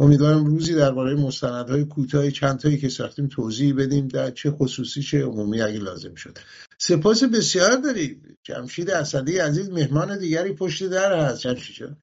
امیدوارم 0.00 0.44
روزی 0.44 0.74
درباره 0.74 1.14
مستندهای 1.14 1.84
کوتاه 1.84 2.30
چند 2.30 2.58
تایی 2.58 2.78
که 2.78 2.88
ساختیم 2.88 3.26
توضیح 3.26 3.74
بدیم 3.74 4.08
در 4.08 4.30
چه 4.30 4.50
خصوصی 4.50 5.02
چه 5.02 5.24
عمومی 5.24 5.60
اگه 5.60 5.78
لازم 5.78 6.14
شد 6.14 6.38
سپاس 6.78 7.24
بسیار 7.24 7.76
دارید 7.84 8.38
جمشید 8.42 8.90
اسدی 8.90 9.38
عزیز 9.38 9.70
مهمان 9.70 10.18
دیگری 10.18 10.52
پشت 10.52 10.90
در 10.90 11.18
هست. 11.18 11.40
جمشید 11.40 11.96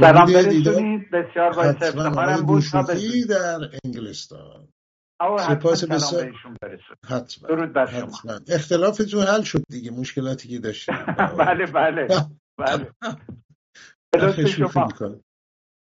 سلام 0.00 0.32
برسونید 0.32 1.10
بسیار 1.10 1.52
باعث 1.52 1.82
افتخارم 1.82 2.42
بود. 2.42 2.64
در 3.28 3.70
انگلستان. 3.84 4.68
سپاس 5.38 5.84
بسیار. 5.84 6.32
حتما. 7.06 7.48
درود 7.48 7.72
بر 7.72 7.86
شما. 7.86 8.40
اختلافتون 8.48 9.22
حل 9.22 9.42
شد 9.42 9.62
دیگه. 9.68 9.90
مشکلاتی 9.90 10.48
که 10.48 10.58
داشتیم. 10.58 10.94
بله 11.38 11.66
بله. 11.66 12.08
بله. 12.58 12.90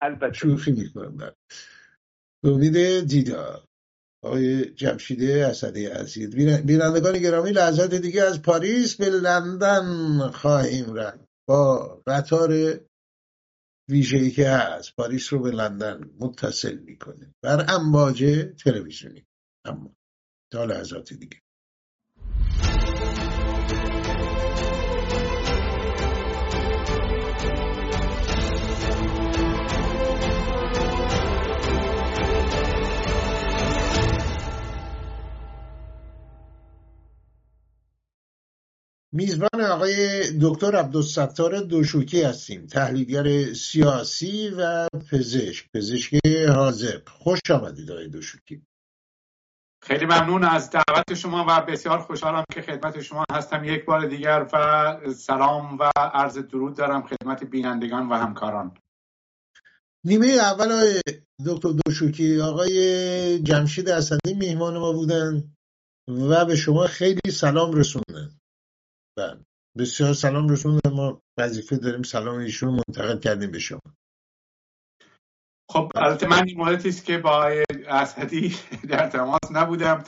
البته. 0.02 0.32
شوخی 0.32 0.72
می‌کنم 0.72 1.16
بله 1.16 1.34
امید 2.44 3.00
دیدار. 3.00 3.64
آقای 4.24 4.64
جمشیده 4.64 5.46
اسدی 5.46 5.86
عزیز. 5.86 6.30
بینندگان 6.66 7.18
گرامی 7.18 7.50
لحظات 7.50 7.94
دیگه 7.94 8.22
از 8.22 8.42
پاریس 8.42 8.96
به 8.96 9.10
لندن 9.10 10.18
خواهیم 10.30 10.94
رفت. 10.94 11.28
با 11.48 12.02
قطار 12.06 12.80
ویژه‌ای 13.90 14.30
که 14.30 14.48
هست 14.48 14.96
پاریس 14.96 15.32
رو 15.32 15.38
به 15.38 15.50
لندن 15.50 16.10
متصل 16.18 16.78
می‌کنه. 16.78 17.34
بر 17.44 17.66
امواج 17.68 18.24
تلویزیونی. 18.64 19.24
اما 19.64 19.94
تا 20.52 20.64
لحظات 20.64 21.12
دیگه. 21.12 21.40
میزبان 39.12 39.60
آقای 39.70 40.22
دکتر 40.42 40.76
عبدالستار 40.76 41.60
دوشوکی 41.60 42.22
هستیم 42.22 42.66
تحلیلگر 42.66 43.52
سیاسی 43.52 44.48
و 44.48 44.88
پزشک 45.10 45.66
پزشک 45.74 46.14
حاضر 46.48 47.00
خوش 47.06 47.40
آمدید 47.50 47.90
آقای 47.90 48.08
دوشوکی. 48.08 48.62
خیلی 49.82 50.04
ممنون 50.04 50.44
از 50.44 50.70
دعوت 50.70 51.14
شما 51.14 51.46
و 51.48 51.60
بسیار 51.60 51.98
خوشحالم 51.98 52.44
که 52.52 52.62
خدمت 52.62 53.00
شما 53.00 53.24
هستم 53.32 53.64
یک 53.64 53.84
بار 53.84 54.06
دیگر 54.06 54.46
و 54.52 55.12
سلام 55.14 55.78
و 55.78 55.90
عرض 55.96 56.38
درود 56.38 56.76
دارم 56.76 57.06
خدمت 57.06 57.44
بینندگان 57.44 58.08
و 58.08 58.14
همکاران. 58.14 58.76
نیمه 60.04 60.26
اول 60.26 60.72
آقای 60.72 61.00
دکتر 61.46 61.68
دوشوکی 61.86 62.40
آقای 62.40 63.38
جمشید 63.42 63.88
اسدی 63.88 64.34
میهمان 64.34 64.78
ما 64.78 64.92
بودن 64.92 65.54
و 66.08 66.44
به 66.44 66.56
شما 66.56 66.86
خیلی 66.86 67.30
سلام 67.30 67.72
رسوندن. 67.72 68.39
بله. 69.20 69.44
بسیار 69.78 70.12
سلام 70.12 70.48
رسون 70.48 70.80
ما 70.92 71.22
وظیفه 71.38 71.76
داریم 71.76 72.02
سلام 72.02 72.38
ایشون 72.38 72.70
منتقل 72.70 73.18
کردیم 73.18 73.50
به 73.50 73.58
شما. 73.58 73.80
خب 75.70 75.92
البته 75.94 76.26
من 76.26 76.44
این 76.46 76.56
مورد 76.56 76.86
است 76.86 77.04
که 77.04 77.18
با 77.18 77.64
اسدی 77.88 78.56
در 78.88 79.08
تماس 79.08 79.50
نبودم. 79.50 80.04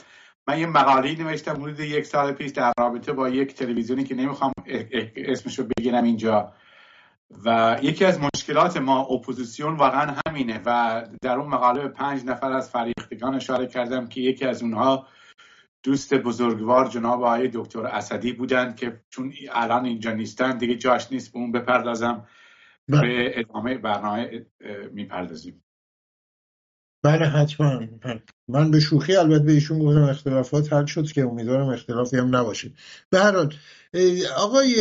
من 0.47 0.59
یه 0.59 0.65
مقاله 0.65 1.23
نوشتم 1.23 1.63
حدود 1.63 1.79
یک 1.79 2.05
سال 2.05 2.31
پیش 2.31 2.51
در 2.51 2.73
رابطه 2.79 3.13
با 3.13 3.29
یک 3.29 3.53
تلویزیونی 3.53 4.03
که 4.03 4.15
نمی‌خوام 4.15 4.51
اسمش 5.15 5.59
رو 5.59 5.65
بگیرم 5.77 6.03
اینجا. 6.03 6.53
و 7.45 7.77
یکی 7.81 8.05
از 8.05 8.19
مشکلات 8.19 8.77
ما 8.77 8.99
اپوزیسیون 8.99 9.75
واقعا 9.75 10.15
همینه 10.27 10.61
و 10.65 11.01
در 11.21 11.37
اون 11.37 11.49
مقاله 11.49 11.81
به 11.81 11.87
پنج 11.87 12.25
نفر 12.25 12.51
از 12.51 12.69
فریختگان 12.69 13.35
اشاره 13.35 13.67
کردم 13.67 14.07
که 14.07 14.21
یکی 14.21 14.45
از 14.45 14.63
اونها 14.63 15.07
دوست 15.83 16.13
بزرگوار 16.13 16.87
جناب 16.87 17.23
آقای 17.23 17.49
دکتر 17.53 17.85
اسدی 17.85 18.33
بودند 18.33 18.75
که 18.75 19.01
چون 19.09 19.33
الان 19.51 19.85
اینجا 19.85 20.13
نیستن 20.13 20.57
دیگه 20.57 20.75
جاش 20.75 21.11
نیست 21.11 21.33
به 21.33 21.39
اون 21.39 21.51
بپردازم. 21.51 22.27
بله. 22.87 23.01
به 23.01 23.39
ادامه 23.39 23.77
برنامه 23.77 24.45
می‌پردازیم. 24.91 25.63
بله 27.03 27.25
حتما. 27.25 27.87
من 28.47 28.71
به 28.71 28.79
شوخی 28.79 29.15
البته 29.15 29.43
به 29.43 29.51
ایشون 29.51 29.79
گفتم 29.79 30.03
اختلافات 30.03 30.73
حل 30.73 30.85
شد 30.85 31.11
که 31.11 31.21
امیدوارم 31.21 31.67
اختلافی 31.67 32.17
هم 32.17 32.35
نباشه. 32.35 32.71
به 33.09 33.19
هر 33.19 33.31
حال 33.31 33.53
آقای 34.37 34.75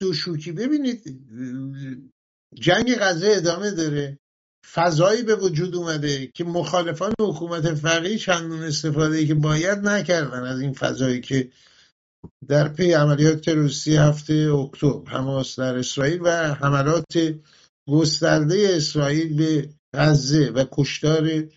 دوشوکی 0.00 0.52
ببینید 0.52 1.02
جنگ 2.54 2.94
غزه 3.00 3.34
ادامه 3.36 3.70
داره. 3.70 4.18
فضایی 4.72 5.22
به 5.22 5.36
وجود 5.36 5.76
اومده 5.76 6.26
که 6.26 6.44
مخالفان 6.44 7.12
حکومت 7.20 7.74
فقیه 7.74 8.18
چندون 8.18 8.62
استفاده 8.62 9.26
که 9.26 9.34
باید 9.34 9.78
نکردن 9.78 10.42
از 10.42 10.60
این 10.60 10.72
فضایی 10.72 11.20
که 11.20 11.50
در 12.48 12.68
پی 12.68 12.92
عملیات 12.92 13.40
تروریستی 13.40 13.96
هفته 13.96 14.34
اکتبر 14.34 15.10
حماس 15.10 15.58
در 15.58 15.78
اسرائیل 15.78 16.20
و 16.22 16.54
حملات 16.54 17.34
گسترده 17.88 18.68
اسرائیل 18.70 19.36
به 19.36 19.68
غزه 19.94 20.50
و 20.50 20.64
کشتار 20.72 21.48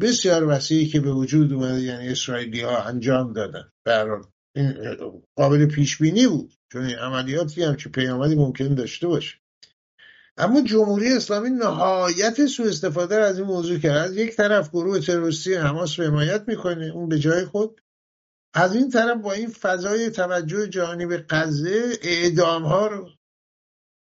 بسیار 0.00 0.48
وسیعی 0.48 0.86
که 0.86 1.00
به 1.00 1.12
وجود 1.12 1.52
اومده 1.52 1.80
یعنی 1.80 2.08
اسرائیلی 2.08 2.60
ها 2.60 2.82
انجام 2.82 3.32
دادن. 3.32 3.70
برحال 3.86 4.24
قابل 5.36 5.66
پیش 5.66 5.98
بینی 5.98 6.26
بود 6.26 6.52
چون 6.72 6.84
عملیاتی 6.84 7.62
هم 7.62 7.76
که 7.76 7.88
پیامدی 7.88 8.34
ممکن 8.34 8.74
داشته 8.74 9.06
باشه. 9.06 9.39
اما 10.40 10.60
جمهوری 10.60 11.12
اسلامی 11.12 11.50
نهایت 11.50 12.46
سوء 12.46 12.68
استفاده 12.68 13.14
از 13.14 13.38
این 13.38 13.46
موضوع 13.46 13.78
کرد. 13.78 14.14
یک 14.14 14.36
طرف 14.36 14.70
گروه 14.70 15.00
تروریستی 15.00 15.54
حماس 15.54 16.00
رو 16.00 16.06
حمایت 16.06 16.44
می‌کنه 16.48 16.86
اون 16.86 17.08
به 17.08 17.18
جای 17.18 17.44
خود. 17.44 17.80
از 18.54 18.74
این 18.74 18.90
طرف 18.90 19.18
با 19.22 19.32
این 19.32 19.48
فضای 19.48 20.10
توجه 20.10 20.68
جهانی 20.68 21.06
به 21.06 21.24
غزه 21.30 21.98
اعدام 22.02 22.62
ها 22.62 22.86
رو 22.86 23.10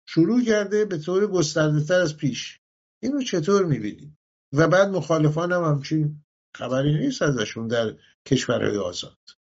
شروع 0.08 0.44
کرده 0.44 0.86
به 0.86 0.98
طور 0.98 1.28
گسترده 1.28 1.84
تر 1.84 2.00
از 2.00 2.18
پیش. 2.18 2.60
این 3.04 3.12
رو 3.14 3.24
چطور 3.24 3.66
می‌بینید 3.66 4.18
و 4.54 4.68
بعد 4.68 4.90
مخالفان 4.90 5.52
هم 5.52 5.64
همچین 5.64 6.24
خبری 6.56 7.00
نیست 7.00 7.22
ازشون 7.22 7.68
در 7.68 7.96
کشورهای 8.28 8.78
آزاد. 8.78 9.37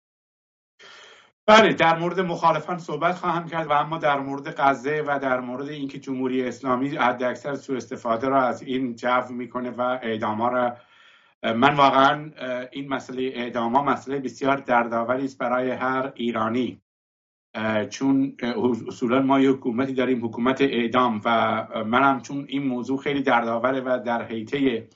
بله 1.46 1.72
در 1.72 1.98
مورد 1.98 2.20
مخالفان 2.20 2.78
صحبت 2.78 3.14
خواهم 3.14 3.48
کرد 3.48 3.66
و 3.66 3.72
اما 3.72 3.98
در 3.98 4.20
مورد 4.20 4.54
غزه 4.60 5.04
و 5.06 5.18
در 5.18 5.40
مورد 5.40 5.68
اینکه 5.68 5.98
جمهوری 5.98 6.48
اسلامی 6.48 6.88
حد 6.88 7.22
اکثر 7.22 7.54
سوء 7.54 7.76
استفاده 7.76 8.28
را 8.28 8.42
از 8.42 8.62
این 8.62 8.94
جو 8.96 9.22
می‌کنه 9.30 9.70
و 9.70 9.80
اعدام 9.80 10.42
را 10.42 10.76
من 11.42 11.74
واقعا 11.74 12.30
این 12.72 12.88
مسئله 12.88 13.22
اعدام 13.22 13.84
مسئله 13.84 14.18
بسیار 14.18 14.56
دردآوری 14.56 15.24
است 15.24 15.38
برای 15.38 15.70
هر 15.70 16.12
ایرانی. 16.14 16.80
چون 17.90 18.36
اصولا 18.88 19.22
ما 19.22 19.40
یک 19.40 19.56
حکومتی 19.56 19.92
داریم 19.94 20.24
حکومت 20.24 20.60
اعدام 20.60 21.20
و 21.24 21.66
منم 21.84 22.20
چون 22.20 22.44
این 22.48 22.66
موضوع 22.66 22.98
خیلی 22.98 23.22
دردآوره 23.22 23.80
و 23.80 24.02
در 24.06 24.22
حیطه 24.22 24.88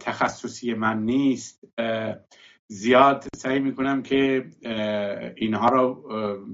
تخصصی 0.00 0.74
من 0.74 1.02
نیست 1.02 1.64
زیاد 2.68 3.24
سعی 3.36 3.58
می‌کنم 3.58 4.02
که 4.02 4.44
اینها 5.36 5.68
رو 5.68 6.04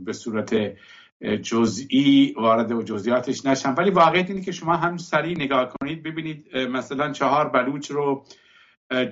به 0.05 0.13
صورت 0.13 0.57
جزئی 1.43 2.35
وارد 2.37 2.73
و 2.73 2.83
جزئیاتش 2.83 3.47
نشم. 3.47 3.75
ولی 3.79 3.91
واقعیت 3.91 4.31
اینه 4.31 4.43
که 4.43 4.53
شما 4.53 4.77
هم 4.77 4.97
سریع 4.97 5.39
نگاه 5.39 5.73
کنید. 5.81 6.03
ببینید 6.03 6.57
مثلا 6.57 7.13
چهار 7.13 7.49
بلوچ 7.49 7.91
رو 7.91 8.25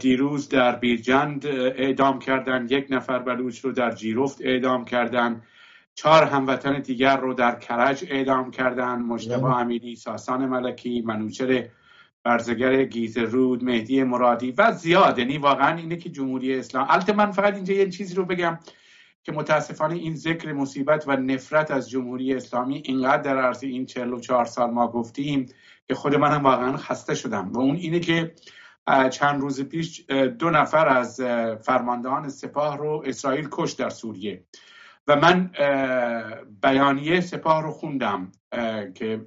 دیروز 0.01 0.49
در 0.49 0.77
بیرجند 0.77 1.47
اعدام 1.47 2.19
کردن. 2.19 2.67
یک 2.71 2.87
نفر 2.91 3.19
بلوچ 3.19 3.59
رو 3.59 3.73
در 3.73 3.91
جیرفت 3.91 4.39
اعدام 4.41 4.85
کردن. 4.85 5.43
چهار 5.95 6.25
هموطن 6.25 6.81
دیگر 6.81 7.17
رو 7.17 7.35
در 7.35 7.59
کرج 7.59 8.05
اعدام 8.09 8.51
کردن. 8.51 9.03
مجتبی 9.03 9.43
بله. 9.43 9.57
امیری 9.57 9.97
ساسان 9.97 10.47
ملکی 10.47 11.01
منوچر 11.01 11.69
برزگر 12.29 12.85
گیز 12.85 13.18
رود 13.18 13.64
مهدی 13.64 14.03
مرادی 14.03 14.55
و 14.59 14.72
زیاد. 14.72 15.18
یعنی 15.18 15.39
واقعا 15.39 15.76
اینه 15.76 15.97
که 15.97 16.11
جمهوری 16.11 16.59
اسلام. 16.59 16.87
البته 16.91 17.12
من 17.12 17.31
فقط 17.31 17.55
اینجا 17.55 17.74
یه 17.74 17.91
چیزی 17.91 18.14
رو 18.14 18.24
بگم 18.24 18.59
که 19.22 19.33
متاسفانه 19.33 19.95
این 19.95 20.16
ذکر 20.16 20.53
مصیبت 20.53 21.05
و 21.07 21.16
نفرت 21.16 21.70
از 21.70 21.91
جمهوری 21.91 22.35
اسلامی 22.35 22.83
اینقدر 22.85 23.22
در 23.22 23.39
عرض 23.39 23.64
این 23.64 23.87
44 23.87 24.45
سال 24.45 24.70
ما 24.70 24.89
گفتیم 24.89 25.47
که 25.89 25.95
خود 25.95 26.14
من 26.14 26.31
هم 26.31 26.45
واقعا 26.45 26.76
خسته 26.76 27.14
شدم. 27.14 27.53
و 27.53 27.59
اون 27.59 27.76
اینه 27.76 28.01
که 28.01 28.35
چند 29.11 29.41
روز 29.41 29.61
پیش 29.61 30.11
دو 30.39 30.51
نفر 30.51 30.89
از 30.89 31.20
فرماندهان 31.62 32.29
سپاه 32.29 32.76
رو 32.76 33.03
اسرائیل 33.07 33.49
کش 33.53 33.72
در 33.72 33.91
سوریه. 33.91 34.45
و 35.07 35.16
من 35.16 35.51
بیانیه 36.62 37.20
سپاه 37.20 37.62
رو 37.62 37.70
خوندم 37.70 38.33
که 38.95 39.26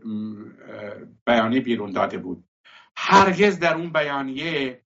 بیانیه 1.26 1.62
بیرون 1.62 1.91
داده 1.91 2.18
بود. 2.18 2.43
هرگز 2.98 3.60
در 3.60 3.76
اون 3.76 3.89
بیانیه 3.89 4.82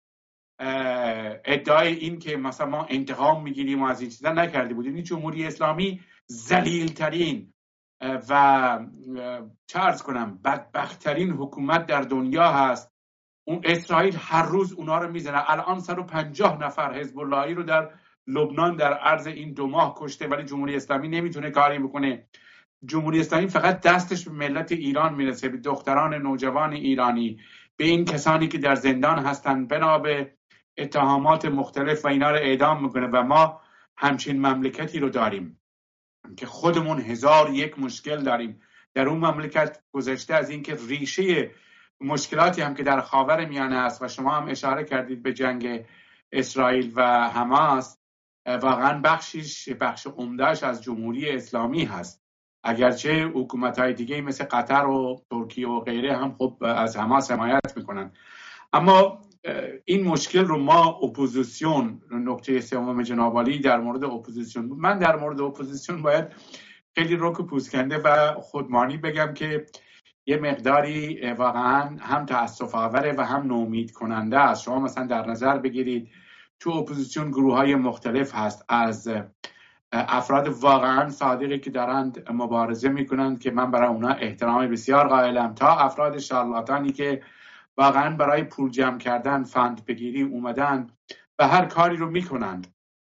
ادعای 1.44 1.94
این 1.94 2.18
که 2.18 2.36
مثلا 2.36 2.66
ما 2.66 2.86
انتقام 2.90 3.42
می‌گیریم 3.42 3.82
و 3.82 3.86
از 3.86 4.00
این 4.00 4.10
چیزا 4.10 4.32
نکرده 4.32 4.74
بودیم. 4.74 4.94
این 4.94 5.04
جمهوری 5.04 5.46
اسلامی 5.46 6.00
زلیل 6.26 6.92
ترین 6.92 7.52
و 8.00 8.80
چرز 9.66 10.02
کنم 10.02 10.38
بدبختترین 10.44 11.30
حکومت 11.30 11.86
در 11.86 12.00
دنیا 12.00 12.52
هست. 12.52 12.92
اون 13.44 13.60
اسرائیل 13.64 14.16
هر 14.20 14.42
روز 14.42 14.72
اونا 14.72 14.98
رو 14.98 15.12
می‌زنه. 15.12 15.50
الان 15.50 15.80
150 15.80 16.58
نفر 16.62 17.00
حزب 17.00 17.18
اللهی 17.18 17.54
رو 17.54 17.62
در 17.62 17.90
لبنان 18.26 18.76
در 18.76 18.92
عرض 18.92 19.26
این 19.26 19.52
دو 19.52 19.66
ماه 19.66 19.94
کشته 19.98 20.28
ولی 20.28 20.44
جمهوری 20.44 20.76
اسلامی 20.76 21.08
نمی‌تونه 21.08 21.50
کاری 21.50 21.78
بکنه. 21.78 22.26
جمهوری 22.84 23.20
اسلامی 23.20 23.48
فقط 23.48 23.80
دستش 23.80 24.28
به 24.28 24.34
ملت 24.34 24.72
ایران 24.72 25.14
می‌رسه 25.14 25.48
به 25.48 25.56
دختران 25.56 26.14
نوجوان 26.14 26.72
ایرانی. 26.72 27.38
به 27.80 27.86
این 27.86 28.04
کسانی 28.04 28.48
که 28.48 28.58
در 28.58 28.74
زندان 28.74 29.18
هستند 29.18 29.68
بنا 29.68 29.98
به 29.98 30.32
اتهامات 30.78 31.44
مختلف 31.44 32.04
و 32.04 32.08
اینا 32.08 32.30
رو 32.30 32.36
اعدام 32.36 32.82
می‌کنه 32.82 33.06
و 33.06 33.22
ما 33.22 33.60
همچین 33.96 34.46
مملکتی 34.46 34.98
رو 34.98 35.08
داریم 35.08 35.60
که 36.36 36.46
خودمون 36.46 37.00
هزار 37.00 37.50
یک 37.50 37.78
مشکل 37.78 38.22
داریم. 38.22 38.60
در 38.94 39.08
اون 39.08 39.18
مملکت 39.18 39.82
گذشته 39.92 40.34
از 40.34 40.50
اینکه 40.50 40.78
ریشه 40.88 41.50
مشکلاتی 42.00 42.62
هم 42.62 42.74
که 42.74 42.82
در 42.82 43.00
خاور 43.00 43.44
میانه 43.44 43.76
است 43.76 44.02
و 44.02 44.08
شما 44.08 44.30
هم 44.30 44.48
اشاره 44.48 44.84
کردید 44.84 45.22
به 45.22 45.32
جنگ 45.32 45.84
اسرائیل 46.32 46.92
و 46.96 47.28
حماس 47.28 47.98
واقعا 48.46 49.00
بخشیش 49.00 49.68
بخش 49.68 50.06
عمدهش 50.06 50.62
از 50.62 50.82
جمهوری 50.82 51.30
اسلامی 51.30 51.84
هست. 51.84 52.19
اگرچه 52.64 53.24
حکومت 53.24 53.78
های 53.78 53.94
دیگه 53.94 54.20
مثل 54.20 54.44
قطر 54.44 54.86
و 54.86 55.22
ترکیه 55.30 55.68
و 55.68 55.80
غیره 55.80 56.16
هم 56.16 56.34
خب 56.38 56.56
از 56.60 56.96
حماس 56.96 57.30
حمایت 57.30 57.76
می‌کنن. 57.76 58.12
اما 58.72 59.18
این 59.84 60.04
مشکل 60.04 60.44
رو 60.44 60.58
ما 60.58 60.84
اپوزیسیون 61.02 62.02
نکته 62.10 62.60
سوم 62.60 63.02
جنابعالی 63.02 63.58
در 63.58 63.80
مورد 63.80 64.04
اپوزیسیون 64.04 64.66
من 64.66 64.98
در 64.98 65.16
مورد 65.16 65.40
اپوزیسیون 65.40 66.02
باید 66.02 66.24
خیلی 66.94 67.16
رک 67.20 67.40
پوست‌کنده 67.40 67.98
و 67.98 68.34
خودمانی 68.40 68.96
بگم 68.96 69.34
که 69.34 69.66
یه 70.26 70.36
مقداری 70.36 71.30
واقعا 71.32 71.96
هم 72.00 72.26
تاسف 72.26 72.74
آوره 72.74 73.14
و 73.18 73.24
هم 73.24 73.46
نومید 73.46 73.92
کننده 73.92 74.38
است. 74.38 74.62
شما 74.62 74.80
مثلا 74.80 75.06
در 75.06 75.26
نظر 75.26 75.58
بگیرید 75.58 76.08
تو 76.60 76.70
اپوزیسیون 76.70 77.30
گروه 77.30 77.56
های 77.56 77.74
مختلف 77.74 78.34
هست. 78.34 78.64
از 78.68 79.08
افراد 79.92 80.48
واقعا 80.48 81.08
صادقی 81.08 81.58
که 81.58 81.70
دارند 81.70 82.32
مبارزه 82.32 82.88
می‌کنند 82.88 83.40
که 83.40 83.50
من 83.50 83.70
برای 83.70 83.88
اونا 83.88 84.08
احترام 84.08 84.66
بسیار 84.66 85.08
قائلم. 85.08 85.54
تا 85.54 85.68
افراد 85.68 86.18
شارلاتانی 86.18 86.92
که 86.92 87.22
واقعا 87.76 88.16
برای 88.16 88.42
پول 88.44 88.70
جمع 88.70 88.98
کردن 88.98 89.44
fund 89.44 89.84
بگیری 89.84 90.22
اومدن 90.22 90.86
و 91.38 91.48
هر 91.48 91.64
کاری 91.64 91.96
رو 91.96 92.10
می‌کنند. 92.10 92.66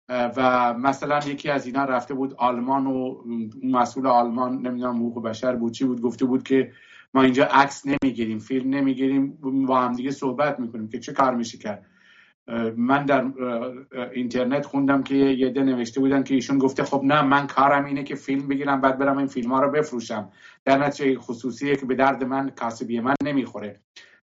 و 0.10 0.74
مثلا 0.74 1.20
یکی 1.20 1.50
از 1.50 1.66
اینا 1.66 1.86
رفته 1.86 2.14
بود 2.14 2.34
آلمان 2.34 2.88
و 2.88 3.24
مسئول 3.64 4.08
آلمان 4.08 4.54
نمی‌دونم 4.54 4.96
حقوق 4.96 5.24
بشر 5.24 5.56
بود 5.56 5.74
چی 5.74 5.86
بود 5.86 6.02
گفته 6.02 6.26
بود 6.26 6.44
که 6.44 6.72
ما 7.14 7.22
اینجا 7.22 7.46
عکس 7.46 7.84
نمی‌گیریم 7.86 8.40
فیلم 8.40 8.70
نمی‌گیریم 8.70 9.38
با 9.66 9.82
هم 9.82 9.94
دیگه 9.94 10.12
صحبت 10.12 10.60
می‌کنیم 10.60 10.90
که 10.90 11.00
چه 11.00 11.14
کار 11.14 11.36
میشه 11.36 11.58
کرد. 11.58 11.86
من 12.78 13.06
در 13.06 13.26
اینترنت 14.14 14.66
خوندم 14.66 15.04
که 15.04 15.16
یه 15.16 15.50
ده 15.50 15.64
نوشته 15.64 16.00
بودن 16.00 16.24
که 16.24 16.34
ایشون 16.34 16.58
گفته 16.58 16.84
خب 16.84 17.02
نه 17.04 17.22
من 17.22 17.48
کارم 17.48 17.86
اینه 17.86 18.04
که 18.04 18.16
فیلم 18.16 18.48
بگیرم 18.48 18.82
بعد 18.82 18.98
برم 18.98 19.18
این 19.18 19.28
فیلم 19.28 19.54
ها 19.54 19.60
رو 19.60 19.72
بفروشم. 19.72 20.30
در 20.66 20.78
نتیجه 20.78 21.20
خصوصیه 21.20 21.76
که 21.76 21.86
به 21.86 21.96
درد 21.96 22.24
من 22.24 22.50
کاسبی 22.50 23.00
من 23.00 23.16
نمی‌خوره. 23.24 23.80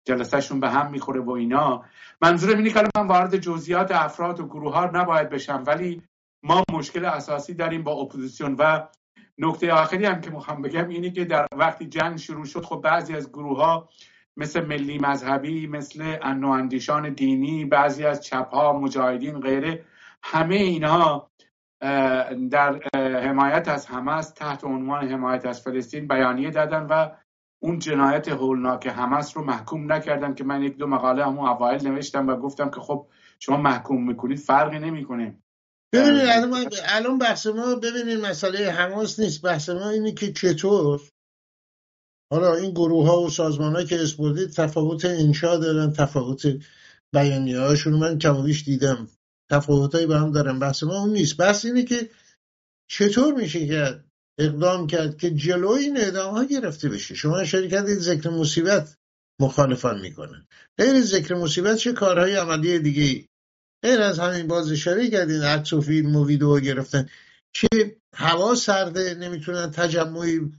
جلسهشون 0.05 0.61
به 0.61 0.70
هم 0.70 0.91
می‌خوره 0.91 1.20
و 1.20 1.31
اینا. 1.31 1.85
منظورم 2.22 2.59
اینه 2.59 2.70
که 2.70 2.83
من 2.97 3.07
وارد 3.07 3.37
جزئیات 3.37 3.93
افراد 3.93 4.41
و 4.41 4.47
گروه 4.47 4.75
ها 4.75 4.91
نباید 4.95 5.29
بشم 5.29 5.64
ولی 5.66 6.03
ما 6.43 6.62
مشکل 6.72 7.05
اساسی 7.05 7.55
داریم 7.55 7.83
با 7.83 7.93
اپوزیسیون. 7.93 8.57
و 8.59 8.87
نکته 9.39 9.72
آخری 9.72 10.07
هم 10.07 10.20
که 10.20 10.31
می‌خوام 10.31 10.62
بگم 10.62 10.89
اینه 10.89 11.11
که 11.11 11.25
در 11.25 11.47
وقتی 11.57 11.87
جنگ 11.87 12.16
شروع 12.16 12.45
شد 12.45 12.64
خب 12.64 12.81
بعضی 12.85 13.14
از 13.14 13.29
گروه 13.33 13.59
ها 13.59 13.89
مثل 14.37 14.61
ملی 14.61 14.99
مذهبی 14.99 15.66
مثل 15.66 16.16
انواندیشان 16.22 17.14
دینی 17.14 17.64
بعضی 17.64 18.05
از 18.05 18.20
چپ 18.20 18.49
ها 18.51 18.78
مجاهدین 18.78 19.41
غیره. 19.41 19.85
همه 20.22 20.55
اینها 20.55 21.30
در 22.51 22.80
حمایت 22.95 23.68
از 23.68 23.87
حماس 23.87 24.30
تحت 24.30 24.64
عنوان 24.64 25.09
حمایت 25.09 25.47
از 25.47 25.61
فلسطین 25.61 26.09
بیانیه 26.09 26.51
دادن 26.51 26.87
و 26.91 27.11
اون 27.62 27.78
جنایت 27.78 28.28
هولناک 28.28 28.87
حماس 28.87 29.37
رو 29.37 29.45
محکوم 29.45 29.93
نکردن 29.93 30.35
که 30.35 30.45
من 30.45 30.62
یک 30.62 30.76
دو 30.76 30.87
مقاله 30.87 31.24
همون 31.24 31.49
اوایل 31.49 31.89
نوشتم 31.89 32.28
و 32.28 32.37
گفتم 32.37 32.70
که 32.70 32.80
خب 32.80 33.07
شما 33.39 33.57
محکوم 33.57 34.09
می‌کنید 34.09 34.39
فرقی 34.39 34.78
نمی‌کنه. 34.78 35.39
ببینید 35.93 36.28
الان 36.89 37.18
بحث 37.18 37.47
ما 37.47 37.74
ببینید 37.74 38.24
مسئله 38.24 38.70
حماس 38.70 39.20
نیست 39.20 39.43
بحث 39.43 39.68
ما 39.68 39.89
اینه 39.89 40.12
که 40.12 40.32
چطور 40.32 41.01
حالا 42.33 42.55
این 42.55 42.70
گروه 42.70 43.07
ها 43.07 43.22
و 43.22 43.31
سازمان 43.31 43.87
که 43.87 44.03
اسپردید 44.03 44.51
تفاوت 44.51 45.05
انشا 45.05 45.57
دارن 45.57 45.93
تفاوت 45.93 46.47
بیانیه 47.14 47.61
هاشون 47.61 47.93
من 47.93 48.18
کمابیش 48.18 48.64
دیدم. 48.64 49.09
تفاوت 49.51 49.95
هایی 49.95 50.07
با 50.07 50.18
هم 50.18 50.33
دارن. 50.33 50.59
بحث 50.59 50.83
ما 50.83 51.01
اون 51.01 51.12
نیست. 51.12 51.37
بحث 51.37 51.64
اینه 51.64 51.83
که 51.83 52.11
چطور 52.91 53.35
میشه 53.35 53.66
که 53.66 54.05
اقدام 54.39 54.87
کرد 54.87 55.16
که 55.16 55.31
جلوی 55.31 55.85
این 55.85 55.97
اعدام 55.97 56.35
ها 56.35 56.45
گرفته 56.45 56.89
بشه؟ 56.89 57.14
شما 57.14 57.45
کردید 57.45 57.99
ذکر 57.99 58.31
مصیبت 58.31 58.97
مخالفان 59.41 60.01
می‌کنن 60.01 60.47
غیر 60.79 61.01
ذکر 61.01 61.35
مصیبت 61.35 61.77
چه 61.77 61.93
کارهای 61.93 62.37
عملی 62.37 62.79
دیگه 62.79 63.27
غیر 63.85 64.01
از 64.01 64.18
همین 64.18 64.47
باز 64.47 64.72
اشاره 64.72 65.11
کردین 65.11 65.43
عکس 65.43 65.72
و 65.72 65.81
فیلم 65.81 66.16
و 66.16 66.27
ویدیو 66.27 66.61
گرفتن. 66.61 67.09
که 67.55 67.97
هوا 68.14 68.55
سرده 68.55 69.14
نمی‌تونن 69.14 69.70
تجمعی 69.70 70.53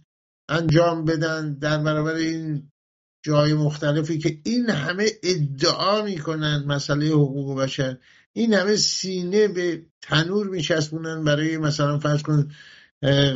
انجام 0.50 1.06
بدن 1.06 1.54
در 1.54 1.84
برابر 1.84 2.14
این 2.14 2.72
جای 3.26 3.54
مختلفی 3.54 4.18
که 4.18 4.42
این 4.46 4.70
همه 4.70 5.08
ادعا 5.24 6.02
می‌کنن 6.02 6.64
مسئله 6.68 7.08
حقوق 7.08 7.62
بشر. 7.62 7.98
این 8.34 8.54
همه 8.54 8.76
سینه 8.76 9.48
به 9.48 9.86
تنور 10.02 10.48
میچسبونن 10.48 11.24
برای 11.24 11.58
مثلا 11.58 12.00
فرض 12.00 12.22
کن 12.22 12.52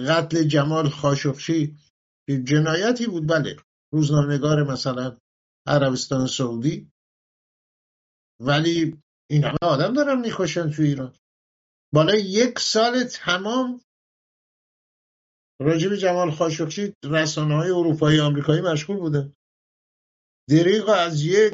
قتل 0.08 0.44
جمال 0.44 0.90
خاشقچی. 0.90 1.78
جنایتی 2.44 3.08
بود 3.08 3.28
بله. 3.28 3.56
روزنامه‌نگار 3.94 4.64
مثلا 4.64 5.18
عربستان 5.68 6.28
سعودی. 6.28 6.92
ولی 8.40 8.98
این 9.30 9.44
همه 9.44 9.58
آدم 9.62 9.94
دارن 9.94 10.20
می‌کشن 10.20 10.70
تو 10.70 10.82
ایران. 10.82 11.14
بالا 11.94 12.16
یک 12.16 12.60
سال 12.60 13.04
تمام 13.04 13.82
راجب 15.60 15.96
جمال 15.96 16.32
خاشقچی 16.32 16.94
رسانه 17.04 17.56
های 17.56 17.70
اروپایی 17.72 18.20
آمریکایی 18.20 18.62
مشغول 18.62 18.98
بوده. 18.98 19.34
دریغ 20.50 20.90
از 20.90 21.24
یک 21.24 21.54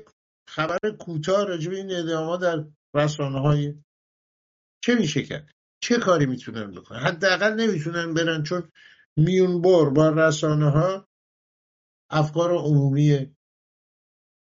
خبر 0.49 0.77
کوتاه 0.99 1.45
راجب 1.45 1.71
این 1.71 1.91
ادعامات 1.91 2.41
در 2.41 2.65
رسانه 2.95 3.39
های 3.39 3.73
چه 4.83 4.95
میشه 4.95 5.23
کرد؟ 5.23 5.51
چه 5.83 5.97
کاری 5.97 6.25
می‌تونن 6.25 6.71
بکنن؟ 6.71 6.99
حداقل 6.99 7.53
نمی‌تونن 7.53 8.13
برن 8.13 8.43
چون 8.43 8.71
میون 9.17 9.61
بر 9.61 9.89
با 9.89 10.09
رسانه 10.09 10.69
ها 10.69 11.07
افکار 12.09 12.51
عمومی 12.51 13.35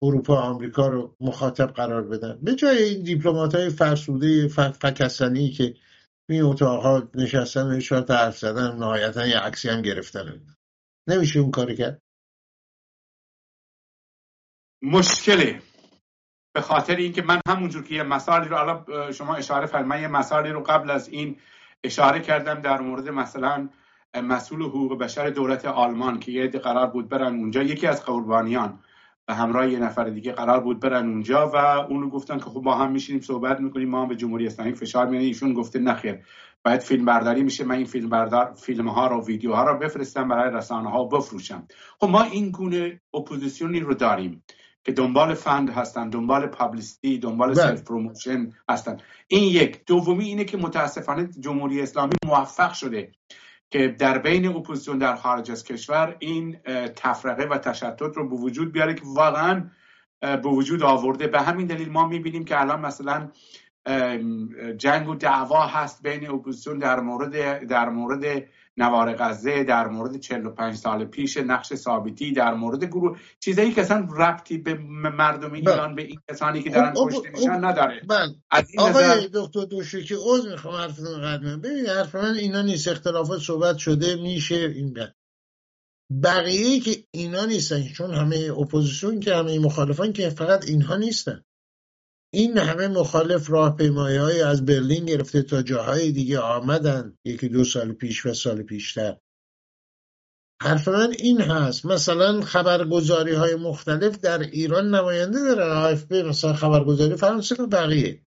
اروپا 0.03 0.41
آمریکا 0.41 0.89
رو 0.89 1.17
مخاطب 1.21 1.67
قرار 1.67 2.03
بدن. 2.03 2.39
به 2.43 2.55
جای 2.55 2.83
این 2.83 3.03
دیپلمات 3.03 3.55
های 3.55 3.71
فرسوده 3.71 4.49
فکسنی 4.49 5.51
که 5.51 5.75
این 6.29 6.43
اتاقها 6.43 7.09
نشستن 7.15 7.77
و 7.77 7.81
شاید 7.81 8.11
حرف 8.11 8.39
زدن 8.39 8.77
نهایتا 8.77 9.27
یه 9.27 9.39
عکسی 9.39 9.69
هم 9.69 9.83
گرفتن. 9.83 10.47
نمیشه 11.07 11.41
اون 11.41 11.51
کاری 11.51 11.77
کرد؟ 11.77 12.03
مشکله 14.83 15.63
به 16.55 16.61
خاطر 16.61 16.97
اینکه 16.97 17.23
من 17.23 17.41
همونجور 17.49 17.85
که 17.85 17.95
یه 17.95 18.03
مسائلی 18.03 18.49
رو 18.49 18.57
الان 18.57 19.13
شما 19.13 19.35
اشاره 19.37 19.67
فرمایید 19.67 20.03
یه 20.03 20.09
مسائلی 20.09 20.51
رو 20.51 20.63
قبل 20.63 20.91
از 20.91 21.09
این 21.09 21.37
اشاره 21.85 22.21
کردم 22.21 22.61
در 22.61 22.81
مورد 22.81 23.09
مثلا 23.09 23.69
مسئول 24.15 24.63
حقوق 24.63 24.99
بشر 24.99 25.31
دولت 25.31 25.65
آلمان 25.65 26.21
که 26.21 26.33
یه 26.33 26.49
قرار 26.49 26.87
بود 26.87 27.09
برن 27.09 27.35
اونجا. 27.35 27.63
یکی 27.63 27.87
از 27.87 28.05
قربانیان 28.05 28.79
و 29.29 29.35
همراه 29.35 29.73
یه 29.73 29.79
نفر 29.79 30.05
دیگه 30.05 30.33
قرار 30.33 30.61
بود 30.61 30.81
برن 30.81 31.09
اونجا 31.09 31.51
و 31.55 31.57
اونو 31.57 32.09
گفتن 32.11 32.39
که 32.39 32.45
خب 32.45 32.61
با 32.61 32.75
هم 32.75 32.93
میشینیم 32.93 33.21
صحبت 33.21 33.61
می‌کنیم 33.61 33.89
ما 33.89 34.03
هم 34.03 34.09
به 34.09 34.17
جمهوری 34.17 34.47
اسلامی 34.47 34.73
فشار 34.73 35.07
میاریم 35.07 35.29
ایشون 35.29 35.55
گفته 35.55 35.79
نخیر 35.79 36.19
باید 36.65 36.81
فیلم 36.81 37.05
برداری 37.05 37.43
میشه. 37.43 37.65
من 37.65 37.75
این 37.75 37.87
فیلم 37.87 38.09
بردار 38.09 38.55
فیلم 38.57 38.89
ها 38.89 39.07
رو 39.07 39.25
ویدیو 39.25 39.53
ها 39.53 39.65
رو 39.65 39.79
بفرستم 39.79 40.29
برای 40.29 40.55
رسانه 40.55 40.91
ها 40.91 41.05
بفروشم. 41.05 41.67
خب 42.01 42.09
ما 42.09 42.23
این 42.23 42.51
گونه 42.51 43.01
اپوزیسیونی 43.15 43.81
رو 43.81 43.95
داریم 43.95 44.43
که 44.85 44.93
دنبال 44.93 45.35
fund 45.35 45.71
هستن 45.71 46.09
دنبال 46.09 46.47
publicity 46.47 47.19
دنبال 47.19 47.49
بله. 47.49 47.57
self 47.57 47.83
promotion 47.83 48.53
هستن. 48.69 48.97
این 49.29 49.45
یک. 49.45 49.85
دومی 49.87 50.25
اینه 50.25 50.45
که 50.45 50.57
متاسفانه 50.57 51.29
جمهوری 51.41 51.83
اسلامی 51.83 52.13
موفق 52.27 52.73
شده. 52.73 53.13
که 53.71 53.89
در 53.89 54.19
بین 54.19 54.47
اپوزیسیون 54.47 54.99
در 54.99 55.15
خارج 55.15 55.51
از 55.51 55.65
کشور 55.65 56.17
این 56.19 56.59
تفرقه 56.97 57.45
و 57.45 57.59
تشتت 57.59 58.17
رو 58.17 58.29
به 58.29 58.37
وجود 58.37 58.73
بیاره 58.73 58.95
که 58.95 59.03
واقعا 59.05 59.71
به 60.21 60.49
وجود 60.49 60.83
آورده. 60.83 61.27
به 61.27 61.41
همین 61.41 61.67
دلیل 61.67 61.89
ما 61.89 62.09
می‌بینیم 62.09 62.45
که 62.45 62.61
الان 62.61 62.81
مثلا 62.81 63.31
جنگ 64.77 65.09
و 65.09 65.15
دعوا 65.15 65.67
هست 65.67 66.03
بین 66.03 66.31
اپوزیسیون 66.31 66.79
در 66.79 67.01
مورد 67.01 67.67
در 67.67 67.89
مورد 67.89 68.49
نوار 68.79 69.15
غزه 69.15 69.65
در 69.65 69.87
مورد 69.87 70.21
45 70.21 70.75
سال 70.75 71.05
پیش 71.05 71.37
نقش 71.37 71.75
ثابتی 71.75 72.33
در 72.33 72.55
مورد 72.55 72.85
گروه 72.85 73.19
چیزایی 73.41 73.73
که 73.73 73.81
اصلا 73.81 74.09
ربطی 74.17 74.59
به 74.59 74.75
مردم 74.75 75.49
بله. 75.49 75.59
ایران 75.59 75.95
به 75.95 76.03
این 76.03 76.21
کسانی 76.31 76.63
که 76.63 76.71
دارن 76.71 76.95
خب، 76.95 77.09
کشته 77.09 77.31
میشن 77.31 77.65
نداره 77.65 78.01
بله. 78.09 78.35
آقای 78.79 79.29
دکتر 79.35 79.65
دوشکی 79.65 80.15
عذر 80.15 80.51
می‌خوام 80.51 80.75
حرفتون 80.75 81.23
قدمه 81.23 81.57
ببین 81.57 81.87
حرف 81.87 82.15
من 82.15 82.35
اینا 82.35 82.63
نیست 82.63 82.89
اختلافات 82.89 83.41
صحبت 83.41 83.79
شده 83.79 84.17
میشه 84.17 84.55
این 84.55 84.93
بله. 84.93 85.15
بقیه 86.23 86.81
که 86.81 87.05
اینا 87.11 87.45
نیستن 87.45 87.83
چون 87.83 88.15
همه 88.15 88.51
اپوزیسیون 88.59 89.21
که 89.21 89.35
همه 89.35 89.59
مخالفان 89.59 90.13
که 90.13 90.31
فقط 90.31 90.65
اینها 90.69 90.97
نیستن 90.97 91.45
این 92.33 92.59
همه 92.59 92.89
مخالف 92.89 93.51
راهپیمایی 93.51 94.17
های 94.17 94.43
از 94.43 94.65
برلین 94.65 95.05
گرفته 95.05 95.43
تا 95.43 95.63
جاهای 95.63 96.13
دیگه 96.13 96.39
آمدن 96.39 97.19
یکی 97.25 97.49
دو 97.49 97.65
سال 97.65 97.93
پیش 97.93 98.27
و 98.27 98.35
سال 98.35 98.63
پیشتر. 98.63 99.17
حرف 100.63 100.89
من 100.89 101.15
این 101.19 101.41
هست 101.41 101.87
مثلا 101.87 102.41
خبرگزاری 102.41 103.35
های 103.35 103.55
مختلف 103.55 104.19
در 104.19 104.39
ایران 104.39 104.95
نماینده 104.95 105.39
داره 105.39 105.65
آف 105.65 106.13
مثلا 106.13 106.53
خبرگزاری 106.53 107.17
فرانسه 107.17 107.63
و 107.63 107.67
بقیه. 107.67 108.23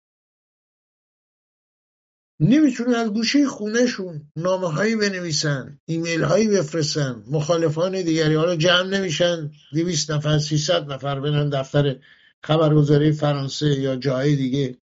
نمی‌تونه 2.40 2.98
از 2.98 3.10
گوشه 3.10 3.48
خونهشون 3.48 4.32
نامه 4.36 4.72
هایی 4.72 4.96
بنویسن 4.96 5.80
ایمیل 5.86 6.24
هایی 6.24 6.48
بفرستن 6.48 7.24
مخالفان 7.28 7.92
دیگری 7.92 8.36
حالا 8.36 8.56
جمع 8.56 8.88
نمیشن 8.88 9.52
دویست 9.74 10.12
نفر 10.12 10.38
سیصد 10.38 10.92
نفر 10.92 11.20
برن 11.20 11.50
دفتر 11.50 11.96
خبرگزاری 12.44 13.12
فرانسه 13.12 13.66
یا 13.66 13.96
جای 13.96 14.36
دیگه. 14.36 14.78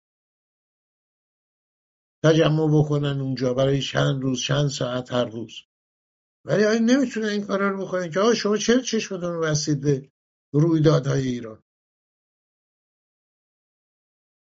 تجمع 2.24 2.82
بکنن 2.82 3.20
اونجا 3.20 3.54
برای 3.54 3.82
چند 3.82 4.22
روز 4.22 4.42
چند 4.42 4.68
ساعت 4.68 5.12
هر 5.12 5.24
روز. 5.24 5.62
ولی 6.44 6.64
آیا 6.64 6.78
نمی‌تونه 6.78 7.26
این 7.26 7.46
کارا 7.46 7.70
رو 7.70 7.86
بکنن 7.86 8.10
که 8.10 8.20
آقا 8.20 8.34
شما 8.34 8.56
چرا 8.56 8.80
چشمتون 8.80 9.32
رو 9.32 9.40
بستید 9.40 9.80
به 9.80 10.10
رویدادهای 10.52 11.28
ایران؟ 11.28 11.62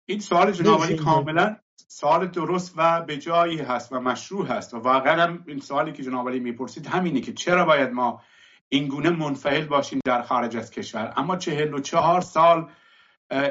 این 0.05 0.19
سوال 0.19 0.51
جناب 0.51 0.91
کاملا 0.91 1.57
سوال 1.87 2.27
درست 2.27 2.73
و 2.77 3.01
به 3.01 3.17
جایی 3.17 3.57
هست 3.57 3.91
و 3.91 3.99
مشروع 3.99 4.47
هست. 4.47 4.73
و 4.73 4.77
واقعا 4.77 5.23
هم 5.23 5.43
این 5.47 5.59
سوالی 5.59 5.93
که 5.93 6.03
جناب 6.03 6.29
می‌پرسید 6.29 6.87
همینه 6.87 7.21
که 7.21 7.33
چرا 7.33 7.65
باید 7.65 7.89
ما 7.89 8.21
این 8.69 8.87
گونه 8.87 9.09
منفعل 9.09 9.65
باشیم 9.65 9.99
در 10.05 10.21
خارج 10.21 10.57
از 10.57 10.71
کشور. 10.71 11.13
اما 11.17 11.37
چهل 11.37 11.73
و 11.73 11.79
چهار 11.79 12.21
سال 12.21 12.71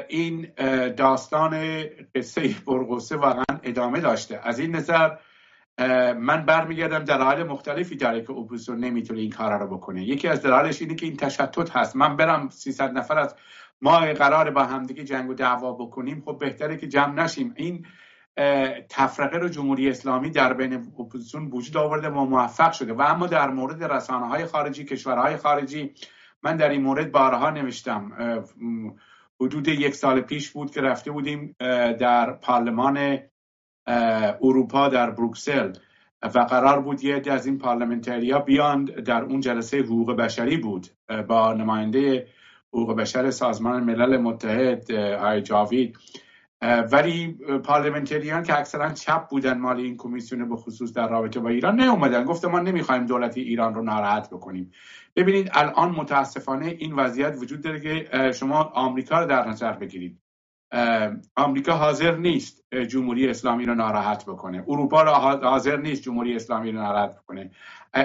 این 0.09 0.47
داستان 0.97 1.83
قصه 2.15 2.55
پرغصه 2.67 3.17
واقعا 3.17 3.43
ادامه 3.63 3.99
داشته. 3.99 4.39
از 4.43 4.59
این 4.59 4.75
نظر 4.75 5.15
من 6.13 6.45
برمیگردم 6.45 6.99
دلایل 6.99 7.43
مختلفی 7.43 7.95
داره 7.95 8.21
که 8.21 8.31
اپوزیسیون 8.31 8.79
نمی‌تونه 8.79 9.19
این 9.19 9.31
کارا 9.31 9.57
رو 9.57 9.77
بکنه. 9.77 10.03
یکی 10.03 10.27
از 10.27 10.41
دلایلش 10.41 10.81
اینه 10.81 10.95
که 10.95 11.05
این 11.05 11.17
تشتت 11.17 11.75
هست. 11.75 11.95
من 11.95 12.15
برم 12.15 12.49
300 12.49 12.91
نفر 12.97 13.19
از 13.19 13.35
ما 13.81 13.99
قرار 13.99 14.49
با 14.49 14.63
همدیگه 14.63 15.03
جنگ 15.03 15.29
و 15.29 15.33
دعوا 15.33 15.73
بکنیم 15.73 16.21
خب 16.25 16.37
بهتره 16.39 16.77
که 16.77 16.87
جمع 16.87 17.23
نشیم. 17.23 17.53
این 17.55 17.85
تفرقه 18.89 19.37
رو 19.37 19.49
جمهوری 19.49 19.89
اسلامی 19.89 20.29
در 20.29 20.53
بین 20.53 20.73
اپوزیسیون 20.73 21.47
وجود 21.51 21.77
آورده 21.77 22.09
و 22.09 22.25
موفق 22.25 22.71
شده. 22.71 22.93
و 22.93 23.01
اما 23.01 23.27
در 23.27 23.49
مورد 23.49 23.83
رسانه 23.83 24.27
های 24.27 24.45
خارجی 24.45 24.85
کشورهای 24.85 25.37
خارجی 25.37 25.93
من 26.43 26.57
در 26.57 26.69
این 26.69 26.81
مورد 26.81 27.11
بارها 27.11 27.49
نوشتم. 27.49 28.11
حدود 29.41 29.67
یک 29.67 29.95
سال 29.95 30.21
پیش 30.21 30.49
بود 30.49 30.71
که 30.71 30.81
رفته 30.81 31.11
بودیم 31.11 31.55
در 31.99 32.31
پارلمان 32.31 33.19
اروپا 34.41 34.89
در 34.89 35.11
بروکسل 35.11 35.73
و 36.23 36.39
قرار 36.39 36.81
بود 36.81 37.03
یه 37.03 37.21
از 37.27 37.45
این 37.45 37.57
پارلمنتریا 37.57 38.39
بیاند 38.39 38.91
در 38.91 39.21
اون 39.21 39.39
جلسه 39.39 39.77
حقوق 39.77 40.15
بشری 40.15 40.57
بود. 40.57 40.87
با 41.27 41.53
نماینده 41.53 42.27
حقوق 42.73 42.95
بشر 42.95 43.31
سازمان 43.31 43.83
ملل 43.83 44.17
متحد 44.17 44.91
آی 44.91 45.41
جاوید. 45.41 45.97
ولی 46.61 47.27
پارلمنتریان 47.63 48.43
که 48.43 48.59
اکثرا 48.59 48.89
چپ 48.93 49.29
بودن 49.29 49.57
مال 49.57 49.77
این 49.77 49.97
کمیسیون 49.97 50.49
به 50.49 50.55
خصوص 50.55 50.93
در 50.93 51.07
رابطه 51.07 51.39
با 51.39 51.49
ایران 51.49 51.75
نه 51.75 51.91
اومدن 51.91 52.23
گفته 52.23 52.47
ما 52.47 52.59
نمی‌خوایم 52.59 53.05
دولت 53.05 53.37
ایران 53.37 53.75
رو 53.75 53.83
ناراحت 53.83 54.29
بکنیم. 54.29 54.71
ببینید 55.15 55.49
الان 55.53 55.91
متاسفانه 55.91 56.65
این 56.65 56.93
وضعیت 56.93 57.35
وجود 57.37 57.61
داره 57.61 57.79
که 57.79 58.31
شما 58.31 58.63
آمریکا 58.63 59.19
رو 59.19 59.25
در 59.25 59.47
نظر 59.47 59.73
بگیرید. 59.73 60.17
آمریکا 61.35 61.73
حاضر 61.73 62.15
نیست 62.15 62.63
جمهوری 62.87 63.29
اسلامی 63.29 63.65
رو 63.65 63.75
ناراحت 63.75 64.25
بکنه. 64.25 64.63
اروپا 64.67 65.01
رو 65.01 65.09
حاضر 65.49 65.77
نیست 65.77 66.03
جمهوری 66.03 66.35
اسلامی 66.35 66.71
رو 66.71 66.81
ناراحت 66.81 67.19
بکنه. 67.19 67.51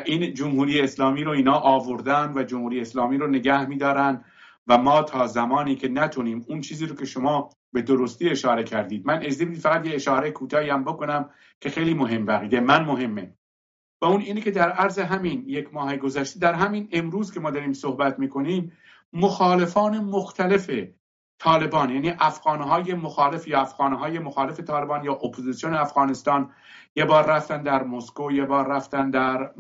این 0.04 0.34
جمهوری 0.34 0.80
اسلامی 0.80 1.24
رو 1.24 1.30
اینا 1.30 1.54
آوردن 1.54 2.32
و 2.34 2.42
جمهوری 2.42 2.80
اسلامی 2.80 3.18
رو 3.18 3.26
نگه 3.26 3.66
میدارن 3.66 4.24
و 4.66 4.78
ما 4.78 5.02
تا 5.02 5.26
زمانی 5.26 5.76
که 5.76 5.88
نتونیم 5.88 6.44
اون 6.48 6.61
چیزی 6.61 6.86
رو 6.86 6.96
که 6.96 7.04
شما 7.04 7.50
به 7.76 7.82
درستی 7.82 8.28
اشاره 8.28 8.64
کردید. 8.64 9.06
من 9.06 9.26
از 9.26 9.42
فقط 9.42 9.86
یه 9.86 9.94
اشاره 9.94 10.30
کوتاهی 10.30 10.70
هم 10.70 10.84
بکنم 10.84 11.30
که 11.60 11.70
خیلی 11.70 11.94
مهم 11.94 12.26
بقیده 12.26 12.60
من 12.60 12.84
مهمه. 12.84 13.34
و 14.02 14.04
اون 14.04 14.20
اینه 14.20 14.40
که 14.40 14.50
در 14.50 14.70
عرض 14.70 14.98
همین 14.98 15.44
یک 15.46 15.74
ماه 15.74 15.96
گذشته 15.96 16.40
در 16.40 16.54
همین 16.54 16.88
امروز 16.92 17.32
که 17.32 17.40
ما 17.40 17.50
داریم 17.50 17.72
صحبت 17.72 18.18
می‌کنیم 18.18 18.72
مخالفان 19.12 19.98
مختلف 19.98 20.70
طالبان 21.38 21.90
یعنی 21.90 22.12
افغانهای 22.18 22.94
مخالف 22.94 23.48
یا 23.48 23.60
افغانهای 23.60 24.18
مخالف 24.18 24.60
طالبان 24.60 25.04
یا 25.04 25.12
اپوزیسیون 25.12 25.74
افغانستان 25.74 26.50
یه 26.96 27.04
بار 27.04 27.26
رفتن 27.26 27.62
در 27.62 27.82
مسکو 27.82 28.32
یه 28.32 28.44
بار 28.44 28.68
رفتن 28.68 29.10
در 29.10 29.50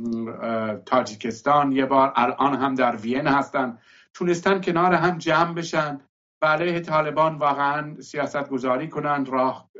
تاجیکستان 0.86 1.72
یه 1.72 1.86
بار 1.86 2.12
الان 2.16 2.54
هم 2.54 2.74
در 2.74 2.96
وین 2.96 3.26
هستن. 3.26 3.78
تونستن 4.14 4.60
کنار 4.60 4.94
هم 4.94 5.18
جمع 5.18 5.54
بشن. 5.54 6.00
و 6.42 6.46
علیه 6.46 6.80
طالبان 6.80 7.34
واقعا 7.34 8.00
سیاست 8.00 8.48
گذاری 8.48 8.88
کنن 8.88 9.26
راه 9.26 9.70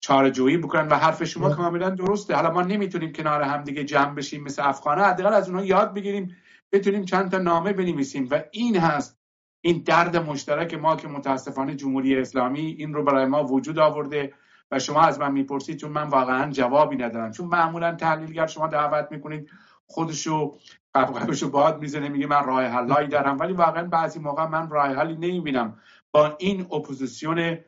چاره 0.00 0.30
جویی 0.30 0.56
بکنن 0.56 0.88
و 0.88 0.94
حرف 0.94 1.24
شما 1.24 1.50
کاملا 1.50 1.90
درسته. 1.90 2.34
حالا 2.34 2.50
ما 2.50 2.62
نمی‌تونیم 2.62 3.12
کنار 3.12 3.42
هم 3.42 3.62
دیگه 3.62 3.84
جمع 3.84 4.14
بشیم 4.14 4.42
مثل 4.44 4.62
افغانه 4.68 5.02
حداقل 5.02 5.34
از 5.34 5.48
اونها 5.48 5.64
یاد 5.64 5.94
بگیریم 5.94 6.36
بتونیم 6.72 7.04
چند 7.04 7.30
تا 7.30 7.38
نامه 7.38 7.72
بنویسیم 7.72 8.28
و 8.30 8.42
این 8.50 8.76
هست. 8.76 9.18
این 9.60 9.82
درد 9.86 10.16
مشترک 10.16 10.74
ما 10.74 10.96
که 10.96 11.08
متاسفانه 11.08 11.74
جمهوری 11.74 12.16
اسلامی 12.16 12.76
این 12.78 12.94
رو 12.94 13.04
برای 13.04 13.26
ما 13.26 13.44
وجود 13.44 13.78
آورده 13.78 14.32
و 14.70 14.78
شما 14.78 15.00
از 15.00 15.20
من 15.20 15.32
می‌پرسید 15.32 15.76
چون 15.76 15.90
من 15.90 16.08
واقعا 16.08 16.50
جوابی 16.50 16.96
ندارم. 16.96 17.32
چون 17.32 17.46
معمولا 17.46 17.94
تحلیلگر 17.94 18.46
شما 18.46 18.66
دعوت 18.66 19.08
می‌کنید 19.10 19.50
خودشو 19.88 20.56
قبقبشو 20.94 21.50
باد 21.50 21.80
می‌زنه 21.80 22.08
میگه 22.08 22.26
من 22.26 22.44
راه 22.44 22.64
حلایی 22.64 23.08
دارم. 23.08 23.38
ولی 23.38 23.52
واقعا 23.52 23.84
بعضی 23.88 24.20
موقع 24.20 24.46
من 24.46 24.70
راه 24.70 24.94
حلی 24.94 25.14
نمی‌بینم. 25.14 25.78
با 26.12 26.36
این 26.38 26.60
اپوزیسیون 26.60 27.58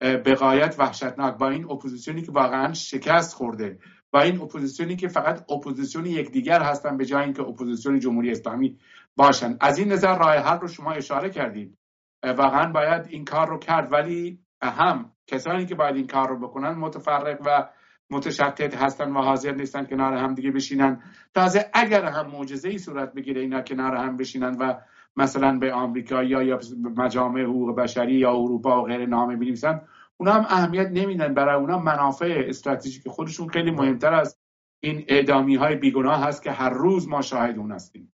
به 0.00 0.30
غایت 0.30 0.74
وحشتناک 0.78 1.38
با 1.38 1.48
این 1.48 1.64
اپوزیسیونی 1.64 2.22
که 2.22 2.32
واقعا 2.32 2.72
شکست 2.72 3.34
خورده 3.34 3.78
با 4.12 4.20
این 4.20 4.40
اپوزیسیونی 4.40 4.96
که 4.96 5.08
فقط 5.08 5.52
اپوزیسیون 5.52 6.06
یکدیگر 6.06 6.62
هستن 6.62 6.96
به 6.96 7.04
جای 7.04 7.24
اینکه 7.24 7.42
اپوزیسیون 7.42 7.98
جمهوری 7.98 8.30
اسلامی 8.30 8.78
باشن. 9.16 9.56
از 9.60 9.78
این 9.78 9.92
نظر 9.92 10.18
راه 10.18 10.34
حل 10.36 10.58
رو 10.58 10.68
شما 10.68 10.92
اشاره 10.92 11.30
کردید. 11.30 11.78
واقعا 12.22 12.72
باید 12.72 13.06
این 13.08 13.24
کار 13.24 13.48
رو 13.48 13.58
کرد. 13.58 13.92
ولی 13.92 14.38
هم 14.62 15.12
کسانی 15.26 15.66
که 15.66 15.74
باید 15.74 15.96
این 15.96 16.06
کار 16.06 16.28
رو 16.28 16.38
بکنن 16.38 16.70
متفرق 16.70 17.38
و 17.46 17.68
متشتت 18.10 18.76
هستن 18.76 19.12
و 19.12 19.22
حاضر 19.22 19.52
نیستن 19.52 19.84
کنار 19.84 20.12
هم 20.12 20.34
دیگه 20.34 20.50
بشینن. 20.50 21.02
تازه 21.34 21.70
اگر 21.74 22.04
هم 22.04 22.26
معجزه 22.26 22.68
ای 22.68 22.78
صورت 22.78 23.14
بگیره 23.14 23.40
اینا 23.40 23.62
کنار 23.62 23.96
هم 23.96 24.16
بشینن 24.16 24.56
و 24.60 24.74
مثلا 25.16 25.58
به 25.58 25.72
آمریکا 25.72 26.22
یا 26.22 26.42
یا 26.42 26.60
مجامع 26.96 27.42
حقوق 27.42 27.76
بشری 27.76 28.14
یا 28.14 28.30
اروپا 28.30 28.82
و 28.82 28.86
غیر 28.86 29.06
نامه 29.06 29.36
بنویسن 29.36 29.80
اونا 30.16 30.32
هم 30.32 30.46
اهمیت 30.48 30.88
نمیدن 30.92 31.34
برای 31.34 31.60
اونا. 31.60 31.78
منافع 31.78 32.44
استراتژیک 32.48 33.08
خودشون 33.08 33.48
خیلی 33.48 33.70
مهمتر 33.70 34.14
از 34.14 34.38
این 34.80 35.04
اعدامی 35.08 35.56
های 35.56 35.76
بیگناه 35.76 36.24
هست 36.24 36.42
که 36.42 36.50
هر 36.50 36.70
روز 36.70 37.08
ما 37.08 37.22
شاهد 37.22 37.58
اون 37.58 37.72
هستیم. 37.72 38.12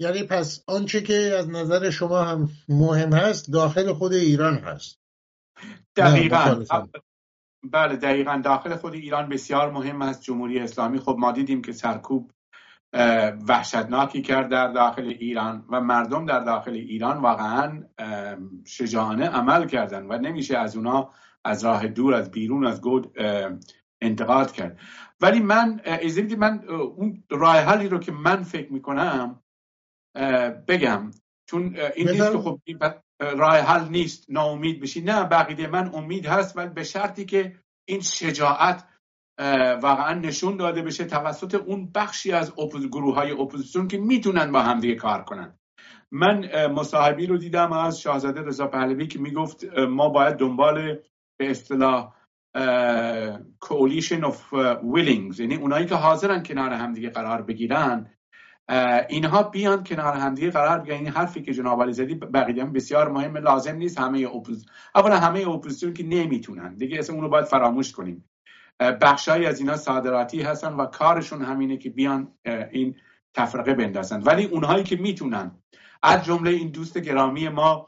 یعنی 0.00 0.22
پس 0.22 0.64
آنچه 0.66 1.00
که 1.00 1.34
از 1.38 1.50
نظر 1.50 1.90
شما 1.90 2.22
هم 2.22 2.48
مهم 2.68 3.12
هست 3.12 3.52
داخل 3.52 3.92
خود 3.92 4.12
ایران 4.12 4.54
هست. 4.54 5.00
دقیقا. 5.96 6.64
بله 7.72 7.96
دقیقا. 7.96 8.40
داخل 8.44 8.76
خود 8.76 8.94
ایران 8.94 9.28
بسیار 9.28 9.70
مهم 9.70 10.02
است. 10.02 10.22
جمهوری 10.22 10.58
اسلامی 10.58 10.98
خب 10.98 11.16
ما 11.18 11.32
دیدیم 11.32 11.62
که 11.62 11.72
سرکوب 11.72 12.30
وحشتناکی 13.48 14.22
کرد 14.22 14.48
در 14.48 14.72
داخل 14.72 15.06
ایران 15.06 15.66
و 15.68 15.80
مردم 15.80 16.26
در 16.26 16.40
داخل 16.40 16.72
ایران 16.72 17.18
واقعا 17.18 17.82
شجاعانه 18.66 19.28
عمل 19.28 19.66
کردن 19.66 20.06
و 20.06 20.18
نمیشه 20.18 20.58
از 20.58 20.76
اونا 20.76 21.10
از 21.44 21.64
راه 21.64 21.88
دور 21.88 22.14
از 22.14 22.30
بیرون 22.30 22.66
از 22.66 22.80
گود 22.80 23.16
انتقاد 24.00 24.52
کرد. 24.52 24.78
ولی 25.20 25.40
من 25.40 25.80
من 26.38 26.64
اون 26.68 27.24
راه 27.30 27.56
حلی 27.56 27.88
رو 27.88 27.98
که 27.98 28.12
من 28.12 28.42
فکر 28.42 28.72
می‌کنم 28.72 29.42
بگم. 30.68 31.10
چون 31.46 31.76
این 31.96 32.08
نیست 32.10 32.32
که 32.32 32.38
خب 32.38 32.60
راه 33.20 33.56
حل 33.56 33.88
نیست 33.88 34.30
ناامید 34.30 34.80
بشی. 34.80 35.00
نه 35.00 35.24
بقیده 35.24 35.66
من 35.66 35.94
امید 35.94 36.26
هست 36.26 36.56
ولی 36.56 36.68
به 36.68 36.84
شرطی 36.84 37.24
که 37.24 37.56
این 37.88 38.00
شجاعت 38.00 38.84
واقعا 39.82 40.14
نشون 40.14 40.56
داده 40.56 40.82
بشه 40.82 41.04
توسط 41.04 41.54
اون 41.54 41.92
بخشی 41.94 42.32
از 42.32 42.54
گروه 42.92 43.14
های 43.14 43.30
اپوزیسیون 43.30 43.88
که 43.88 43.98
می‌تونن 43.98 44.52
با 44.52 44.60
همدیگه 44.60 44.94
کار 44.94 45.24
کنن. 45.24 45.58
من 46.12 46.66
مصاحبه‌ای 46.66 47.26
رو 47.26 47.38
دیدم 47.38 47.72
از 47.72 48.00
شاهزاده 48.00 48.42
رضا 48.42 48.66
پهلوی 48.66 49.06
که 49.06 49.18
می‌گفت 49.18 49.64
ما 49.78 50.08
باید 50.08 50.36
دنبال 50.36 50.98
به 51.38 51.50
اصطلاح 51.50 52.14
coalition 53.64 54.22
of 54.22 54.36
willings 54.94 55.40
یعنی 55.40 55.56
اونایی 55.56 55.86
که 55.86 55.94
حاضرن 55.94 56.42
کنار 56.42 56.72
همدیگه 56.72 57.10
قرار 57.10 57.42
بگیرن. 57.42 58.13
اینها 59.08 59.42
بیان 59.42 59.84
کنار 59.84 60.14
همدیگه 60.14 60.50
قرار 60.50 60.78
بگیرن 60.78 60.96
این 60.96 61.08
حرفی 61.08 61.42
که 61.42 61.52
جنابعالی 61.54 61.82
زدید 61.82 61.92
به 61.92 62.14
عقیده 62.14 62.64
بسیار 62.64 63.08
مهم 63.08 63.36
لازم 63.36 63.76
نیست 63.76 63.98
همه 63.98 64.28
اپوز 64.34 64.66
اولا 64.94 65.18
همه 65.18 65.48
اپوزیسیون 65.48 65.94
که 65.94 66.02
نمی‌تونن. 66.02 66.74
دیگه 66.74 66.98
اسم 66.98 67.12
اون 67.12 67.22
رو 67.22 67.28
باید 67.28 67.44
فراموش 67.44 67.92
کنیم. 67.92 68.24
بخشایی 68.80 69.46
از 69.46 69.60
اینا 69.60 69.76
صادراتی 69.76 70.42
هستن 70.42 70.72
و 70.72 70.86
کارشون 70.86 71.42
همینه 71.42 71.76
که 71.76 71.90
بیان 71.90 72.32
این 72.70 72.96
تفرقه 73.34 73.74
بندازن. 73.74 74.22
ولی 74.22 74.44
اونهایی 74.44 74.84
که 74.84 74.96
می‌تونن 74.96 75.50
از 76.02 76.24
جمله 76.24 76.50
این 76.50 76.70
دوست 76.70 76.98
گرامی 76.98 77.48
ما 77.48 77.86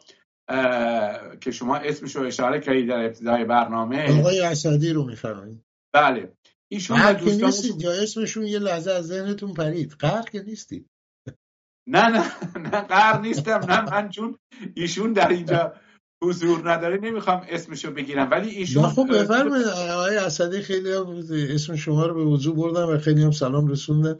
که 1.41 1.51
شما 1.51 1.77
اسمش 1.77 2.17
رو 2.17 2.23
اشاره 2.23 2.61
کردید 2.61 2.89
در 2.89 3.05
ابتدای 3.05 3.45
برنامه. 3.45 4.21
آقای 4.21 4.41
اسدی 4.41 4.93
رو 4.93 5.05
میفرمایید. 5.05 5.65
بله. 5.93 6.33
ایشون 6.69 7.01
و 7.01 7.25
نیستید 7.25 7.83
یا 7.83 7.93
اسمشون 7.93 8.47
یه 8.47 8.59
لحظه 8.59 8.91
از 8.91 9.07
ذهنتون 9.07 9.55
پرید. 9.55 9.97
قهر 9.99 10.23
که 10.23 10.43
نیستید. 10.43 10.87
نه 11.89 12.09
نه 12.09 12.25
نه 12.59 12.81
قهر 12.81 13.21
نیستم. 13.21 13.61
نه 13.69 13.91
من 13.91 14.09
چون 14.09 14.39
ایشون 14.75 15.13
در 15.13 15.29
اینجا 15.29 15.73
حضور 16.25 16.73
نداره 16.73 16.99
نمی‌خوام 17.03 17.47
اسمشو 17.49 17.91
بگیرم. 17.91 18.31
ولی 18.31 18.51
ایشون 18.51 18.89
خب 18.89 19.07
بفرمایید. 19.13 19.67
آقای 19.67 20.17
اسدی 20.17 20.61
خیلی 20.61 20.93
اسم 21.55 21.77
شما 21.77 22.07
رو 22.07 22.15
به 22.15 22.25
وضوع 22.25 22.57
بردم 22.57 22.89
و 22.89 22.99
خیلی 22.99 23.23
هم 23.23 23.31
سلام 23.31 23.69
رسوندن. 23.69 24.19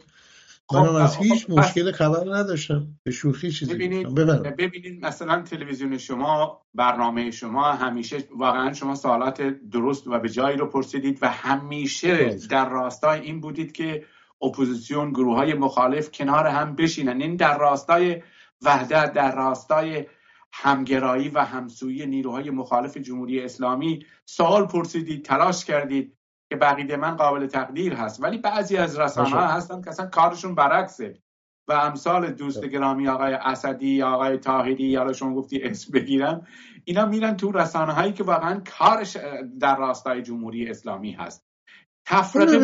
منم 0.73 0.95
از 0.95 1.15
هیچ 1.15 1.49
مشکل 1.49 1.91
خبر 1.91 2.35
نداشتم. 2.37 2.87
به 3.03 3.11
شوخی 3.11 3.51
چیزی 3.51 3.73
ببینید 3.73 4.15
ببینید 4.57 5.05
مثلا 5.05 5.41
تلویزیون 5.41 5.97
شما 5.97 6.61
برنامه 6.73 7.31
شما 7.31 7.71
همیشه 7.73 8.17
واقعا 8.35 8.73
شما 8.73 8.95
سوالات 8.95 9.41
درست 9.41 10.07
و 10.07 10.19
به 10.19 10.29
جایی 10.29 10.57
رو 10.57 10.65
پرسیدید 10.65 11.19
و 11.21 11.29
همیشه 11.29 12.37
در 12.49 12.69
راستای 12.69 13.21
این 13.21 13.41
بودید 13.41 13.71
که 13.71 14.05
اپوزیسیون 14.41 15.11
گروه 15.11 15.35
های 15.35 15.53
مخالف 15.53 16.11
کنار 16.11 16.47
هم 16.47 16.75
بشینن. 16.75 17.21
این 17.21 17.35
در 17.35 17.57
راستای 17.57 18.23
وحدت 18.61 19.13
در 19.13 19.35
راستای 19.35 20.05
همگرایی 20.53 21.29
و 21.29 21.39
همسویی 21.39 22.05
نیروهای 22.05 22.49
مخالف 22.49 22.97
جمهوری 22.97 23.41
اسلامی 23.41 24.05
سوال 24.25 24.65
پرسیدید 24.65 25.25
تلاش 25.25 25.65
کردید. 25.65 26.16
که 26.49 26.55
به 26.55 26.67
عقیده 26.67 26.97
من 26.97 27.15
قابل 27.15 27.47
تقدیر 27.47 27.93
هست. 27.93 28.23
ولی 28.23 28.37
بعضی 28.37 28.77
از 28.77 28.99
رسانه 28.99 29.29
ها 29.29 29.47
هستن 29.47 29.81
که 29.81 29.89
اصلا 29.89 30.05
کارشون 30.05 30.55
برعکسه. 30.55 31.17
و 31.69 31.73
امثال 31.73 32.31
دوست 32.31 32.65
گرامی 32.65 33.07
آقای 33.07 33.33
اسدی 33.33 33.87
یا 33.87 34.07
آقای 34.07 34.37
تاهیدی 34.37 34.87
یا 34.87 35.13
شما 35.13 35.35
گفتی 35.35 35.63
اسم 35.63 35.91
بگیرم 35.91 36.47
اینا 36.83 37.05
میرن 37.05 37.37
تو 37.37 37.51
رسانه 37.51 37.93
هایی 37.93 38.13
که 38.13 38.23
واقعا 38.23 38.61
کارش 38.79 39.17
در 39.59 39.77
راستای 39.77 40.21
جمهوری 40.21 40.69
اسلامی 40.69 41.11
هست. 41.11 41.43
تفرقه 42.05 42.59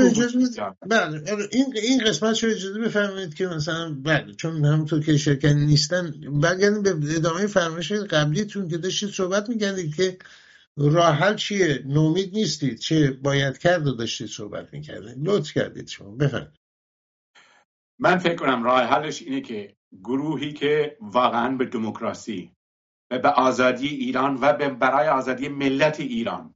بله 0.87 1.21
این 1.51 1.65
این 1.83 2.03
قسمت 2.07 2.33
شو 2.33 2.47
اجازه 2.47 2.79
بفرمایید 2.79 3.33
که 3.33 3.47
مثلا 3.47 3.95
بله 4.03 4.33
چون 4.33 4.65
همونطور 4.65 4.99
که 4.99 5.17
شرکت 5.17 5.55
نیستن 5.55 6.13
برگردیم 6.41 6.83
به 6.83 7.15
ادامه 7.15 7.47
فرمایش 7.47 7.91
قبلیتون 7.91 8.67
که 8.67 8.77
داشتید 8.77 9.09
صحبت 9.09 9.49
می‌کردید 9.49 9.95
که 9.95 10.17
راه 10.77 11.15
حل 11.15 11.35
چیه؟ 11.35 11.83
نومید 11.85 12.33
نیستید 12.33 12.79
چه 12.79 13.11
باید 13.11 13.57
کرد 13.57 13.87
و 13.87 13.91
داشتید 13.91 14.27
صحبت 14.27 14.73
می‌کردید 14.73 15.27
لطف 15.27 15.53
کردید 15.53 15.87
شما. 15.87 16.11
بفرمایید. 16.11 16.59
من 17.99 18.17
فکر 18.17 18.35
کنم 18.35 18.63
راه 18.63 18.81
حلش 18.81 19.21
اینه 19.21 19.41
که 19.41 19.75
گروهی 20.03 20.53
که 20.53 20.97
واقعا 21.01 21.57
به 21.57 21.65
دموکراسی 21.65 22.51
و 23.11 23.19
به 23.19 23.29
آزادی 23.29 23.87
ایران 23.87 24.37
و 24.41 24.53
به 24.53 24.69
برای 24.69 25.07
آزادی 25.07 25.47
ملت 25.47 25.99
ایران 25.99 26.55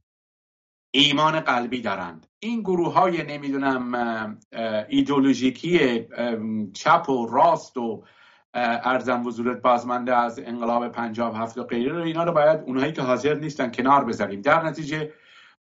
ایمان 0.90 1.40
قلبی 1.40 1.80
دارند. 1.80 2.26
این 2.38 2.60
گروه 2.60 2.92
های 2.92 3.22
نمی‌دونم 3.22 4.38
ایدولوژیکی 4.88 6.06
چپ 6.74 7.08
و 7.08 7.26
راست 7.26 7.76
و 7.76 8.04
عرضم 8.58 9.26
به 9.26 9.36
حضورت 9.36 9.62
بازمانده 9.62 10.16
از 10.16 10.38
انقلاب 10.38 10.88
پنجاه 10.88 11.25
و 11.25 11.34
هفت 11.36 11.58
و 11.58 11.64
غیره 11.64 11.92
رو 11.92 12.02
اینا 12.02 12.24
رو 12.24 12.32
باید 12.32 12.60
اونهایی 12.60 12.92
که 12.92 13.02
حاضر 13.02 13.34
نیستن 13.34 13.70
کنار 13.70 14.04
بذاریم. 14.04 14.40
در 14.40 14.62
نتیجه 14.62 15.12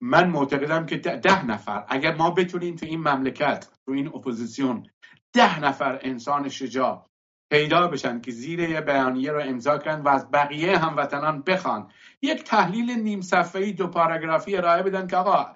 من 0.01 0.31
معتقدم 0.31 0.87
که 0.87 0.97
ده 0.97 1.47
نفر 1.47 1.85
اگر 1.89 2.15
ما 2.15 2.31
بتونیم 2.31 2.77
تو 2.77 2.87
این 2.87 3.01
مملکت 3.01 3.69
تو 3.87 3.93
این 3.93 4.07
اپوزیسیون 4.07 4.87
ده 5.33 5.61
نفر 5.61 5.99
انسان 6.03 6.49
شجاع 6.49 7.07
پیدا 7.51 7.89
بشن 7.89 8.21
که 8.21 8.31
زیر 8.31 8.61
یه 8.61 8.81
بیانیه 8.81 9.33
رو 9.33 9.41
امضا 9.41 9.79
کردن 9.79 10.03
و 10.03 10.09
از 10.09 10.31
بقیه 10.31 10.79
هموطنان 10.79 11.43
بخوان 11.43 11.89
یک 12.23 12.45
تحلیل 12.45 12.91
نیم 12.91 13.21
صفحه‌ای 13.21 13.73
دو 13.73 13.87
پاراگرافی 13.87 14.57
ارائه 14.57 14.83
بدن 14.83 15.07
که 15.07 15.17
آقا 15.17 15.47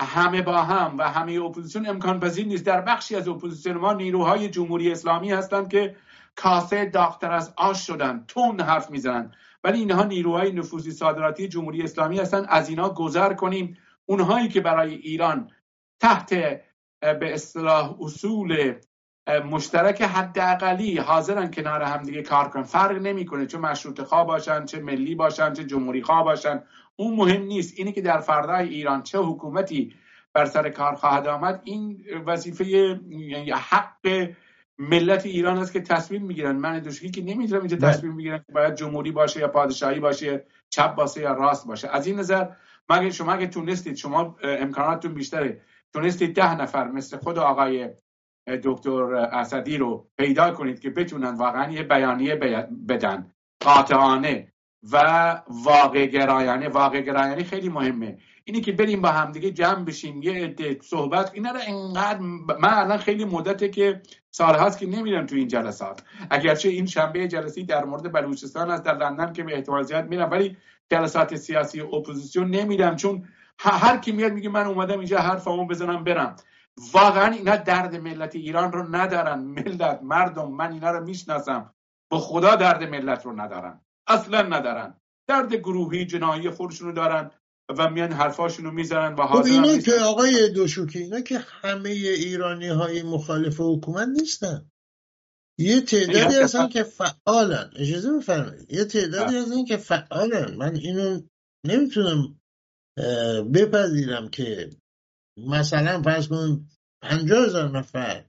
همه 0.00 0.42
با 0.42 0.62
هم 0.62 0.98
و 0.98 1.02
همه 1.02 1.32
اپوزیسیون 1.32 1.88
امکان 1.88 2.20
پذیر 2.20 2.46
نیست. 2.46 2.64
در 2.64 2.80
بخشی 2.80 3.16
از 3.16 3.28
اپوزیسیون 3.28 3.76
ما 3.76 3.92
نیروهای 3.92 4.48
جمهوری 4.48 4.92
اسلامی 4.92 5.32
هستند 5.32 5.68
که 5.68 5.96
کاسه 6.42 6.84
داغ‌تر 6.84 7.32
از 7.32 7.54
آش 7.56 7.86
شدن 7.86 8.24
تند 8.28 8.60
حرف 8.60 8.90
می‌زنن. 8.90 9.32
ولی 9.64 9.78
اینها 9.78 10.04
نیروهای 10.04 10.52
نفوذی 10.52 10.90
صادراتی 10.90 11.48
جمهوری 11.48 11.82
اسلامی 11.82 12.18
هستن. 12.18 12.46
از 12.48 12.68
اینها 12.68 12.88
گذر 12.88 13.32
کنیم. 13.34 13.76
اونهایی 14.06 14.48
که 14.48 14.60
برای 14.60 14.94
ایران 14.94 15.50
تحت 16.00 16.34
به 17.00 17.34
اصطلاح 17.34 17.96
اصول 18.00 18.74
مشترک 19.50 20.02
حداقلی 20.02 20.98
حاضرن 20.98 21.50
کنار 21.50 21.82
همدیگه 21.82 22.22
کار 22.22 22.48
کنن. 22.48 22.62
فرق 22.62 22.96
نمی‌کنه 22.96 23.46
چه 23.46 23.58
مشروط 23.58 24.02
خواه 24.02 24.26
باشن 24.26 24.64
چه 24.64 24.80
ملی 24.80 25.14
باشن 25.14 25.52
چه 25.52 25.64
جمهوری 25.64 26.02
خواه 26.02 26.24
باشن. 26.24 26.62
اون 26.96 27.16
مهم 27.16 27.42
نیست. 27.42 27.74
اینی 27.76 27.92
که 27.92 28.00
در 28.00 28.20
فردای 28.20 28.68
ایران 28.68 29.02
چه 29.02 29.18
حکومتی 29.18 29.94
بر 30.32 30.44
سر 30.44 30.70
کار 30.70 30.94
خواهد 30.94 31.26
آمد 31.26 31.60
این 31.64 32.04
وظیفه 32.26 32.64
یعنی 32.64 33.50
حق 33.50 34.28
ملت 34.78 35.26
ایران 35.26 35.58
است 35.58 35.72
که 35.72 35.80
تصمیم 35.80 36.22
می‌گیرن. 36.22 36.56
من 36.56 36.78
دوشکی 36.78 37.10
که 37.10 37.22
نمی‌تونم 37.22 37.60
اینجا. 37.60 37.76
تصمیم 37.76 38.14
می‌گیرن 38.14 38.38
که 38.38 38.52
باید 38.52 38.74
جمهوری 38.74 39.12
باشه 39.12 39.40
یا 39.40 39.48
پادشاهی 39.48 40.00
باشه 40.00 40.44
چپ 40.70 40.94
باشه 40.94 41.20
یا 41.20 41.32
راست 41.32 41.66
باشه. 41.66 41.88
از 41.88 42.06
این 42.06 42.18
نظر 42.18 42.46
مگه 42.88 43.10
شما 43.10 43.32
اگه 43.32 43.46
تونستید 43.46 43.96
شما 43.96 44.36
امکاناتتون 44.42 45.14
بیشتره 45.14 45.60
تونستید 45.92 46.34
ده 46.34 46.60
نفر 46.60 46.88
مثل 46.88 47.16
خود 47.16 47.38
آقای 47.38 47.90
دکتر 48.64 49.14
اسدی 49.14 49.76
رو 49.76 50.08
پیدا 50.18 50.50
کنید 50.50 50.80
که 50.80 50.90
بتونن 50.90 51.34
واقعا 51.34 51.72
یه 51.72 51.82
بیانیه 51.82 52.36
بدن. 52.88 53.30
قاطعانه 53.64 54.52
و 54.92 54.96
واقع 55.48 56.06
گرایانه 56.06 56.68
واقع 56.68 57.00
گرایانه 57.00 57.44
خیلی 57.44 57.68
مهمه. 57.68 58.18
اینی 58.48 58.60
که 58.60 58.72
بریم 58.72 59.00
با 59.00 59.08
همدیگه 59.08 59.50
جمع 59.50 59.84
بشیم 59.84 60.22
یه 60.22 60.32
عده 60.32 60.78
صحبت 60.82 61.30
اینا 61.34 61.50
رو 61.50 61.58
انقدر 61.66 62.18
من 62.58 62.74
الان 62.74 62.98
خیلی 62.98 63.24
مدته 63.24 63.68
که 63.68 64.02
سال 64.30 64.54
هاست 64.54 64.78
که 64.78 64.86
نمیرم 64.86 65.26
تو 65.26 65.36
این 65.36 65.48
جلسات. 65.48 66.02
اگرچه 66.30 66.68
این 66.68 66.86
شنبه 66.86 67.28
جلسی 67.28 67.64
در 67.64 67.84
مورد 67.84 68.12
بلوچستان 68.12 68.70
است 68.70 68.82
در 68.82 68.96
لندن 68.96 69.32
که 69.32 69.42
به 69.42 69.54
احتمال 69.54 69.82
زیاد 69.82 70.08
میرم 70.08 70.30
ولی 70.30 70.56
جلسات 70.90 71.36
سیاسی 71.36 71.80
اپوزیسیون 71.80 72.50
نمیرم. 72.50 72.96
چون 72.96 73.28
هر 73.58 73.96
کی 73.96 74.12
میاد 74.12 74.32
میگه 74.32 74.48
من 74.48 74.66
اومدم 74.66 74.98
اینجا 74.98 75.18
حرفمو 75.18 75.66
بزنم 75.66 76.04
برم. 76.04 76.36
واقعا 76.92 77.32
اینا 77.32 77.56
درد 77.56 77.96
ملت 77.96 78.36
ایران 78.36 78.72
رو 78.72 78.96
ندارن. 78.96 79.38
ملت 79.38 80.00
مردم 80.02 80.52
من 80.52 80.72
اینا 80.72 80.90
رو 80.90 81.04
می‌شناسم. 81.04 81.74
با 82.10 82.18
خدا 82.18 82.56
درد 82.56 82.84
ملت 82.84 83.26
رو 83.26 83.40
ندارن. 83.40 83.80
اصلا 84.06 84.42
ندارن. 84.42 84.94
درد 85.26 85.54
گروهی 85.54 86.06
جنایی 86.06 86.50
خودشونو 86.50 86.92
دارن. 86.92 87.30
و 87.78 87.90
میان 87.90 88.12
حرفاشون 88.12 88.64
رو 88.64 88.70
می‌زنن 88.70 89.14
و 89.14 89.26
خب 89.26 89.44
اینا 89.44 89.78
که 89.78 89.92
آقای 89.92 90.48
دوشوکی 90.48 90.98
اینا 90.98 91.20
که 91.20 91.38
همه 91.38 91.88
ایرانی 91.90 92.68
های 92.68 93.02
مخالف 93.02 93.60
حکومت 93.60 94.08
نیستن. 94.08 94.70
یه 95.58 95.80
تعدادی 95.80 96.34
هستن 96.34 96.68
که 96.68 96.82
فعالن. 96.82 97.70
اجازه 97.76 98.12
بفرمایید. 98.12 98.72
یه 98.72 98.84
تعدادی 98.84 99.32
بله. 99.32 99.42
هستن 99.42 99.64
که 99.64 99.76
فعالن. 99.76 100.54
من 100.56 100.76
اینو 100.76 101.20
نمی‌تونم 101.66 102.40
بپذیرم 103.54 104.28
که 104.28 104.70
مثلا 105.46 106.02
فرض 106.02 106.28
کن 106.28 106.66
پنجاه 107.02 107.46
هزار 107.46 107.78
نفر 107.78 108.24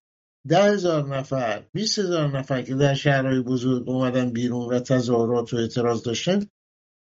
ده 0.48 0.64
هزار 0.64 1.18
نفر 1.18 1.66
بیست 1.74 2.00
هزار 2.00 2.38
نفر 2.38 2.62
که 2.62 2.76
در 2.76 2.94
شهرهای 2.94 3.42
بزرگ 3.42 3.90
اومدن 3.90 4.30
بیرون 4.30 4.76
و 4.76 4.80
تظاهرات 4.80 5.54
و 5.54 5.58
اعتراض 5.58 6.04
داشتن 6.04 6.48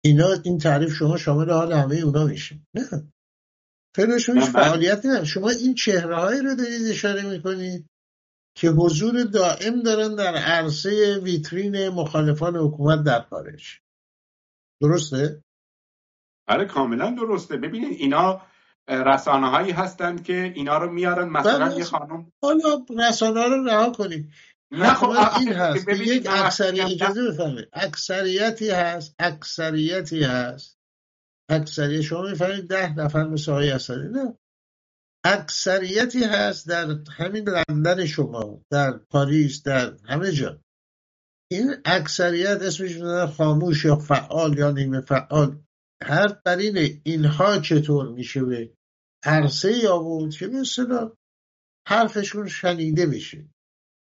اینا 0.05 0.29
این 0.45 0.59
تعریف 0.59 0.93
شما 0.93 1.17
شامل 1.17 1.51
حال 1.51 1.73
همه 1.73 1.97
اونا 1.97 2.25
میشه. 2.25 2.61
نه. 2.75 3.13
خیلیشون 3.97 4.39
هیچ 4.39 4.51
فعالیت 4.51 5.07
نه 5.07 5.25
شما 5.25 5.51
این 5.51 5.75
چهره 5.75 6.41
رو 6.41 6.55
دارید 6.55 6.91
اشاره 6.91 7.23
می‌کنید 7.23 7.87
که 8.57 8.69
حضور 8.69 9.23
دائم 9.23 9.83
دارن 9.83 10.15
در 10.15 10.35
عرصه 10.37 11.19
ویترین 11.23 11.89
مخالفان 11.89 12.57
حکومت 12.57 13.05
در 13.05 13.21
خارج. 13.21 13.79
درسته؟ 14.83 15.43
بله 16.49 16.65
کاملا 16.65 17.11
درسته. 17.11 17.57
ببینید 17.57 18.01
اینا 18.01 18.43
رسانه 18.89 19.51
هایی 19.51 19.71
هستند 19.71 20.25
که 20.25 20.53
اینا 20.55 20.79
رو 20.79 20.93
میارن. 20.93 21.29
مثلا 21.29 21.69
بله. 21.69 21.79
یه 21.79 21.85
خانم 21.85 22.33
حالا 22.43 22.87
رسانه 23.09 23.45
رو 23.45 23.65
رها 23.65 23.93
کنید. 23.93 24.33
نه 24.73 24.95
خب 24.95 25.39
این 25.41 25.53
هست 25.53 25.87
که 25.87 25.97
یک 25.97 26.27
اکثریت 26.31 26.85
اجازه 26.85 27.29
بفهمید 27.29 27.69
اکثریتی 27.73 28.71
هست 28.71 29.15
اکثریتی 29.19 30.25
هست. 30.25 30.79
اکثریت 31.51 32.01
شما 32.01 32.23
می‌فهمید 32.23 32.69
ده 32.69 32.95
نفر 32.95 33.25
مثل 33.25 33.53
های 33.53 33.71
اصلی 33.71 34.09
نه. 34.09 34.39
اکثریتی 35.25 36.25
هست 36.25 36.69
در 36.69 36.99
همین 37.11 37.49
لندن 37.49 38.07
شما 38.07 38.63
در 38.71 38.93
پاریس 38.93 39.63
در 39.63 39.97
همه 40.05 40.33
جا. 40.33 40.61
این 41.51 41.75
اکثریت 41.85 42.63
اسمش 42.63 43.03
خاموش 43.37 43.85
یا 43.85 43.97
فعال 43.97 44.59
یا 44.59 44.71
نیمه 44.71 45.01
فعال. 45.01 45.63
هر 46.03 46.29
بر 46.29 46.59
اینها 47.05 47.59
چطور 47.59 48.09
میشه 48.09 48.45
به 48.45 48.75
عرصه 49.25 49.73
یا 49.73 49.99
بود؟ 49.99 50.37
که 50.37 50.47
مثلا 50.47 51.13
حرفشون 51.89 52.49
شنیده 52.49 53.07
بشه. 53.07 53.52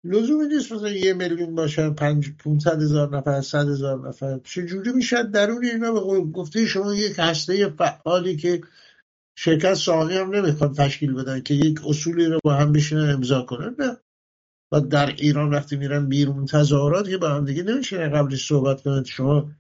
لزومی 0.06 0.48
نیست 0.48 0.72
مثلا 0.72 0.90
یه 0.90 1.14
میلیون 1.14 1.56
باشن 1.56 1.94
پنج 1.94 2.32
پونصد 2.32 2.82
هزار 2.82 3.18
نفر 3.18 3.42
صد 3.42 3.68
هزار 3.68 4.08
نفر. 4.08 4.40
چجوری 4.44 4.92
می‌شد 4.92 5.32
درون 5.32 5.66
اینا 5.66 5.92
به 5.92 6.00
گفته 6.32 6.66
شما 6.66 6.96
یک 6.96 7.16
هسته 7.18 7.70
فعالی 7.70 8.36
که 8.36 8.62
شرکت 9.38 9.74
ساقی 9.74 10.18
هم 10.18 10.36
نمی‌خواد 10.36 10.76
تشکیل 10.76 11.14
بدن 11.14 11.42
که 11.42 11.54
یک 11.54 11.80
اصولی 11.88 12.26
رو 12.26 12.40
با 12.44 12.54
هم 12.54 12.72
بشینن 12.72 13.10
امضا 13.10 13.42
کنن 13.42 13.76
نه. 13.80 13.98
و 14.72 14.82
در 14.82 15.06
ایران 15.06 15.50
وقتی 15.50 15.76
میرن 15.76 16.10
بیرون 16.10 16.46
تظاهرات 16.46 17.10
که 17.10 17.18
با 17.18 17.30
هم 17.30 17.46
دیگه 17.46 17.64
نمیشینن 17.64 18.10
قبلش 18.10 18.48
صحبت 18.48 18.82
کنند 18.82 19.06
شما 19.06 19.52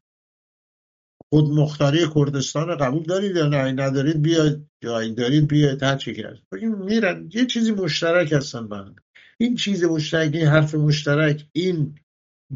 خود 1.34 1.50
مختاری 1.50 2.08
کردستان 2.16 2.78
قبول 2.78 3.04
دارید 3.04 3.36
یا 3.36 3.48
نه؟ 3.48 3.72
ندارید 3.72 4.22
بیاید. 4.22 4.70
جایی 4.84 5.14
دارید 5.14 5.48
بیاید 5.48 5.84
هر 5.84 5.96
چی 5.96 6.24
میرن. 6.62 7.30
یه 7.34 7.46
چیزی 7.46 7.72
مشترک 7.72 8.34
هستن 8.34 8.68
با 8.68 8.86
این 9.38 9.56
چیز 9.56 9.84
مشترک 9.84 10.34
این 10.34 10.48
حرف 10.48 10.76
مشترک 10.76 11.50
این 11.54 12.00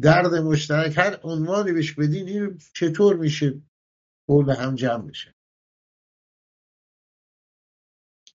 درد 0.00 0.34
مشترک 0.34 0.98
هر 0.98 1.20
عنوانی 1.22 1.72
بهش 1.72 1.92
بدین 1.92 2.28
این 2.28 2.58
چطور 2.74 3.16
میشه 3.16 3.62
حول 4.28 4.50
هم 4.50 4.74
جمع 4.74 5.04
میشه 5.04 5.34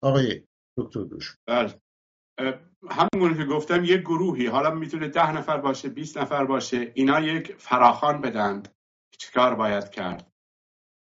آقای 0.03 0.43
دکتر 0.77 1.05
دوش. 1.05 1.37
بله. 1.47 1.81
همون 2.91 3.37
که 3.39 3.45
گفتم 3.45 3.85
یک 3.85 4.01
گروهی. 4.01 4.47
حالا 4.47 4.71
می‌تونه 4.75 5.09
ده 5.09 5.33
نفر 5.33 5.57
باشه 5.57 5.89
20 5.89 6.19
نفر 6.19 6.45
باشه 6.45 6.93
اینا 6.95 7.21
یک 7.21 7.53
فراخان 7.53 8.21
بدند 8.21 8.75
چیکار 9.19 9.55
باید 9.55 9.91
کرد؟ 9.91 10.33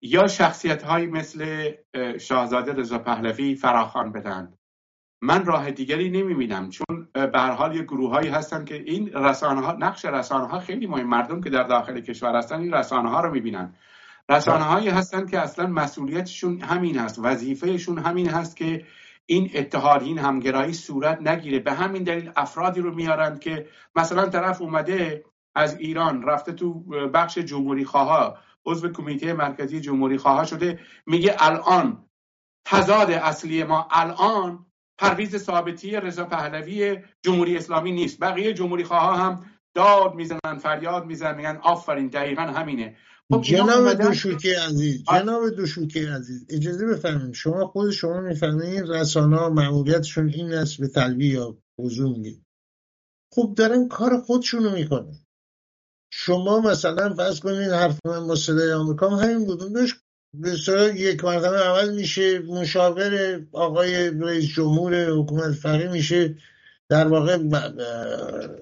یا 0.02 0.28
شخصیت 0.28 0.84
هایی 0.84 1.08
مثل 1.08 1.72
شاهزاده 2.20 2.74
رضا 2.74 3.00
پهلوی 3.00 3.56
فراخان 3.56 4.12
بدند 4.12 4.58
من 5.24 5.46
راه 5.46 5.72
دیگری 5.72 6.10
نمی‌بینم 6.10 6.70
چون 6.70 7.08
به 7.14 7.40
هر 7.40 7.52
حال 7.52 7.76
یه 7.76 7.84
گروه 7.84 8.12
هایی 8.12 8.30
هستن 8.30 8.66
که 8.66 8.76
این 8.76 9.14
رسانه 9.14 9.62
ها 9.62 9.72
نقش 9.72 10.06
رسانه 10.06 10.48
ها 10.48 10.60
خیلی 10.60 10.88
مهم. 10.88 11.08
مردم 11.10 11.42
که 11.42 11.50
در 11.50 11.64
داخل 11.64 12.00
کشور 12.00 12.36
هستن 12.36 12.60
این 12.60 12.74
رسانه 12.74 13.10
ها 13.10 13.22
رو 13.22 13.32
می‌بینن. 13.32 13.76
رسانه 14.30 14.64
هایی 14.64 14.90
هستن 14.90 15.26
که 15.26 15.40
اصلا 15.40 15.68
مسئولیتشون 15.68 16.62
همین 16.62 16.98
هست 16.98 17.20
وظیفهشون 17.24 17.98
همین 17.98 18.30
هست 18.30 18.56
که 18.56 18.86
این 19.26 19.52
اتحاد 19.56 20.04
این 20.04 20.18
همگرایی 20.18 20.74
صورت 20.74 21.22
نگیره. 21.22 21.60
به 21.60 21.74
همین 21.74 22.04
دلیل 22.04 22.32
افرادی 22.36 22.82
رو 22.82 22.96
میارند 22.96 23.40
که 23.40 23.68
مثلا 23.96 24.30
طرف 24.30 24.62
اومده 24.62 25.24
از 25.56 25.78
ایران 25.78 26.24
رفته 26.24 26.52
تو 26.52 26.80
بخش 27.14 27.38
جمهوری 27.38 27.86
خواه 27.86 28.38
عضو 28.66 28.90
کمیته 28.90 29.34
مرکزی 29.34 29.80
جمهوری 29.82 30.18
خواه 30.18 30.46
شده 30.46 30.80
میگه 31.06 31.36
الان 31.40 32.06
تضاد 32.66 33.12
اصلی 33.12 33.64
ما 33.64 33.88
الان 33.92 34.66
پرویز 34.98 35.36
ثابتی 35.36 35.92
رضا 35.92 36.26
پهلوی 36.26 36.98
جمهوری 37.22 37.58
اسلامی 37.58 37.92
نیست. 37.92 38.20
بقیه 38.20 38.54
جمهوری 38.54 38.84
خواه 38.84 39.20
هم 39.20 39.46
داد 39.76 40.14
می‌زنن 40.14 40.58
فریاد 40.60 41.06
می‌زنن 41.06 41.36
میگن 41.36 41.60
آفرین 41.64 42.08
دقیقا 42.08 42.42
همینه. 42.42 42.98
خب 43.32 43.42
جناب 43.42 43.94
دوشوکی 43.94 44.54
عزیز 44.54 45.04
جناب 45.12 45.50
دوشوکی 45.50 46.06
عزیز 46.06 46.46
اجازه 46.50 46.86
بفرمایید. 46.86 47.34
شما 47.34 47.68
خود 47.68 47.92
شما 47.92 48.22
میفرمایید 48.22 48.84
رسانه 48.90 49.38
ها 49.38 49.50
معمولیتشون 49.50 50.30
این 50.30 50.54
است 50.54 50.80
به 50.80 50.88
تلوی 50.88 51.28
یا 51.28 51.58
حضور 51.80 52.16
خب 53.36 53.54
دارن 53.58 53.88
کار 53.88 54.22
خودشونو 54.22 54.72
می‌کنن. 54.72 55.16
شما 56.12 56.60
مثلا 56.60 57.14
فرض 57.14 57.40
کنید 57.40 57.72
حرف 57.72 58.00
من 58.06 58.28
با 58.28 58.36
صدای 58.36 58.74
آمریکا 58.74 59.10
همین 59.10 59.46
بود 59.46 59.74
داشت 59.74 59.96
به 60.34 60.50
یک 60.96 61.24
مرتبه 61.24 61.58
عمل 61.58 61.96
میشه. 61.96 62.40
مشاور 62.40 63.42
آقای 63.52 64.10
رئیس 64.10 64.46
جمهور 64.46 65.06
حکومت 65.06 65.52
فقیه 65.52 65.92
میشه. 65.92 66.38
در 66.90 67.08
واقع 67.08 67.38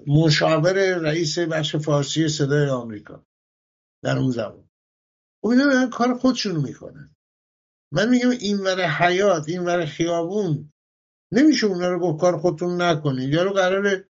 مشاور 0.08 0.98
رئیس 0.98 1.40
بخش 1.40 1.76
فارسی 1.76 2.28
صدای 2.28 2.70
آمریکا. 2.70 3.26
در 4.04 4.18
اون 4.18 4.32
زمان. 4.32 4.70
خب 5.42 5.48
اینا 5.48 5.88
کار 5.88 6.14
خودشونو 6.14 6.62
می‌کنن. 6.62 7.16
من 7.92 8.10
میگم 8.10 8.30
این 8.30 8.60
ور 8.60 8.88
حیات 8.88 9.50
این 9.50 9.66
ور 9.66 9.86
خیابون 9.86 10.72
نمیشه 11.32 11.68
اونا 11.68 11.90
رو 11.90 12.00
گفت 12.00 12.22
کار 12.22 12.38
خودتون 12.38 12.82
نکنید. 12.82 13.34
یا 13.34 13.44
رو 13.44 13.54
قراره 13.54 14.10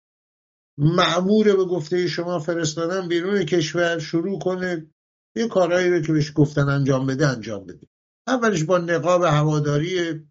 معمور 0.77 1.55
به 1.55 1.65
گفته 1.65 2.07
شما 2.07 2.39
فرستادن 2.39 3.07
بیرون 3.07 3.45
کشور 3.45 3.99
شروع 3.99 4.39
کنه. 4.39 4.91
یه 5.35 5.47
کارهایی 5.47 5.89
رو 5.89 6.01
که 6.01 6.13
بهش 6.13 6.31
گفتن 6.35 6.69
انجام 6.69 7.07
بده 7.07 7.27
انجام 7.27 7.65
بده. 7.65 7.87
اولش 8.27 8.63
با 8.63 8.77
نقاب 8.77 9.23
هواداری 9.23 10.21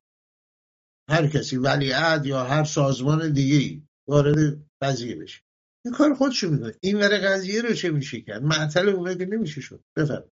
هر 1.11 1.27
کسی 1.27 1.57
ولیعت 1.57 2.27
یا 2.27 2.45
هر 2.45 2.65
سازمان 2.65 3.33
دیگه 3.33 3.83
وارد 4.09 4.67
قضیه 4.83 5.17
بشه. 5.17 5.43
این 5.85 5.95
کار 5.95 6.15
خودشو 6.15 6.51
می‌کنه. 6.51 6.75
این 6.81 6.97
ور 6.97 7.19
قضیه 7.19 7.63
رو 7.63 7.75
چه 7.75 7.91
میشه 7.91 8.21
کرد؟ 8.21 8.43
معطل 8.43 8.89
اونه 8.89 9.15
که 9.15 9.25
نمیشه 9.25 9.61
شد. 9.61 9.85
بفرم 9.97 10.31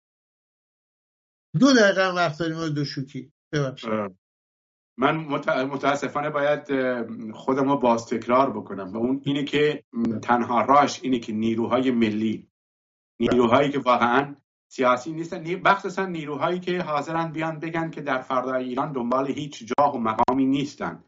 دو 1.60 1.74
دقیقه 1.74 2.08
هم 2.08 2.16
وقت 2.16 2.40
داریم 2.40 2.70
دو 2.70 2.86
شوکی 2.86 3.32
ببخشید. 3.54 3.90
من 5.00 5.16
متاسفانه 5.66 6.30
باید 6.30 6.62
خودم 7.32 7.70
رو 7.70 7.78
باز 7.78 8.06
تکرار 8.06 8.50
بکنم. 8.50 8.94
و 8.94 8.98
اون 8.98 9.22
اینه 9.26 9.44
که 9.44 9.84
تنها 10.22 10.62
راش 10.62 11.04
اینه 11.04 11.20
که 11.20 11.34
نیروهای 11.34 11.92
ملی 11.92 12.50
نیروهایی 13.20 13.72
که 13.72 13.80
واقعا 13.80 14.36
سیاسی 14.68 15.12
نیستن 15.12 15.56
مخصوصا 15.56 16.06
نیروهایی 16.06 16.60
که 16.60 16.82
حاضرن 16.82 17.32
بیان 17.32 17.60
بگن 17.60 17.90
که 17.90 18.02
در 18.02 18.18
فردای 18.18 18.64
ایران 18.64 18.92
دنبال 18.92 19.28
هیچ 19.28 19.64
جاه 19.66 19.96
و 19.96 20.00
مقامی 20.00 20.46
نیستن. 20.46 21.04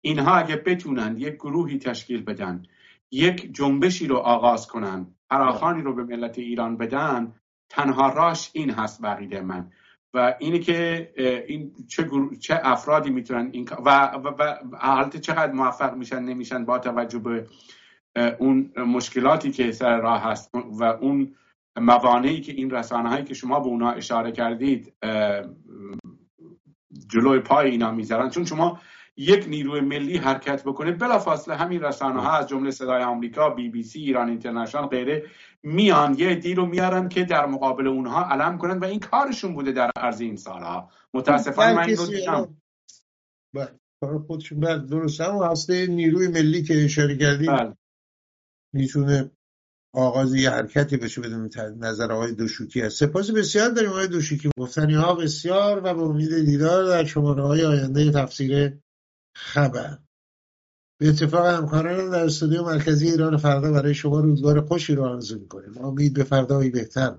اینها 0.00 0.34
اگه 0.34 0.56
بتونن 0.56 1.16
یک 1.18 1.34
گروهی 1.34 1.78
تشکیل 1.78 2.22
بدن 2.22 2.62
یک 3.10 3.54
جنبشی 3.54 4.06
رو 4.06 4.16
آغاز 4.16 4.66
کنن 4.66 5.06
فراخانی 5.30 5.82
رو 5.82 5.94
به 5.94 6.04
ملت 6.04 6.38
ایران 6.38 6.76
بدن 6.76 7.32
تنها 7.68 8.08
راش 8.08 8.50
این 8.52 8.70
هست 8.70 9.02
بقیده 9.02 9.40
من. 9.40 9.70
و 10.14 10.34
اینه 10.38 10.58
که 10.58 11.10
این 11.48 11.72
چه, 11.88 12.10
چه 12.40 12.60
افرادی 12.62 13.10
می‌تونن 13.10 13.50
این 13.52 13.68
و, 13.84 14.10
و, 14.14 14.28
و 14.72 15.08
چقدر 15.08 15.52
موفق 15.52 15.94
میشن 15.94 16.22
نمیشن 16.22 16.64
با 16.64 16.78
توجه 16.78 17.18
به 17.18 17.46
اون 18.38 18.72
مشکلاتی 18.76 19.50
که 19.50 19.72
سر 19.72 20.00
راه 20.00 20.22
هست 20.22 20.50
و 20.54 20.84
اون 20.84 21.34
موانعی 21.80 22.40
که 22.40 22.52
این 22.52 22.70
رسانه 22.70 23.08
هایی 23.08 23.24
که 23.24 23.34
شما 23.34 23.60
به 23.60 23.66
اونا 23.66 23.90
اشاره 23.90 24.32
کردید 24.32 24.94
جلوی 27.06 27.40
پای 27.40 27.70
اینا 27.70 27.90
می‌ذارن. 27.90 28.30
چون 28.30 28.44
شما 28.44 28.80
یک 29.16 29.48
نیروی 29.48 29.80
ملی 29.80 30.16
حرکت 30.16 30.64
بکنه 30.64 30.92
بلافاصله 30.92 31.56
همین 31.56 31.82
رسانه 31.82 32.22
ها 32.22 32.32
از 32.32 32.48
جمله 32.48 32.70
صدای 32.70 33.02
آمریکا 33.02 33.50
بی 33.50 33.68
بی 33.68 33.82
سی 33.82 34.00
ایران 34.00 34.28
اینترنشنال 34.28 34.86
غیره 34.86 35.26
میان 35.62 36.14
یه 36.18 36.34
دی 36.34 36.54
رو 36.54 36.66
میارن 36.66 37.08
که 37.08 37.24
در 37.24 37.46
مقابل 37.46 37.86
اونها 37.86 38.24
علم 38.24 38.58
کنن 38.58 38.78
و 38.78 38.84
این 38.84 39.00
کارشون 39.00 39.54
بوده 39.54 39.72
در 39.72 39.90
عرض 39.96 40.20
این 40.20 40.36
سالها. 40.36 40.90
متاسفانه 41.14 41.74
من 41.74 41.88
این 41.88 41.96
رو 41.96 42.06
دیدم. 42.06 42.56
بله، 43.54 43.78
کار 44.00 44.18
خودشون. 44.18 44.60
بله 44.60 44.78
درست 44.78 45.20
هم 45.20 45.42
هسته 45.42 45.86
نیروی 45.86 46.28
ملی 46.28 46.62
که 46.62 46.84
اشاره 46.84 47.16
کردیم 47.16 47.56
بله. 47.56 47.76
می‌تونه 48.72 49.30
آغاز 49.94 50.34
یه 50.34 50.50
حرکتی 50.50 50.96
بشه 50.96 51.20
بدون 51.20 51.50
نظر 51.78 52.12
آقای 52.12 52.32
دوشوکی 52.32 52.80
هست 52.80 52.96
سپاس 52.96 53.30
بسیار 53.30 53.70
داریم 53.70 53.90
آقای 53.90 54.08
دوشوکی. 54.08 54.50
گفتنی 54.58 54.94
ها 54.94 55.14
بسیار 55.14 55.78
و 55.78 55.94
به 55.94 56.02
امید 56.02 56.44
دیدار 56.44 56.84
در 56.84 57.04
شماره 57.04 57.42
های 57.42 57.64
آینده 57.64 58.12
تفسیر 58.12 58.78
خبر. 59.36 59.98
به 61.00 61.08
اتفاق 61.08 61.46
همکاران 61.46 62.10
در 62.10 62.24
استودیو 62.24 62.64
مرکزی 62.64 63.10
ایران 63.10 63.36
فردا 63.36 63.72
برای 63.72 63.94
شما 63.94 64.20
روزگار 64.20 64.60
خوشی 64.60 64.94
رو 64.94 65.04
آرزو 65.04 65.38
می‌کنیم. 65.38 65.78
امید 65.78 66.14
به 66.14 66.24
فردایی 66.24 66.70
بهتر. 66.70 67.18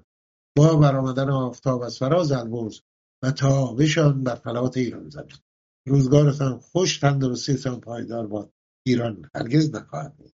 با 0.58 0.76
برآمدن 0.76 1.30
آفتاب 1.30 1.82
از 1.82 1.98
فراز 1.98 2.32
البرز 2.32 2.80
و 3.24 3.32
تابشان 3.32 4.24
بر 4.24 4.36
فلات 4.36 4.78
ایران 4.78 5.10
زمین. 5.10 5.38
روزگارتان 5.88 6.60
خوش 6.60 6.98
تندرستیتان 6.98 7.80
پایدار 7.80 8.28
با 8.28 8.50
ایران 8.86 9.30
هرگز 9.36 9.76
نخواهد 9.76 10.18
بود. 10.18 10.34